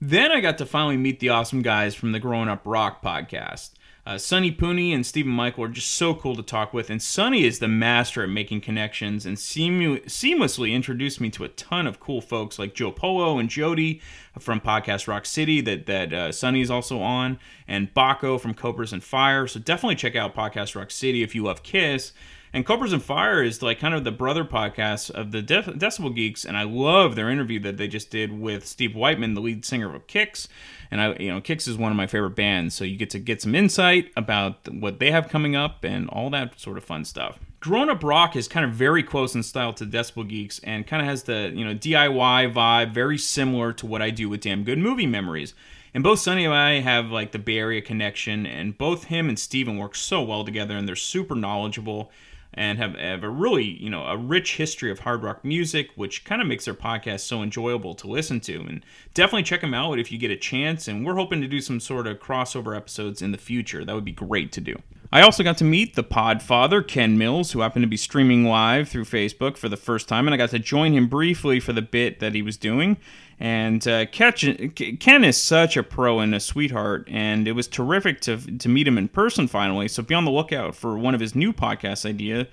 Then 0.00 0.32
I 0.32 0.40
got 0.40 0.58
to 0.58 0.66
finally 0.66 0.96
meet 0.96 1.20
the 1.20 1.30
awesome 1.30 1.62
guys 1.62 1.94
from 1.94 2.12
the 2.12 2.18
Growing 2.18 2.48
Up 2.48 2.62
Rock 2.64 3.02
podcast. 3.02 3.70
Uh, 4.06 4.16
Sonny 4.16 4.52
Pooney 4.52 4.94
and 4.94 5.04
Stephen 5.04 5.32
Michael 5.32 5.64
are 5.64 5.68
just 5.68 5.90
so 5.90 6.14
cool 6.14 6.36
to 6.36 6.42
talk 6.42 6.72
with, 6.72 6.90
and 6.90 7.02
Sonny 7.02 7.42
is 7.42 7.58
the 7.58 7.66
master 7.66 8.22
at 8.22 8.28
making 8.28 8.60
connections 8.60 9.26
and 9.26 9.36
seam- 9.36 9.98
seamlessly 10.06 10.72
introduced 10.72 11.20
me 11.20 11.28
to 11.30 11.42
a 11.42 11.48
ton 11.48 11.88
of 11.88 11.98
cool 11.98 12.20
folks 12.20 12.56
like 12.56 12.72
Joe 12.72 12.92
Polo 12.92 13.38
and 13.38 13.50
Jody 13.50 14.00
from 14.38 14.60
Podcast 14.60 15.08
Rock 15.08 15.26
City 15.26 15.60
that 15.62 15.86
that 15.86 16.12
uh, 16.12 16.30
Sonny 16.30 16.60
is 16.60 16.70
also 16.70 17.00
on, 17.00 17.40
and 17.66 17.92
Baco 17.94 18.40
from 18.40 18.54
Cobras 18.54 18.92
and 18.92 19.02
Fire. 19.02 19.48
So 19.48 19.58
definitely 19.58 19.96
check 19.96 20.14
out 20.14 20.36
Podcast 20.36 20.76
Rock 20.76 20.92
City 20.92 21.24
if 21.24 21.34
you 21.34 21.42
love 21.42 21.64
Kiss. 21.64 22.12
And 22.56 22.64
Cobras 22.64 22.94
and 22.94 23.02
Fire 23.02 23.42
is 23.42 23.60
like 23.60 23.78
kind 23.78 23.92
of 23.92 24.04
the 24.04 24.10
brother 24.10 24.42
podcast 24.42 25.10
of 25.10 25.30
the 25.30 25.42
Def- 25.42 25.66
Decibel 25.66 26.16
Geeks, 26.16 26.42
and 26.42 26.56
I 26.56 26.62
love 26.62 27.14
their 27.14 27.28
interview 27.28 27.60
that 27.60 27.76
they 27.76 27.86
just 27.86 28.08
did 28.08 28.40
with 28.40 28.66
Steve 28.66 28.96
Whiteman, 28.96 29.34
the 29.34 29.42
lead 29.42 29.66
singer 29.66 29.94
of 29.94 30.06
Kix. 30.06 30.48
And 30.90 30.98
I, 30.98 31.16
you 31.16 31.30
know, 31.30 31.42
Kix 31.42 31.68
is 31.68 31.76
one 31.76 31.92
of 31.92 31.98
my 31.98 32.06
favorite 32.06 32.34
bands, 32.34 32.74
so 32.74 32.82
you 32.84 32.96
get 32.96 33.10
to 33.10 33.18
get 33.18 33.42
some 33.42 33.54
insight 33.54 34.10
about 34.16 34.72
what 34.72 35.00
they 35.00 35.10
have 35.10 35.28
coming 35.28 35.54
up 35.54 35.84
and 35.84 36.08
all 36.08 36.30
that 36.30 36.58
sort 36.58 36.78
of 36.78 36.84
fun 36.84 37.04
stuff. 37.04 37.38
Grown 37.60 37.90
Up 37.90 38.02
Rock 38.02 38.34
is 38.34 38.48
kind 38.48 38.64
of 38.64 38.72
very 38.72 39.02
close 39.02 39.34
in 39.34 39.42
style 39.42 39.74
to 39.74 39.84
Decibel 39.84 40.26
Geeks, 40.26 40.58
and 40.60 40.86
kind 40.86 41.02
of 41.02 41.08
has 41.08 41.24
the 41.24 41.52
you 41.54 41.62
know 41.62 41.74
DIY 41.74 42.54
vibe, 42.54 42.94
very 42.94 43.18
similar 43.18 43.74
to 43.74 43.84
what 43.84 44.00
I 44.00 44.08
do 44.08 44.30
with 44.30 44.40
Damn 44.40 44.64
Good 44.64 44.78
Movie 44.78 45.06
Memories. 45.06 45.52
And 45.92 46.02
both 46.02 46.20
Sonny 46.20 46.46
and 46.46 46.54
I 46.54 46.80
have 46.80 47.10
like 47.10 47.32
the 47.32 47.38
Bay 47.38 47.58
Area 47.58 47.82
connection, 47.82 48.46
and 48.46 48.78
both 48.78 49.04
him 49.04 49.28
and 49.28 49.38
Steven 49.38 49.76
work 49.76 49.94
so 49.94 50.22
well 50.22 50.42
together, 50.42 50.74
and 50.74 50.88
they're 50.88 50.96
super 50.96 51.34
knowledgeable 51.34 52.10
and 52.56 52.78
have, 52.78 52.94
have 52.94 53.22
a 53.22 53.28
really, 53.28 53.64
you 53.64 53.90
know, 53.90 54.04
a 54.04 54.16
rich 54.16 54.56
history 54.56 54.90
of 54.90 55.00
hard 55.00 55.22
rock 55.22 55.44
music, 55.44 55.90
which 55.94 56.24
kind 56.24 56.40
of 56.40 56.48
makes 56.48 56.64
their 56.64 56.74
podcast 56.74 57.20
so 57.20 57.42
enjoyable 57.42 57.94
to 57.94 58.06
listen 58.06 58.40
to. 58.40 58.60
And 58.62 58.84
definitely 59.12 59.42
check 59.42 59.60
them 59.60 59.74
out 59.74 59.98
if 59.98 60.10
you 60.10 60.18
get 60.18 60.30
a 60.30 60.36
chance. 60.36 60.88
And 60.88 61.04
we're 61.04 61.16
hoping 61.16 61.42
to 61.42 61.48
do 61.48 61.60
some 61.60 61.80
sort 61.80 62.06
of 62.06 62.18
crossover 62.18 62.76
episodes 62.76 63.20
in 63.20 63.32
the 63.32 63.38
future. 63.38 63.84
That 63.84 63.94
would 63.94 64.04
be 64.04 64.12
great 64.12 64.52
to 64.52 64.60
do. 64.60 64.76
I 65.12 65.22
also 65.22 65.44
got 65.44 65.56
to 65.58 65.64
meet 65.64 65.94
the 65.94 66.02
Podfather, 66.02 66.86
Ken 66.86 67.16
Mills, 67.16 67.52
who 67.52 67.60
happened 67.60 67.84
to 67.84 67.88
be 67.88 67.96
streaming 67.96 68.44
live 68.44 68.88
through 68.88 69.04
Facebook 69.04 69.56
for 69.56 69.68
the 69.68 69.76
first 69.76 70.08
time, 70.08 70.26
and 70.26 70.34
I 70.34 70.36
got 70.36 70.50
to 70.50 70.58
join 70.58 70.92
him 70.92 71.06
briefly 71.06 71.60
for 71.60 71.72
the 71.72 71.82
bit 71.82 72.18
that 72.18 72.34
he 72.34 72.42
was 72.42 72.56
doing. 72.56 72.96
And 73.38 73.86
uh, 73.86 74.06
Ken 74.06 75.24
is 75.24 75.40
such 75.40 75.76
a 75.76 75.82
pro 75.82 76.18
and 76.20 76.34
a 76.34 76.40
sweetheart, 76.40 77.06
and 77.10 77.46
it 77.46 77.52
was 77.52 77.68
terrific 77.68 78.20
to 78.22 78.38
to 78.38 78.68
meet 78.68 78.88
him 78.88 78.98
in 78.98 79.08
person 79.08 79.46
finally. 79.46 79.88
So 79.88 80.02
be 80.02 80.14
on 80.14 80.24
the 80.24 80.30
lookout 80.30 80.74
for 80.74 80.98
one 80.98 81.14
of 81.14 81.20
his 81.20 81.34
new 81.34 81.52
podcast 81.52 82.04
idea, 82.06 82.48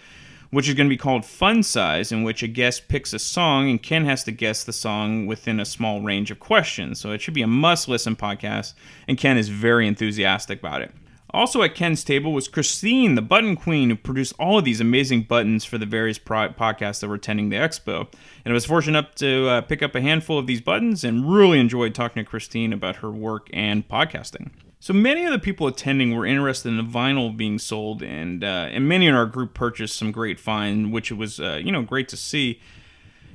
which 0.52 0.68
is 0.68 0.76
going 0.76 0.88
to 0.88 0.94
be 0.94 0.98
called 0.98 1.26
Fun 1.26 1.64
Size, 1.64 2.12
in 2.12 2.24
which 2.24 2.44
a 2.44 2.48
guest 2.48 2.88
picks 2.90 3.14
a 3.14 3.20
song 3.20 3.70
and 3.70 3.82
Ken 3.82 4.06
has 4.06 4.26
to 4.26 4.32
guess 4.32 4.64
the 4.64 4.74
song 4.74 5.26
within 5.26 5.60
a 5.60 5.66
small 5.66 6.02
range 6.02 6.30
of 6.30 6.40
questions. 6.40 7.00
So 7.00 7.12
it 7.12 7.22
should 7.22 7.34
be 7.34 7.42
a 7.42 7.48
must 7.48 7.88
listen 7.88 8.16
podcast, 8.16 8.74
and 9.08 9.18
Ken 9.18 9.38
is 9.38 9.50
very 9.50 9.88
enthusiastic 9.88 10.60
about 10.60 10.82
it. 10.82 10.92
Also 11.34 11.64
at 11.64 11.74
Ken's 11.74 12.04
table 12.04 12.32
was 12.32 12.48
Christine, 12.48 13.16
the 13.16 13.22
button 13.22 13.56
queen, 13.56 13.90
who 13.90 13.96
produced 13.96 14.34
all 14.38 14.60
of 14.60 14.66
these 14.66 14.80
amazing 14.80 15.24
buttons 15.24 15.66
for 15.66 15.80
the 15.80 15.86
various 15.86 16.20
pro- 16.20 16.50
podcasts 16.50 17.00
that 17.00 17.08
were 17.08 17.16
attending 17.16 17.50
the 17.50 17.56
expo. 17.56 18.08
And 18.46 18.52
I 18.52 18.54
was 18.54 18.66
fortunate 18.66 19.00
enough 19.00 19.16
to 19.16 19.48
uh, 19.48 19.62
pick 19.62 19.82
up 19.82 19.96
a 19.96 20.02
handful 20.02 20.38
of 20.38 20.46
these 20.46 20.62
buttons 20.62 21.04
and 21.04 21.34
really 21.34 21.60
enjoyed 21.60 21.96
talking 21.96 22.24
to 22.24 22.30
Christine 22.30 22.72
about 22.72 22.98
her 22.98 23.10
work 23.10 23.50
and 23.52 23.88
podcasting. 23.88 24.52
So 24.80 24.94
many 24.94 25.24
of 25.24 25.32
the 25.32 25.40
people 25.40 25.66
attending 25.66 26.14
were 26.14 26.26
interested 26.26 26.68
in 26.68 26.78
the 26.78 26.84
vinyl 26.84 27.36
being 27.36 27.58
sold, 27.58 28.04
and 28.04 28.44
uh, 28.44 28.68
and 28.70 28.86
many 28.86 29.08
in 29.08 29.16
our 29.16 29.26
group 29.26 29.54
purchased 29.54 29.96
some 29.96 30.12
great 30.12 30.42
find, 30.42 30.92
which 30.92 31.10
it 31.10 31.14
was 31.14 31.40
uh, 31.40 31.60
you 31.64 31.72
know 31.72 31.82
great 31.84 32.10
to 32.10 32.18
see. 32.18 32.60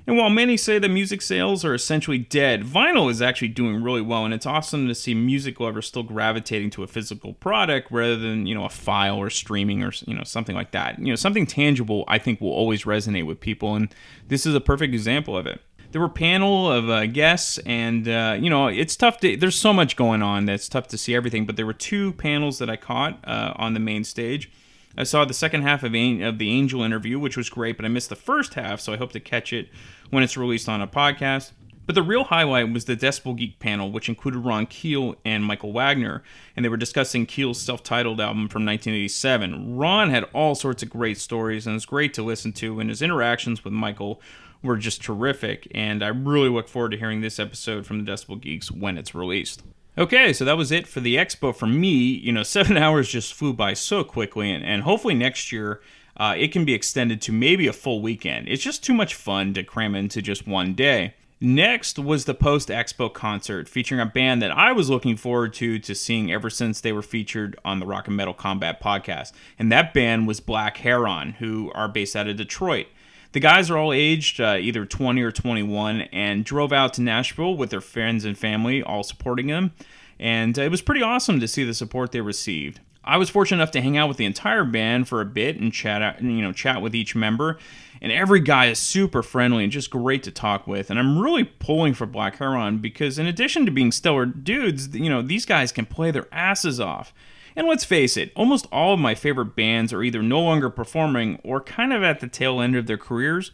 And 0.09 0.17
while 0.17 0.31
many 0.31 0.57
say 0.57 0.79
that 0.79 0.89
music 0.89 1.21
sales 1.21 1.67
are 1.67 1.75
essentially 1.75 2.17
dead, 2.17 2.65
vinyl 2.65 3.11
is 3.11 3.21
actually 3.21 3.49
doing 3.49 3.83
really 3.83 4.01
well, 4.01 4.25
and 4.25 4.33
it's 4.33 4.47
awesome 4.47 4.89
to 4.89 4.95
see 4.95 5.13
music 5.13 5.61
lovers 5.61 5.87
still 5.87 6.03
gravitating 6.03 6.71
to 6.71 6.83
a 6.83 6.87
physical 6.87 7.35
product 7.35 7.91
rather 7.91 8.17
than 8.17 8.47
you 8.47 8.55
know 8.55 8.65
a 8.65 8.71
file 8.71 9.19
or 9.19 9.29
streaming 9.29 9.85
or 9.85 9.93
you 10.07 10.15
know 10.15 10.25
something 10.25 10.57
like 10.57 10.71
that. 10.71 10.99
You 10.99 11.09
know 11.09 11.15
something 11.15 11.45
tangible, 11.45 12.05
I 12.09 12.17
think, 12.17 12.41
will 12.41 12.55
always 12.55 12.85
resonate 12.85 13.27
with 13.27 13.39
people, 13.39 13.75
and 13.75 13.95
this 14.29 14.47
is 14.47 14.55
a 14.55 14.63
perfect 14.63 14.95
example 14.95 15.37
of 15.37 15.47
it. 15.47 15.61
There 15.93 16.01
were 16.01 16.07
a 16.07 16.11
panel 16.11 16.73
of 16.73 16.89
uh, 16.89 17.05
guests, 17.05 17.59
and 17.67 18.09
uh, 18.09 18.39
you 18.41 18.49
know 18.49 18.69
it's 18.69 18.97
tough 18.97 19.21
to. 19.21 19.37
There's 19.37 19.57
so 19.57 19.75
much 19.75 19.95
going 19.95 20.23
on 20.23 20.47
that 20.47 20.55
it's 20.55 20.71
tough 20.71 20.89
to 20.89 20.97
see 20.97 21.15
everything, 21.15 21.45
but 21.45 21.57
there 21.57 21.67
were 21.67 21.75
two 21.75 22.15
panels 22.15 22.61
that 22.61 22.71
I 22.71 22.77
caught 22.77 23.23
uh, 23.29 23.53
on 23.57 23.75
the 23.75 23.81
main 23.81 24.05
stage. 24.05 24.51
I 24.99 25.05
saw 25.05 25.25
the 25.25 25.35
second 25.35 25.63
half 25.63 25.85
of, 25.85 25.95
of 25.95 26.39
the 26.39 26.51
Angel 26.51 26.83
interview, 26.83 27.21
which 27.21 27.37
was 27.37 27.49
great, 27.49 27.77
but 27.77 27.85
I 27.85 27.89
missed 27.89 28.09
the 28.09 28.17
first 28.17 28.55
half, 28.55 28.81
so 28.81 28.93
I 28.93 28.97
hope 28.97 29.13
to 29.13 29.21
catch 29.21 29.53
it 29.53 29.69
when 30.11 30.23
it's 30.23 30.37
released 30.37 30.69
on 30.69 30.81
a 30.81 30.87
podcast. 30.87 31.53
But 31.89 31.95
the 31.95 32.03
real 32.03 32.25
highlight 32.25 32.71
was 32.71 32.85
the 32.85 32.97
Decibel 32.97 33.35
Geek 33.35 33.59
panel, 33.61 33.91
which 33.91 34.11
included 34.11 34.41
Ron 34.41 34.67
Keel 34.67 35.15
and 35.25 35.43
Michael 35.43 35.73
Wagner, 35.73 36.23
and 36.55 36.63
they 36.63 36.69
were 36.69 36.77
discussing 36.77 37.25
Keel's 37.25 37.59
self 37.59 37.83
titled 37.83 38.21
album 38.21 38.49
from 38.49 38.67
1987. 38.67 39.79
Ron 39.79 40.11
had 40.11 40.25
all 40.35 40.55
sorts 40.55 40.83
of 40.83 40.91
great 40.91 41.17
stories, 41.17 41.67
and 41.67 41.73
it 41.73 41.77
was 41.77 41.87
great 41.87 42.13
to 42.13 42.23
listen 42.23 42.53
to, 42.53 42.79
and 42.79 42.91
his 42.91 43.01
interactions 43.01 43.65
with 43.65 43.73
Michael 43.73 44.21
were 44.63 44.77
just 44.77 45.03
terrific, 45.03 45.67
and 45.75 46.03
I 46.03 46.09
really 46.09 46.51
look 46.51 46.69
forward 46.69 46.91
to 46.91 46.99
hearing 46.99 47.23
this 47.23 47.39
episode 47.39 47.87
from 47.87 48.05
the 48.05 48.13
Decibel 48.13 48.39
Geeks 48.39 48.71
when 48.71 48.99
it's 48.99 49.15
released. 49.15 49.63
Okay, 49.97 50.35
so 50.35 50.45
that 50.45 50.59
was 50.59 50.71
it 50.71 50.87
for 50.87 51.01
the 51.01 51.17
expo 51.17 51.57
for 51.57 51.67
me. 51.67 51.89
You 51.89 52.33
know, 52.33 52.43
seven 52.45 52.77
hours 52.77 53.09
just 53.09 53.33
flew 53.33 53.55
by 53.55 53.73
so 53.73 54.05
quickly, 54.05 54.53
and, 54.53 54.63
and 54.63 54.83
hopefully 54.83 55.15
next 55.15 55.53
year 55.53 55.81
uh, 56.19 56.35
it 56.37 56.53
can 56.53 56.65
be 56.65 56.75
extended 56.75 57.21
to 57.23 57.33
maybe 57.33 57.67
a 57.67 57.73
full 57.73 58.03
weekend. 58.03 58.49
It's 58.49 58.63
just 58.63 58.85
too 58.85 58.95
much 58.95 59.15
fun 59.15 59.55
to 59.55 59.63
cram 59.63 59.95
into 59.95 60.21
just 60.21 60.47
one 60.47 60.75
day. 60.75 61.15
Next 61.41 62.01
was 62.01 62.25
the 62.25 62.35
post 62.35 62.69
expo 62.69 63.13
concert 63.13 63.69
featuring 63.69 64.01
a 64.01 64.07
band 64.07 64.43
that 64.43 64.51
I 64.51 64.73
was 64.73 64.91
looking 64.91 65.17
forward 65.17 65.55
to 65.55 65.79
to 65.79 65.95
seeing 65.95 66.33
ever 66.33 66.51
since 66.51 66.81
they 66.81 66.93
were 66.93 67.03
featured 67.03 67.57
on 67.65 67.79
the 67.79 67.87
Rock 67.87 68.09
and 68.09 68.17
Metal 68.17 68.35
Combat 68.35 68.83
podcast. 68.83 69.33
And 69.57 69.71
that 69.71 69.95
band 69.95 70.27
was 70.27 70.41
Black 70.41 70.79
Heron, 70.79 71.35
who 71.35 71.71
are 71.77 71.87
based 71.87 72.17
out 72.17 72.27
of 72.27 72.37
Detroit. 72.37 72.89
The 73.33 73.41
guys 73.41 73.71
are 73.71 73.77
all 73.77 73.93
aged 73.93 74.41
uh, 74.41 74.57
either 74.59 74.85
20 74.85 75.23
or 75.23 75.31
21 75.31 76.01
and 76.13 76.45
drove 76.45 76.73
out 76.73 76.95
to 76.95 77.03
Nashville 77.03 77.57
with 77.57 77.71
their 77.71 77.81
friends 77.81 78.25
and 78.25 78.37
family, 78.37 78.83
all 78.83 79.05
supporting 79.05 79.47
them. 79.47 79.73
And 80.19 80.59
uh, 80.59 80.63
it 80.63 80.73
was 80.73 80.83
pretty 80.83 81.03
awesome 81.03 81.39
to 81.39 81.47
see 81.47 81.63
the 81.63 81.75
support 81.75 82.11
they 82.11 82.21
received. 82.21 82.81
I 83.09 83.17
was 83.17 83.31
fortunate 83.31 83.57
enough 83.57 83.71
to 83.73 83.81
hang 83.81 83.97
out 83.97 84.07
with 84.07 84.19
the 84.19 84.27
entire 84.27 84.65
band 84.65 85.09
for 85.09 85.23
a 85.23 85.25
bit 85.25 85.57
and 85.57 85.73
chat, 85.73 86.03
out, 86.03 86.23
you 86.23 86.43
know, 86.43 86.53
chat 86.53 86.83
with 86.83 86.95
each 86.95 87.17
member. 87.17 87.59
And 88.03 88.13
every 88.13 88.39
guy 88.39 88.67
is 88.67 88.79
super 88.79 89.23
friendly 89.23 89.65
and 89.65 89.73
just 89.73 89.91
great 89.91 90.23
to 90.25 90.31
talk 90.31 90.67
with. 90.67 90.91
And 90.91 90.99
I'm 90.99 91.19
really 91.19 91.45
pulling 91.45 91.95
for 91.95 92.07
Black 92.07 92.37
Heron 92.37 92.79
because, 92.79 93.19
in 93.19 93.27
addition 93.27 93.65
to 93.65 93.73
being 93.73 93.91
stellar 93.91 94.27
dudes, 94.27 94.95
you 94.95 95.09
know, 95.09 95.23
these 95.23 95.47
guys 95.47 95.73
can 95.73 95.87
play 95.87 96.11
their 96.11 96.29
asses 96.31 96.79
off. 96.79 97.15
And 97.57 97.67
let's 97.67 97.83
face 97.83 98.17
it, 98.17 98.31
almost 98.37 98.69
all 98.71 98.95
of 98.95 99.01
my 99.01 99.15
favorite 99.15 99.57
bands 99.57 99.93
are 99.93 100.03
either 100.03 100.23
no 100.23 100.41
longer 100.41 100.71
performing 100.71 101.41
or 101.43 101.61
kind 101.63 101.95
of 101.95 102.03
at 102.03 102.21
the 102.21 102.29
tail 102.29 102.61
end 102.61 102.77
of 102.77 102.87
their 102.87 102.99
careers. 102.99 103.51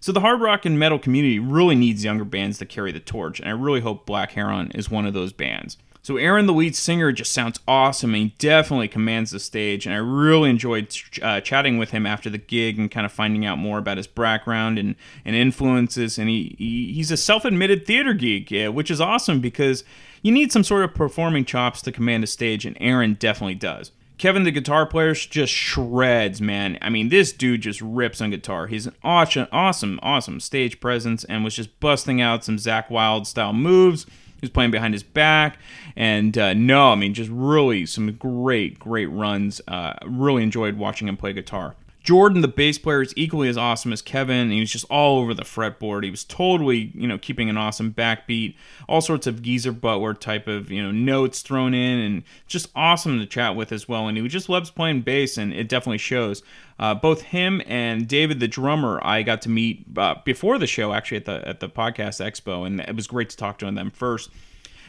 So 0.00 0.12
the 0.12 0.20
hard 0.20 0.40
rock 0.40 0.64
and 0.64 0.78
metal 0.78 0.98
community 0.98 1.38
really 1.38 1.74
needs 1.74 2.04
younger 2.04 2.24
bands 2.24 2.58
to 2.58 2.66
carry 2.66 2.90
the 2.90 3.00
torch, 3.00 3.38
and 3.38 3.48
I 3.48 3.52
really 3.52 3.80
hope 3.80 4.06
Black 4.06 4.32
Heron 4.32 4.70
is 4.72 4.90
one 4.90 5.06
of 5.06 5.14
those 5.14 5.32
bands. 5.32 5.76
So 6.02 6.16
Aaron, 6.16 6.46
the 6.46 6.54
lead 6.54 6.74
singer, 6.74 7.12
just 7.12 7.32
sounds 7.32 7.60
awesome, 7.68 8.14
and 8.14 8.22
he 8.22 8.34
definitely 8.38 8.88
commands 8.88 9.30
the 9.30 9.40
stage. 9.40 9.84
And 9.84 9.94
I 9.94 9.98
really 9.98 10.48
enjoyed 10.48 10.96
uh, 11.20 11.40
chatting 11.40 11.76
with 11.76 11.90
him 11.90 12.06
after 12.06 12.30
the 12.30 12.38
gig 12.38 12.78
and 12.78 12.90
kind 12.90 13.04
of 13.04 13.12
finding 13.12 13.44
out 13.44 13.58
more 13.58 13.78
about 13.78 13.96
his 13.98 14.06
background 14.06 14.78
and, 14.78 14.94
and 15.24 15.36
influences. 15.36 16.18
And 16.18 16.28
he, 16.28 16.54
he 16.58 16.92
he's 16.94 17.10
a 17.10 17.16
self-admitted 17.16 17.86
theater 17.86 18.14
geek, 18.14 18.50
yeah, 18.50 18.68
which 18.68 18.90
is 18.90 19.00
awesome 19.00 19.40
because 19.40 19.84
you 20.22 20.32
need 20.32 20.50
some 20.50 20.64
sort 20.64 20.84
of 20.84 20.94
performing 20.94 21.44
chops 21.44 21.82
to 21.82 21.92
command 21.92 22.24
a 22.24 22.26
stage, 22.26 22.64
and 22.64 22.76
Aaron 22.80 23.14
definitely 23.14 23.56
does. 23.56 23.92
Kevin, 24.18 24.42
the 24.42 24.50
guitar 24.50 24.84
player, 24.84 25.14
just 25.14 25.52
shreds, 25.52 26.40
man. 26.40 26.76
I 26.82 26.90
mean, 26.90 27.08
this 27.08 27.32
dude 27.32 27.60
just 27.60 27.80
rips 27.80 28.20
on 28.20 28.30
guitar. 28.30 28.66
He's 28.66 28.88
an 28.88 28.96
awesome, 29.04 29.46
awesome, 29.52 30.00
awesome 30.02 30.40
stage 30.40 30.80
presence 30.80 31.22
and 31.24 31.44
was 31.44 31.54
just 31.54 31.78
busting 31.78 32.20
out 32.20 32.44
some 32.44 32.56
Zakk 32.56 32.90
Wylde 32.90 33.28
style 33.28 33.52
moves. 33.52 34.06
He 34.40 34.44
was 34.44 34.50
playing 34.50 34.70
behind 34.70 34.94
his 34.94 35.02
back. 35.02 35.58
And 35.96 36.38
uh, 36.38 36.54
no, 36.54 36.92
I 36.92 36.94
mean, 36.94 37.12
just 37.12 37.30
really 37.30 37.86
some 37.86 38.12
great, 38.12 38.78
great 38.78 39.06
runs. 39.06 39.60
Uh, 39.66 39.94
really 40.06 40.42
enjoyed 40.42 40.76
watching 40.76 41.08
him 41.08 41.16
play 41.16 41.32
guitar. 41.32 41.74
Jordan, 42.02 42.40
the 42.40 42.48
bass 42.48 42.78
player, 42.78 43.02
is 43.02 43.12
equally 43.16 43.48
as 43.48 43.56
awesome 43.58 43.92
as 43.92 44.00
Kevin. 44.00 44.50
He 44.50 44.60
was 44.60 44.70
just 44.70 44.86
all 44.88 45.18
over 45.18 45.34
the 45.34 45.42
fretboard. 45.42 46.04
He 46.04 46.10
was 46.10 46.24
totally, 46.24 46.90
you 46.94 47.06
know, 47.06 47.18
keeping 47.18 47.50
an 47.50 47.56
awesome 47.56 47.92
backbeat, 47.92 48.54
all 48.88 49.00
sorts 49.00 49.26
of 49.26 49.42
Geezer 49.42 49.72
Butler 49.72 50.14
type 50.14 50.46
of, 50.46 50.70
you 50.70 50.82
know, 50.82 50.90
notes 50.90 51.42
thrown 51.42 51.74
in, 51.74 51.98
and 51.98 52.22
just 52.46 52.70
awesome 52.74 53.18
to 53.18 53.26
chat 53.26 53.56
with 53.56 53.72
as 53.72 53.88
well. 53.88 54.08
And 54.08 54.16
he 54.16 54.26
just 54.28 54.48
loves 54.48 54.70
playing 54.70 55.02
bass, 55.02 55.36
and 55.36 55.52
it 55.52 55.68
definitely 55.68 55.98
shows. 55.98 56.42
Uh, 56.78 56.94
both 56.94 57.22
him 57.22 57.60
and 57.66 58.06
David, 58.06 58.40
the 58.40 58.48
drummer, 58.48 59.00
I 59.02 59.22
got 59.22 59.42
to 59.42 59.48
meet 59.48 59.84
uh, 59.96 60.14
before 60.24 60.58
the 60.58 60.66
show, 60.66 60.92
actually 60.92 61.18
at 61.18 61.24
the 61.24 61.48
at 61.48 61.60
the 61.60 61.68
podcast 61.68 62.24
expo, 62.24 62.66
and 62.66 62.80
it 62.80 62.94
was 62.94 63.06
great 63.06 63.30
to 63.30 63.36
talk 63.36 63.58
to 63.58 63.70
them 63.70 63.90
first. 63.90 64.30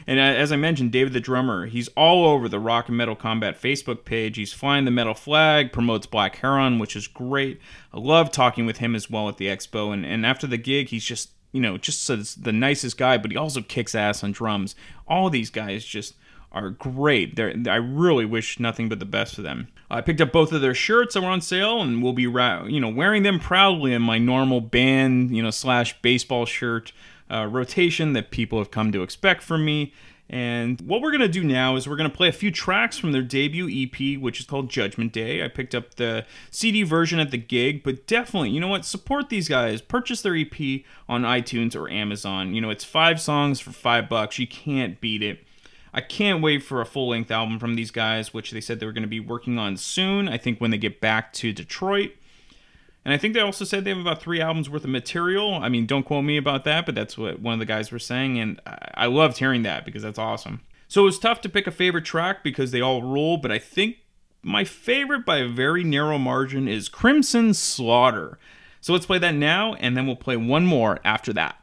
And 0.06 0.18
uh, 0.18 0.22
as 0.22 0.52
I 0.52 0.56
mentioned, 0.56 0.92
David 0.92 1.12
the 1.12 1.20
drummer, 1.20 1.66
he's 1.66 1.88
all 1.88 2.26
over 2.26 2.48
the 2.48 2.58
Rock 2.58 2.88
and 2.88 2.96
Metal 2.96 3.16
Combat 3.16 3.60
Facebook 3.60 4.04
page. 4.04 4.36
He's 4.36 4.52
flying 4.52 4.84
the 4.84 4.90
metal 4.90 5.14
flag, 5.14 5.72
promotes 5.72 6.06
Black 6.06 6.36
Heron, 6.36 6.78
which 6.78 6.96
is 6.96 7.06
great. 7.06 7.60
I 7.92 7.98
love 7.98 8.30
talking 8.30 8.66
with 8.66 8.78
him 8.78 8.94
as 8.94 9.10
well 9.10 9.28
at 9.28 9.36
the 9.36 9.46
expo. 9.46 9.92
And, 9.92 10.04
and 10.04 10.24
after 10.24 10.46
the 10.46 10.58
gig, 10.58 10.88
he's 10.88 11.04
just 11.04 11.30
you 11.52 11.60
know, 11.60 11.76
just 11.76 12.06
the 12.44 12.52
nicest 12.52 12.96
guy, 12.96 13.18
but 13.18 13.30
he 13.30 13.36
also 13.36 13.60
kicks 13.60 13.94
ass 13.94 14.22
on 14.22 14.32
drums. 14.32 14.74
All 15.08 15.30
these 15.30 15.50
guys 15.50 15.84
just 15.84 16.14
are 16.52 16.70
great. 16.70 17.36
They're, 17.36 17.54
I 17.68 17.76
really 17.76 18.24
wish 18.24 18.60
nothing 18.60 18.88
but 18.88 18.98
the 18.98 19.04
best 19.04 19.34
for 19.34 19.42
them. 19.42 19.68
I 19.90 20.00
picked 20.00 20.20
up 20.20 20.32
both 20.32 20.52
of 20.52 20.60
their 20.60 20.74
shirts 20.74 21.14
that 21.14 21.22
were 21.22 21.28
on 21.28 21.40
sale, 21.40 21.80
and 21.80 22.02
we'll 22.02 22.12
be 22.12 22.22
you 22.22 22.80
know 22.80 22.88
wearing 22.88 23.22
them 23.22 23.40
proudly 23.40 23.92
in 23.92 24.02
my 24.02 24.18
normal 24.18 24.60
band 24.60 25.36
you 25.36 25.42
know 25.42 25.50
slash 25.50 26.00
baseball 26.02 26.46
shirt 26.46 26.92
uh, 27.30 27.46
rotation 27.46 28.12
that 28.14 28.30
people 28.30 28.58
have 28.58 28.70
come 28.70 28.92
to 28.92 29.02
expect 29.02 29.42
from 29.42 29.64
me. 29.64 29.92
And 30.32 30.80
what 30.82 31.02
we're 31.02 31.10
going 31.10 31.22
to 31.22 31.28
do 31.28 31.42
now 31.42 31.74
is 31.74 31.88
we're 31.88 31.96
going 31.96 32.08
to 32.08 32.16
play 32.16 32.28
a 32.28 32.32
few 32.32 32.52
tracks 32.52 32.96
from 32.96 33.10
their 33.10 33.22
debut 33.22 33.68
EP, 33.68 34.20
which 34.20 34.38
is 34.38 34.46
called 34.46 34.70
Judgment 34.70 35.12
Day. 35.12 35.44
I 35.44 35.48
picked 35.48 35.74
up 35.74 35.96
the 35.96 36.24
CD 36.52 36.84
version 36.84 37.18
at 37.18 37.32
the 37.32 37.36
gig, 37.36 37.82
but 37.82 38.06
definitely, 38.06 38.50
you 38.50 38.60
know 38.60 38.68
what? 38.68 38.84
Support 38.84 39.28
these 39.28 39.48
guys. 39.48 39.82
Purchase 39.82 40.22
their 40.22 40.36
EP 40.36 40.82
on 41.08 41.22
iTunes 41.22 41.74
or 41.74 41.90
Amazon. 41.90 42.54
You 42.54 42.60
know, 42.60 42.70
it's 42.70 42.84
five 42.84 43.20
songs 43.20 43.58
for 43.58 43.72
five 43.72 44.08
bucks. 44.08 44.38
You 44.38 44.46
can't 44.46 45.00
beat 45.00 45.20
it. 45.20 45.44
I 45.92 46.00
can't 46.00 46.40
wait 46.40 46.62
for 46.62 46.80
a 46.80 46.86
full 46.86 47.08
length 47.08 47.32
album 47.32 47.58
from 47.58 47.74
these 47.74 47.90
guys, 47.90 48.32
which 48.32 48.52
they 48.52 48.60
said 48.60 48.78
they 48.78 48.86
were 48.86 48.92
going 48.92 49.02
to 49.02 49.08
be 49.08 49.18
working 49.18 49.58
on 49.58 49.76
soon. 49.76 50.28
I 50.28 50.38
think 50.38 50.60
when 50.60 50.70
they 50.70 50.78
get 50.78 51.00
back 51.00 51.32
to 51.34 51.52
Detroit. 51.52 52.12
And 53.10 53.16
I 53.16 53.18
think 53.18 53.34
they 53.34 53.40
also 53.40 53.64
said 53.64 53.82
they 53.82 53.90
have 53.90 53.98
about 53.98 54.22
three 54.22 54.40
albums 54.40 54.70
worth 54.70 54.84
of 54.84 54.90
material. 54.90 55.54
I 55.54 55.68
mean, 55.68 55.84
don't 55.84 56.04
quote 56.04 56.22
me 56.22 56.36
about 56.36 56.62
that, 56.62 56.86
but 56.86 56.94
that's 56.94 57.18
what 57.18 57.40
one 57.40 57.54
of 57.54 57.58
the 57.58 57.66
guys 57.66 57.90
were 57.90 57.98
saying. 57.98 58.38
And 58.38 58.60
I 58.64 59.06
loved 59.06 59.38
hearing 59.38 59.64
that 59.64 59.84
because 59.84 60.04
that's 60.04 60.16
awesome. 60.16 60.60
So 60.86 61.00
it 61.00 61.06
was 61.06 61.18
tough 61.18 61.40
to 61.40 61.48
pick 61.48 61.66
a 61.66 61.72
favorite 61.72 62.04
track 62.04 62.44
because 62.44 62.70
they 62.70 62.80
all 62.80 63.02
rule, 63.02 63.36
but 63.36 63.50
I 63.50 63.58
think 63.58 63.96
my 64.44 64.62
favorite 64.62 65.26
by 65.26 65.38
a 65.38 65.48
very 65.48 65.82
narrow 65.82 66.18
margin 66.18 66.68
is 66.68 66.88
Crimson 66.88 67.52
Slaughter. 67.52 68.38
So 68.80 68.92
let's 68.92 69.06
play 69.06 69.18
that 69.18 69.34
now, 69.34 69.74
and 69.74 69.96
then 69.96 70.06
we'll 70.06 70.14
play 70.14 70.36
one 70.36 70.64
more 70.64 71.00
after 71.04 71.32
that. 71.32 71.59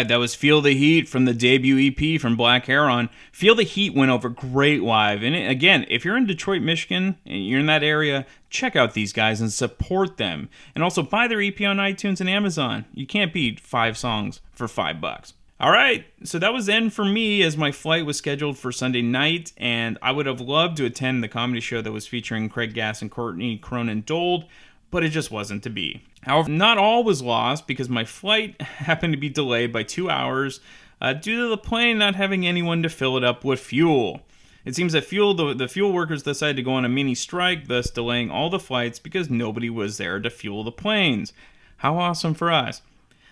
Right, 0.00 0.08
that 0.08 0.16
was 0.16 0.34
Feel 0.34 0.62
the 0.62 0.74
Heat 0.74 1.10
from 1.10 1.26
the 1.26 1.34
debut 1.34 1.92
EP 1.92 2.18
from 2.18 2.34
Black 2.34 2.64
Heron. 2.64 3.10
Feel 3.32 3.54
the 3.54 3.64
Heat 3.64 3.94
went 3.94 4.10
over 4.10 4.30
great 4.30 4.82
live. 4.82 5.22
And 5.22 5.36
again, 5.36 5.84
if 5.90 6.06
you're 6.06 6.16
in 6.16 6.24
Detroit, 6.24 6.62
Michigan, 6.62 7.18
and 7.26 7.46
you're 7.46 7.60
in 7.60 7.66
that 7.66 7.82
area, 7.82 8.24
check 8.48 8.74
out 8.76 8.94
these 8.94 9.12
guys 9.12 9.42
and 9.42 9.52
support 9.52 10.16
them. 10.16 10.48
And 10.74 10.82
also 10.82 11.02
buy 11.02 11.28
their 11.28 11.42
EP 11.42 11.60
on 11.60 11.76
iTunes 11.76 12.18
and 12.18 12.30
Amazon. 12.30 12.86
You 12.94 13.06
can't 13.06 13.30
beat 13.30 13.60
five 13.60 13.98
songs 13.98 14.40
for 14.52 14.66
five 14.66 15.02
bucks. 15.02 15.34
All 15.60 15.70
right, 15.70 16.06
so 16.24 16.38
that 16.38 16.54
was 16.54 16.70
end 16.70 16.94
for 16.94 17.04
me 17.04 17.42
as 17.42 17.58
my 17.58 17.70
flight 17.70 18.06
was 18.06 18.16
scheduled 18.16 18.56
for 18.56 18.72
Sunday 18.72 19.02
night, 19.02 19.52
and 19.58 19.98
I 20.00 20.12
would 20.12 20.24
have 20.24 20.40
loved 20.40 20.78
to 20.78 20.86
attend 20.86 21.22
the 21.22 21.28
comedy 21.28 21.60
show 21.60 21.82
that 21.82 21.92
was 21.92 22.06
featuring 22.06 22.48
Craig 22.48 22.72
Gass 22.72 23.02
and 23.02 23.10
Courtney 23.10 23.58
Cronin 23.58 24.00
Dold, 24.00 24.46
but 24.90 25.04
it 25.04 25.10
just 25.10 25.30
wasn't 25.30 25.62
to 25.62 25.70
be. 25.70 26.02
However, 26.22 26.50
not 26.50 26.78
all 26.78 27.04
was 27.04 27.22
lost 27.22 27.66
because 27.66 27.88
my 27.88 28.04
flight 28.04 28.60
happened 28.62 29.12
to 29.12 29.20
be 29.20 29.28
delayed 29.28 29.72
by 29.72 29.82
two 29.82 30.10
hours 30.10 30.60
uh, 31.00 31.12
due 31.12 31.44
to 31.44 31.48
the 31.48 31.56
plane 31.56 31.98
not 31.98 32.14
having 32.14 32.46
anyone 32.46 32.82
to 32.82 32.88
fill 32.88 33.16
it 33.16 33.24
up 33.24 33.44
with 33.44 33.60
fuel. 33.60 34.22
It 34.64 34.76
seems 34.76 34.92
that 34.92 35.04
fuel 35.04 35.34
the, 35.34 35.54
the 35.54 35.68
fuel 35.68 35.92
workers 35.92 36.22
decided 36.22 36.56
to 36.56 36.62
go 36.62 36.72
on 36.72 36.84
a 36.84 36.88
mini 36.88 37.14
strike, 37.14 37.66
thus 37.66 37.90
delaying 37.90 38.30
all 38.30 38.50
the 38.50 38.58
flights 38.58 38.98
because 38.98 39.30
nobody 39.30 39.70
was 39.70 39.96
there 39.96 40.20
to 40.20 40.28
fuel 40.28 40.64
the 40.64 40.72
planes. 40.72 41.32
How 41.78 41.96
awesome 41.96 42.34
for 42.34 42.52
us! 42.52 42.82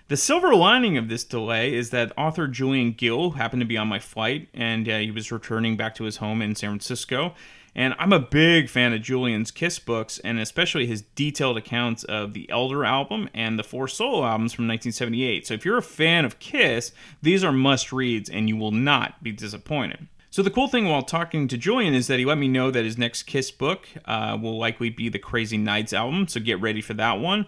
The 0.09 0.17
silver 0.17 0.55
lining 0.55 0.97
of 0.97 1.11
this 1.11 1.23
delay 1.23 1.75
is 1.75 1.91
that 1.91 2.17
author 2.17 2.49
Julian 2.49 2.93
Gill 2.93 3.33
happened 3.33 3.61
to 3.61 3.67
be 3.67 3.77
on 3.77 3.89
my 3.89 3.99
flight, 3.99 4.49
and 4.55 4.89
uh, 4.89 4.97
he 4.99 5.11
was 5.11 5.31
returning 5.31 5.77
back 5.77 5.95
to 5.97 6.05
his 6.05 6.17
home 6.17 6.41
in 6.41 6.55
San 6.55 6.71
Francisco. 6.71 7.35
And 7.75 7.95
I'm 7.99 8.13
a 8.13 8.19
big 8.19 8.69
fan 8.69 8.93
of 8.93 9.03
Julian's 9.03 9.51
Kiss 9.51 9.79
books, 9.79 10.19
and 10.21 10.39
especially 10.39 10.87
his 10.87 11.03
detailed 11.03 11.57
accounts 11.57 12.05
of 12.05 12.35
the 12.35 12.49
Elder 12.51 12.85
album 12.85 13.29
and 13.35 13.59
the 13.59 13.63
four 13.63 13.89
solo 13.89 14.25
albums 14.25 14.53
from 14.53 14.67
1978. 14.67 15.47
So 15.47 15.55
if 15.55 15.65
you're 15.65 15.79
a 15.79 15.83
fan 15.83 16.25
of 16.25 16.39
Kiss, 16.39 16.93
these 17.23 17.45
are 17.45 17.53
must 17.53 17.93
reads, 17.93 18.29
and 18.29 18.49
you 18.49 18.57
will 18.57 18.73
not 18.73 19.23
be 19.23 19.33
disappointed. 19.33 20.09
So 20.31 20.43
the 20.43 20.51
cool 20.51 20.69
thing 20.69 20.89
while 20.89 21.03
talking 21.03 21.49
to 21.49 21.57
Julian 21.57 21.95
is 21.95 22.07
that 22.07 22.19
he 22.19 22.25
let 22.25 22.39
me 22.39 22.49
know 22.49 22.71
that 22.71 22.85
his 22.85 22.99
next 22.99 23.23
Kiss 23.25 23.51
book 23.51 23.89
uh, 24.05 24.37
will 24.41 24.59
likely 24.59 24.91
be 24.91 25.09
the 25.09 25.19
Crazy 25.19 25.57
Nights 25.57 25.93
album, 25.93 26.29
so 26.29 26.39
get 26.39 26.61
ready 26.61 26.83
for 26.83 26.95
that 26.95 27.19
one. 27.19 27.47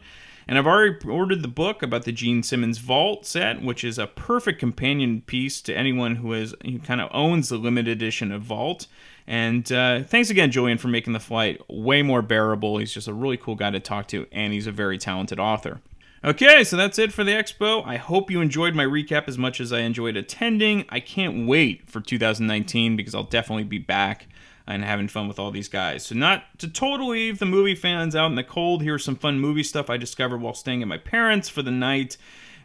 And 0.48 0.58
I've 0.58 0.66
already 0.66 0.96
ordered 1.08 1.42
the 1.42 1.48
book 1.48 1.82
about 1.82 2.04
the 2.04 2.12
Gene 2.12 2.42
Simmons 2.42 2.78
Vault 2.78 3.26
set, 3.26 3.62
which 3.62 3.84
is 3.84 3.98
a 3.98 4.06
perfect 4.06 4.58
companion 4.58 5.20
piece 5.20 5.60
to 5.62 5.76
anyone 5.76 6.16
who 6.16 6.32
has 6.32 6.54
who 6.64 6.78
kind 6.80 7.00
of 7.00 7.08
owns 7.12 7.50
the 7.50 7.56
limited 7.56 7.92
edition 7.92 8.32
of 8.32 8.42
Vault. 8.42 8.86
And 9.30 9.70
uh, 9.70 10.02
thanks 10.02 10.28
again, 10.28 10.50
Julian, 10.50 10.76
for 10.76 10.88
making 10.88 11.12
the 11.12 11.20
flight 11.20 11.60
way 11.68 12.02
more 12.02 12.20
bearable. 12.20 12.78
He's 12.78 12.92
just 12.92 13.06
a 13.06 13.14
really 13.14 13.36
cool 13.36 13.54
guy 13.54 13.70
to 13.70 13.78
talk 13.78 14.08
to, 14.08 14.26
and 14.32 14.52
he's 14.52 14.66
a 14.66 14.72
very 14.72 14.98
talented 14.98 15.38
author. 15.38 15.80
Okay, 16.24 16.64
so 16.64 16.76
that's 16.76 16.98
it 16.98 17.12
for 17.12 17.22
the 17.22 17.30
expo. 17.30 17.86
I 17.86 17.96
hope 17.96 18.28
you 18.28 18.40
enjoyed 18.40 18.74
my 18.74 18.84
recap 18.84 19.28
as 19.28 19.38
much 19.38 19.60
as 19.60 19.72
I 19.72 19.82
enjoyed 19.82 20.16
attending. 20.16 20.84
I 20.88 20.98
can't 20.98 21.46
wait 21.46 21.88
for 21.88 22.00
2019 22.00 22.96
because 22.96 23.14
I'll 23.14 23.22
definitely 23.22 23.62
be 23.62 23.78
back 23.78 24.26
and 24.66 24.82
having 24.82 25.06
fun 25.06 25.28
with 25.28 25.38
all 25.38 25.52
these 25.52 25.68
guys. 25.68 26.04
So, 26.04 26.16
not 26.16 26.58
to 26.58 26.66
totally 26.66 27.26
leave 27.26 27.38
the 27.38 27.46
movie 27.46 27.76
fans 27.76 28.16
out 28.16 28.26
in 28.26 28.34
the 28.34 28.42
cold, 28.42 28.82
here's 28.82 29.04
some 29.04 29.14
fun 29.14 29.38
movie 29.38 29.62
stuff 29.62 29.88
I 29.88 29.96
discovered 29.96 30.40
while 30.40 30.54
staying 30.54 30.82
at 30.82 30.88
my 30.88 30.98
parents' 30.98 31.48
for 31.48 31.62
the 31.62 31.70
night 31.70 32.16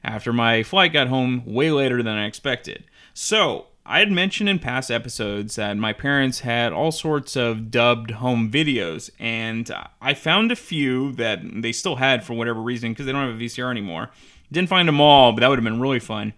after 0.04 0.34
my 0.34 0.64
flight 0.64 0.94
got 0.94 1.10
home 1.10 1.44
way 1.46 1.70
later 1.70 2.02
than 2.02 2.18
I 2.18 2.26
expected. 2.26 2.86
So, 3.14 3.68
I 3.88 4.00
had 4.00 4.12
mentioned 4.12 4.50
in 4.50 4.58
past 4.58 4.90
episodes 4.90 5.58
that 5.58 5.78
my 5.78 5.94
parents 5.94 6.40
had 6.40 6.74
all 6.74 6.92
sorts 6.92 7.36
of 7.36 7.70
dubbed 7.70 8.12
home 8.12 8.50
videos, 8.50 9.12
and 9.20 9.72
I 10.02 10.16
found 10.16 10.52
a 10.52 10.56
few 10.56 11.12
that 11.14 11.42
they 11.44 11.72
still 11.72 11.98
had 11.98 12.24
for 12.24 12.34
whatever 12.34 12.62
reason 12.62 12.92
because 12.92 13.06
they 13.06 13.12
don't 13.12 13.28
have 13.28 13.40
a 13.40 13.44
VCR 13.44 13.70
anymore. 13.70 14.10
Didn't 14.52 14.70
find 14.70 14.88
them 14.88 15.00
all, 15.00 15.34
but 15.34 15.42
that 15.42 15.50
would 15.50 15.60
have 15.60 15.64
been 15.64 15.80
really 15.80 16.00
fun. 16.00 16.34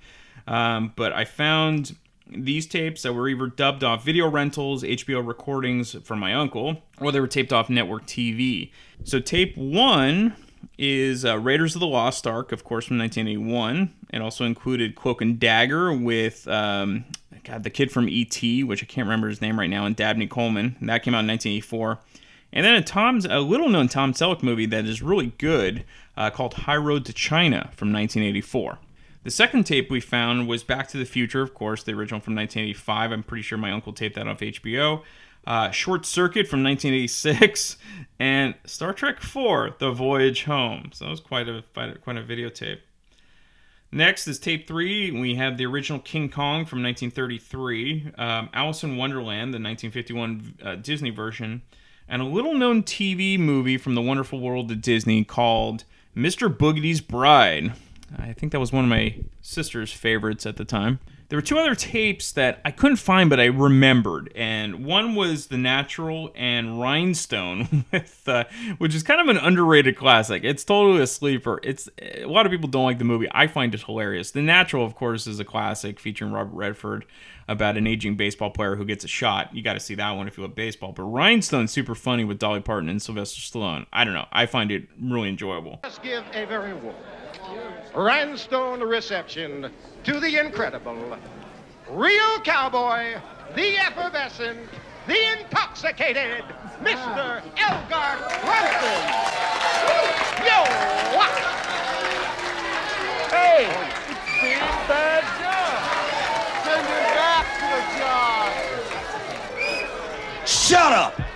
Um, 0.45 0.91
but 0.97 1.13
I 1.13 1.23
found 1.23 1.95
these 2.29 2.67
tapes 2.67 3.03
that 3.03 3.13
were 3.13 3.29
either 3.29 3.47
dubbed 3.47 3.83
off 3.83 4.03
video 4.03 4.29
rentals, 4.29 4.83
HBO 4.83 5.25
recordings 5.25 5.95
from 6.03 6.19
my 6.19 6.33
uncle, 6.33 6.83
or 6.99 7.13
they 7.13 7.21
were 7.21 7.27
taped 7.27 7.53
off 7.53 7.69
network 7.69 8.05
TV. 8.05 8.71
So, 9.05 9.21
tape 9.21 9.55
one 9.55 10.35
is 10.77 11.25
uh, 11.25 11.37
Raiders 11.39 11.75
of 11.75 11.79
the 11.79 11.87
Lost 11.87 12.27
Ark, 12.27 12.51
of 12.51 12.63
course, 12.63 12.85
from 12.85 12.97
1981. 12.97 13.93
It 14.11 14.21
also 14.21 14.45
included 14.45 14.95
Cloak 14.95 15.21
and 15.21 15.39
Dagger 15.39 15.93
with, 15.93 16.47
um, 16.47 17.05
God, 17.43 17.63
the 17.63 17.69
kid 17.69 17.91
from 17.91 18.09
E.T., 18.09 18.63
which 18.63 18.83
I 18.83 18.85
can't 18.85 19.05
remember 19.05 19.29
his 19.29 19.41
name 19.41 19.59
right 19.59 19.69
now, 19.69 19.85
and 19.85 19.95
Dabney 19.95 20.27
Coleman. 20.27 20.75
And 20.79 20.89
that 20.89 21.03
came 21.03 21.13
out 21.13 21.21
in 21.21 21.27
1984. 21.27 21.99
And 22.53 22.65
then 22.65 22.75
a 22.75 22.81
Tom's 22.81 23.25
a 23.25 23.39
little 23.39 23.69
known 23.69 23.87
Tom 23.87 24.13
Selleck 24.13 24.41
movie 24.41 24.65
that 24.67 24.85
is 24.85 25.01
really 25.01 25.33
good 25.37 25.83
uh, 26.15 26.29
called 26.29 26.53
High 26.53 26.77
Road 26.77 27.05
to 27.05 27.13
China 27.13 27.71
from 27.75 27.91
1984. 27.91 28.79
The 29.23 29.31
second 29.31 29.65
tape 29.65 29.91
we 29.91 29.99
found 29.99 30.47
was 30.47 30.63
Back 30.63 30.87
to 30.89 30.97
the 30.97 31.05
Future, 31.05 31.41
of 31.41 31.53
course, 31.53 31.83
the 31.83 31.91
original 31.91 32.21
from 32.21 32.35
1985. 32.35 33.11
I'm 33.11 33.23
pretty 33.23 33.41
sure 33.41 33.57
my 33.57 33.71
uncle 33.71 33.91
taped 33.91 34.15
that 34.15 34.27
off 34.27 34.39
HBO. 34.39 35.03
Uh, 35.45 35.71
Short 35.71 36.05
Circuit 36.05 36.47
from 36.47 36.63
1986, 36.63 37.77
and 38.19 38.55
Star 38.65 38.93
Trek 38.93 39.17
IV: 39.17 39.79
The 39.79 39.91
Voyage 39.91 40.43
Home. 40.43 40.91
So 40.93 41.05
that 41.05 41.11
was 41.11 41.19
quite 41.19 41.47
a 41.47 41.63
quite 41.73 42.17
a 42.17 42.23
videotape. 42.23 42.79
Next 43.91 44.27
is 44.27 44.37
tape 44.37 44.67
three. 44.67 45.11
We 45.11 45.35
have 45.35 45.57
the 45.57 45.65
original 45.65 45.99
King 45.99 46.29
Kong 46.29 46.65
from 46.65 46.83
1933, 46.83 48.11
um, 48.17 48.49
Alice 48.53 48.83
in 48.83 48.97
Wonderland, 48.97 49.53
the 49.53 49.59
1951 49.59 50.55
uh, 50.61 50.75
Disney 50.75 51.09
version, 51.09 51.61
and 52.07 52.21
a 52.21 52.25
little 52.25 52.53
known 52.53 52.83
TV 52.83 53.39
movie 53.39 53.77
from 53.77 53.95
the 53.95 54.01
wonderful 54.01 54.41
world 54.41 54.69
of 54.71 54.81
Disney 54.81 55.23
called 55.23 55.85
Mr. 56.15 56.55
Boogedy's 56.55 56.99
Bride. 56.99 57.73
I 58.17 58.33
think 58.33 58.51
that 58.51 58.59
was 58.59 58.73
one 58.73 58.83
of 58.83 58.89
my 58.89 59.15
sister's 59.41 59.91
favorites 59.91 60.45
at 60.45 60.57
the 60.57 60.65
time. 60.65 60.99
There 61.29 61.37
were 61.37 61.41
two 61.43 61.59
other 61.59 61.75
tapes 61.75 62.31
that 62.33 62.61
I 62.63 62.71
couldn't 62.71 62.97
find, 62.97 63.29
but 63.29 63.37
I 63.37 63.45
remembered, 63.45 64.31
and 64.33 64.85
one 64.85 65.13
was 65.13 65.47
The 65.47 65.57
Natural 65.57 66.31
and 66.35 66.79
Rhinestone, 66.79 67.83
with 67.91 68.29
uh, 68.29 68.45
which 68.77 68.95
is 68.95 69.03
kind 69.03 69.19
of 69.19 69.27
an 69.27 69.35
underrated 69.35 69.97
classic. 69.97 70.45
It's 70.45 70.63
totally 70.63 71.01
a 71.01 71.07
sleeper. 71.07 71.59
It's 71.63 71.89
a 72.01 72.23
lot 72.23 72.45
of 72.45 72.51
people 72.53 72.69
don't 72.69 72.85
like 72.85 72.97
the 72.97 73.03
movie. 73.03 73.27
I 73.31 73.47
find 73.47 73.75
it 73.75 73.81
hilarious. 73.81 74.31
The 74.31 74.41
Natural, 74.41 74.85
of 74.85 74.95
course, 74.95 75.27
is 75.27 75.37
a 75.41 75.43
classic 75.43 75.99
featuring 75.99 76.31
Robert 76.31 76.55
Redford 76.55 77.05
about 77.49 77.75
an 77.75 77.87
aging 77.87 78.15
baseball 78.15 78.49
player 78.49 78.77
who 78.77 78.85
gets 78.85 79.03
a 79.03 79.07
shot. 79.09 79.53
You 79.53 79.61
got 79.61 79.73
to 79.73 79.79
see 79.81 79.95
that 79.95 80.11
one 80.11 80.27
if 80.29 80.37
you 80.37 80.43
love 80.43 80.55
baseball. 80.55 80.93
But 80.93 81.03
Rhinestone's 81.03 81.71
super 81.71 81.95
funny 81.95 82.23
with 82.23 82.39
Dolly 82.39 82.61
Parton 82.61 82.87
and 82.87 83.01
Sylvester 83.01 83.41
Stallone. 83.41 83.85
I 83.91 84.05
don't 84.05 84.13
know. 84.13 84.27
I 84.31 84.45
find 84.45 84.71
it 84.71 84.87
really 85.01 85.27
enjoyable. 85.27 85.79
Let's 85.83 85.99
give 85.99 86.23
a 86.33 86.45
very 86.45 86.73
warm 86.73 86.95
rhinestone 87.93 88.81
reception 88.81 89.71
to 90.03 90.19
the 90.19 90.37
incredible, 90.39 91.17
real 91.89 92.39
cowboy, 92.43 93.15
the 93.55 93.77
effervescent, 93.77 94.59
the 95.07 95.17
intoxicated, 95.39 96.43
Mr. 96.81 97.41
Elgar 97.57 98.17
Cranston. 98.43 99.01
Yo! 100.45 100.63
what? 101.17 101.31
Hey! 103.31 103.65
Big 104.41 104.59
bad 104.87 105.23
job! 105.41 105.77
Send 106.63 106.85
him 106.87 107.03
back 107.15 107.45
to 107.59 107.65
the 107.73 107.81
job! 107.99 108.51
Shut 110.47 110.91
up! 110.93 111.26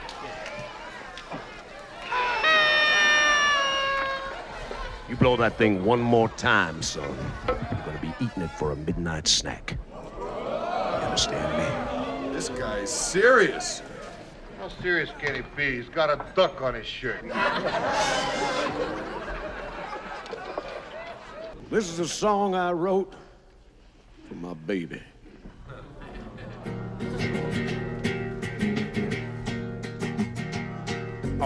You 5.11 5.17
blow 5.17 5.35
that 5.35 5.57
thing 5.57 5.83
one 5.83 5.99
more 5.99 6.29
time, 6.29 6.81
son. 6.81 7.03
You're 7.45 7.57
gonna 7.85 7.99
be 8.01 8.13
eating 8.23 8.43
it 8.43 8.51
for 8.51 8.71
a 8.71 8.77
midnight 8.77 9.27
snack. 9.27 9.77
You 10.17 10.25
understand 10.25 11.57
me? 11.57 12.33
This 12.33 12.47
guy's 12.47 12.89
serious. 12.89 13.81
How 14.57 14.69
serious 14.69 15.09
can 15.19 15.35
he 15.35 15.41
be? 15.57 15.75
He's 15.75 15.89
got 15.89 16.09
a 16.09 16.25
duck 16.33 16.61
on 16.61 16.75
his 16.75 16.85
shirt. 16.85 17.23
This 21.69 21.89
is 21.89 21.99
a 21.99 22.07
song 22.07 22.55
I 22.55 22.71
wrote 22.71 23.13
for 24.29 24.35
my 24.35 24.53
baby. 24.53 25.01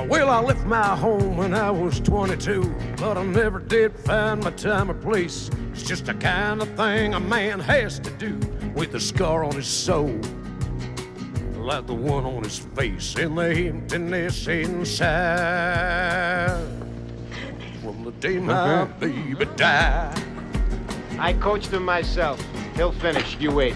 Well, 0.04 0.30
I 0.30 0.42
left 0.42 0.66
my 0.66 0.96
home 0.96 1.38
when 1.38 1.54
I 1.54 1.72
was 1.72 2.02
22, 2.02 2.76
but 2.98 3.18
I 3.18 3.24
never 3.24 3.60
did 3.60 3.98
find 3.98 4.44
my 4.44 4.52
time 4.52 4.92
or 4.92 4.94
place. 4.94 5.50
It's 5.72 5.84
just 5.84 6.06
the 6.06 6.14
kind 6.14 6.62
of 6.62 6.68
thing 6.76 7.14
a 7.14 7.20
man 7.20 7.62
has 7.62 7.98
to 8.00 8.12
do 8.12 8.38
with 8.76 8.94
a 8.94 9.00
scar 9.00 9.46
on 9.46 9.54
his 9.56 9.68
soul, 9.68 10.20
like 11.56 11.88
the 11.88 11.96
one 11.96 12.26
on 12.26 12.44
his 12.44 12.60
face 12.60 13.16
and 13.16 13.38
the 13.38 13.68
emptiness 13.68 14.48
inside. 14.48 15.02
From 17.82 18.04
the 18.04 18.12
day 18.12 18.38
my 18.38 18.84
baby 18.86 19.46
died. 19.56 20.22
I 21.18 21.34
coached 21.34 21.72
him 21.72 21.86
myself. 21.86 22.46
He'll 22.76 22.92
finish. 22.92 23.38
You 23.40 23.52
wait. 23.52 23.76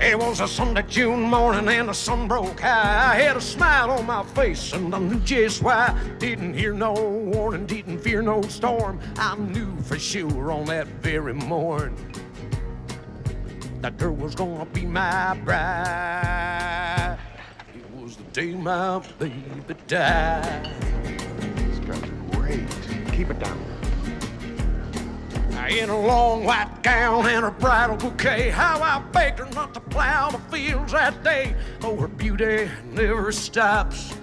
It 0.00 0.18
was 0.18 0.40
a 0.40 0.48
Sunday, 0.48 0.82
June 0.88 1.20
morning, 1.24 1.68
and 1.68 1.90
the 1.90 1.92
sun 1.92 2.26
broke 2.26 2.60
high. 2.60 3.12
I 3.12 3.20
had 3.20 3.36
a 3.36 3.40
smile 3.40 3.90
on 3.90 4.06
my 4.06 4.24
face, 4.24 4.72
and 4.72 4.94
I 4.94 4.98
knew 4.98 5.20
just 5.20 5.62
why. 5.62 5.94
Didn't 6.18 6.54
hear 6.54 6.72
no 6.72 6.94
warning, 6.94 7.66
didn't 7.66 7.98
fear 7.98 8.22
no 8.22 8.40
storm. 8.42 8.98
I 9.18 9.36
knew 9.36 9.76
for 9.82 9.98
sure 9.98 10.52
on 10.52 10.64
that 10.66 10.86
very 11.02 11.34
morning 11.34 11.96
that 13.82 13.98
girl 13.98 14.14
was 14.14 14.34
gonna 14.34 14.64
be 14.66 14.86
my 14.86 15.34
bride. 15.44 17.18
It 17.74 17.90
was 18.00 18.16
the 18.16 18.22
day 18.24 18.54
my 18.54 19.00
baby 19.18 19.74
died. 19.86 20.70
This 21.56 21.78
guy's 21.80 22.10
great. 22.32 22.66
Keep 23.12 23.30
it 23.30 23.38
down. 23.38 23.69
In 25.68 25.88
a 25.88 26.00
long 26.00 26.44
white 26.44 26.82
gown 26.82 27.26
and 27.26 27.44
a 27.44 27.50
bridal 27.50 27.96
bouquet, 27.96 28.50
how 28.50 28.80
I 28.82 29.00
begged 29.12 29.38
her 29.38 29.46
not 29.50 29.72
to 29.74 29.80
plow 29.80 30.30
the 30.30 30.38
fields 30.50 30.92
that 30.92 31.22
day. 31.22 31.54
Oh, 31.82 31.96
her 31.96 32.08
beauty 32.08 32.68
never 32.86 33.30
stops. 33.30 34.14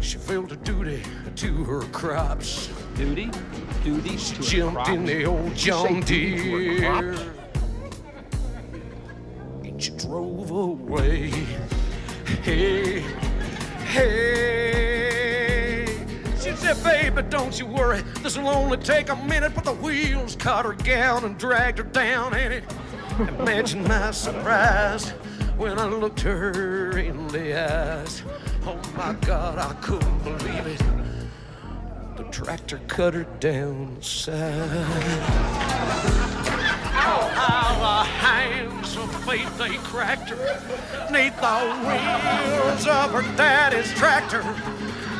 She 0.00 0.18
felt 0.18 0.52
a 0.52 0.56
duty 0.56 1.02
to 1.36 1.64
her 1.64 1.82
crops. 1.92 2.70
Duty? 2.94 3.30
Duty 3.84 4.16
She 4.16 4.34
to 4.34 4.70
her 4.70 4.84
jumped 4.84 4.88
in 4.88 5.04
the 5.04 5.24
old 5.24 5.54
Did 5.54 5.66
you 5.66 5.72
say 5.72 5.90
John 5.90 6.00
duty 6.00 6.36
to 6.36 6.86
her 6.86 7.12
Deere. 7.12 7.34
And 9.64 9.82
she 9.82 9.90
drove 9.92 10.50
away. 10.50 11.30
Hey, 12.42 13.00
hey. 13.86 15.21
Said, 16.62 16.84
baby, 16.84 17.22
don't 17.28 17.58
you 17.58 17.66
worry. 17.66 18.02
This'll 18.22 18.48
only 18.48 18.78
take 18.78 19.08
a 19.08 19.16
minute. 19.16 19.52
But 19.54 19.64
the 19.64 19.74
wheels 19.74 20.36
caught 20.36 20.64
her 20.64 20.74
gown 20.74 21.24
and 21.24 21.36
dragged 21.36 21.78
her 21.78 21.84
down. 21.84 22.34
And 22.34 22.54
it, 22.54 22.64
imagine 23.40 23.82
my 23.82 24.12
surprise 24.12 25.10
when 25.58 25.78
I 25.78 25.86
looked 25.86 26.20
her 26.20 26.96
in 26.96 27.26
the 27.28 27.60
eyes. 27.60 28.22
Oh 28.64 28.80
my 28.96 29.12
God, 29.26 29.58
I 29.58 29.74
couldn't 29.80 30.22
believe 30.22 30.66
it. 30.66 30.82
The 32.16 32.24
tractor 32.30 32.80
cut 32.86 33.14
her 33.14 33.24
down 33.40 34.00
the 37.82 38.04
hands 38.04 38.96
of 38.96 39.24
fate 39.24 39.48
they 39.58 39.74
cracked 39.78 40.30
her 40.30 40.36
neath 41.10 41.36
the 41.40 41.58
wheels 41.82 42.86
of 42.86 43.10
her 43.10 43.22
daddy's 43.36 43.92
tractor. 43.94 44.42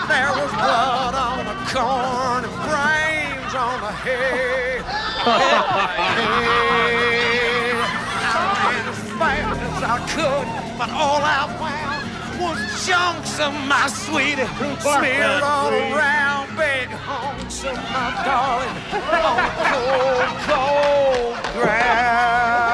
There 0.08 0.32
was 0.34 0.50
blood 0.52 1.14
on 1.14 1.44
the 1.46 1.54
corn 1.70 2.44
and 2.44 2.56
brains 2.66 3.54
on 3.54 3.80
the 3.80 3.92
hay. 4.02 4.82
Hey, 5.22 6.42
I 8.20 8.84
as 8.88 9.00
fast 9.18 9.60
as 9.68 9.82
I 9.82 9.98
could, 10.14 10.46
but 10.78 10.90
all 10.90 11.22
I 11.22 11.46
found 11.60 12.02
was 12.42 12.58
chunks 12.86 13.38
of 13.38 13.52
my 13.68 13.86
sweetie 13.88 14.46
smeared 14.80 15.42
all 15.42 15.70
around 15.70 16.56
big 16.56 16.88
hunks 16.88 17.64
of 17.64 17.76
my 17.76 18.10
darling 18.26 18.76
on 19.22 19.36
the 19.38 19.52
cold, 19.70 20.30
cold 20.48 21.62
ground. 21.62 22.71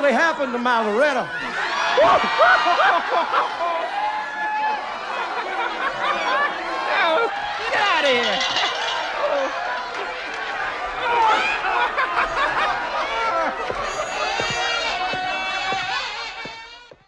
Really 0.00 0.14
happened 0.14 0.52
to 0.52 0.58
my 0.58 0.80
Loretta. 0.80 1.28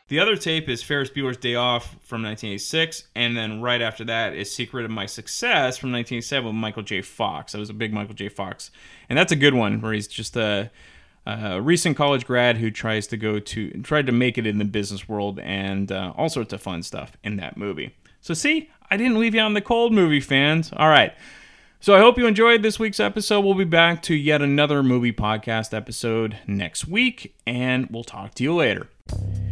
The 0.08 0.18
other 0.18 0.36
tape 0.36 0.68
is 0.68 0.82
Ferris 0.82 1.08
Bueller's 1.08 1.38
Day 1.38 1.54
Off 1.54 1.84
from 2.02 2.22
1986, 2.22 3.04
and 3.14 3.34
then 3.34 3.62
right 3.62 3.80
after 3.80 4.04
that 4.04 4.34
is 4.34 4.54
Secret 4.54 4.84
of 4.84 4.90
My 4.90 5.06
Success 5.06 5.78
from 5.78 5.90
1987 5.92 6.44
with 6.44 6.54
Michael 6.54 6.82
J. 6.82 7.00
Fox. 7.00 7.54
I 7.54 7.58
was 7.58 7.70
a 7.70 7.72
big 7.72 7.94
Michael 7.94 8.12
J. 8.12 8.28
Fox, 8.28 8.70
and 9.08 9.18
that's 9.18 9.32
a 9.32 9.36
good 9.36 9.54
one 9.54 9.80
where 9.80 9.94
he's 9.94 10.06
just 10.06 10.36
a, 10.36 10.70
a 11.26 11.60
recent 11.60 11.96
college 11.96 12.26
grad 12.26 12.56
who 12.56 12.70
tries 12.70 13.06
to 13.08 13.16
go 13.16 13.38
to 13.38 13.70
tried 13.82 14.06
to 14.06 14.12
make 14.12 14.38
it 14.38 14.46
in 14.46 14.58
the 14.58 14.64
business 14.64 15.08
world 15.08 15.38
and 15.40 15.92
uh, 15.92 16.12
all 16.16 16.28
sorts 16.28 16.52
of 16.52 16.60
fun 16.60 16.82
stuff 16.82 17.16
in 17.22 17.36
that 17.36 17.56
movie. 17.56 17.94
So 18.20 18.34
see, 18.34 18.70
I 18.90 18.96
didn't 18.96 19.18
leave 19.18 19.34
you 19.34 19.40
on 19.40 19.54
the 19.54 19.60
cold, 19.60 19.92
movie 19.92 20.20
fans. 20.20 20.72
All 20.76 20.88
right. 20.88 21.12
So 21.80 21.96
I 21.96 21.98
hope 21.98 22.16
you 22.16 22.26
enjoyed 22.26 22.62
this 22.62 22.78
week's 22.78 23.00
episode. 23.00 23.40
We'll 23.40 23.54
be 23.54 23.64
back 23.64 24.02
to 24.02 24.14
yet 24.14 24.40
another 24.40 24.84
movie 24.84 25.12
podcast 25.12 25.74
episode 25.74 26.38
next 26.46 26.86
week, 26.86 27.34
and 27.44 27.88
we'll 27.90 28.04
talk 28.04 28.34
to 28.36 28.44
you 28.44 28.54
later. 28.54 28.88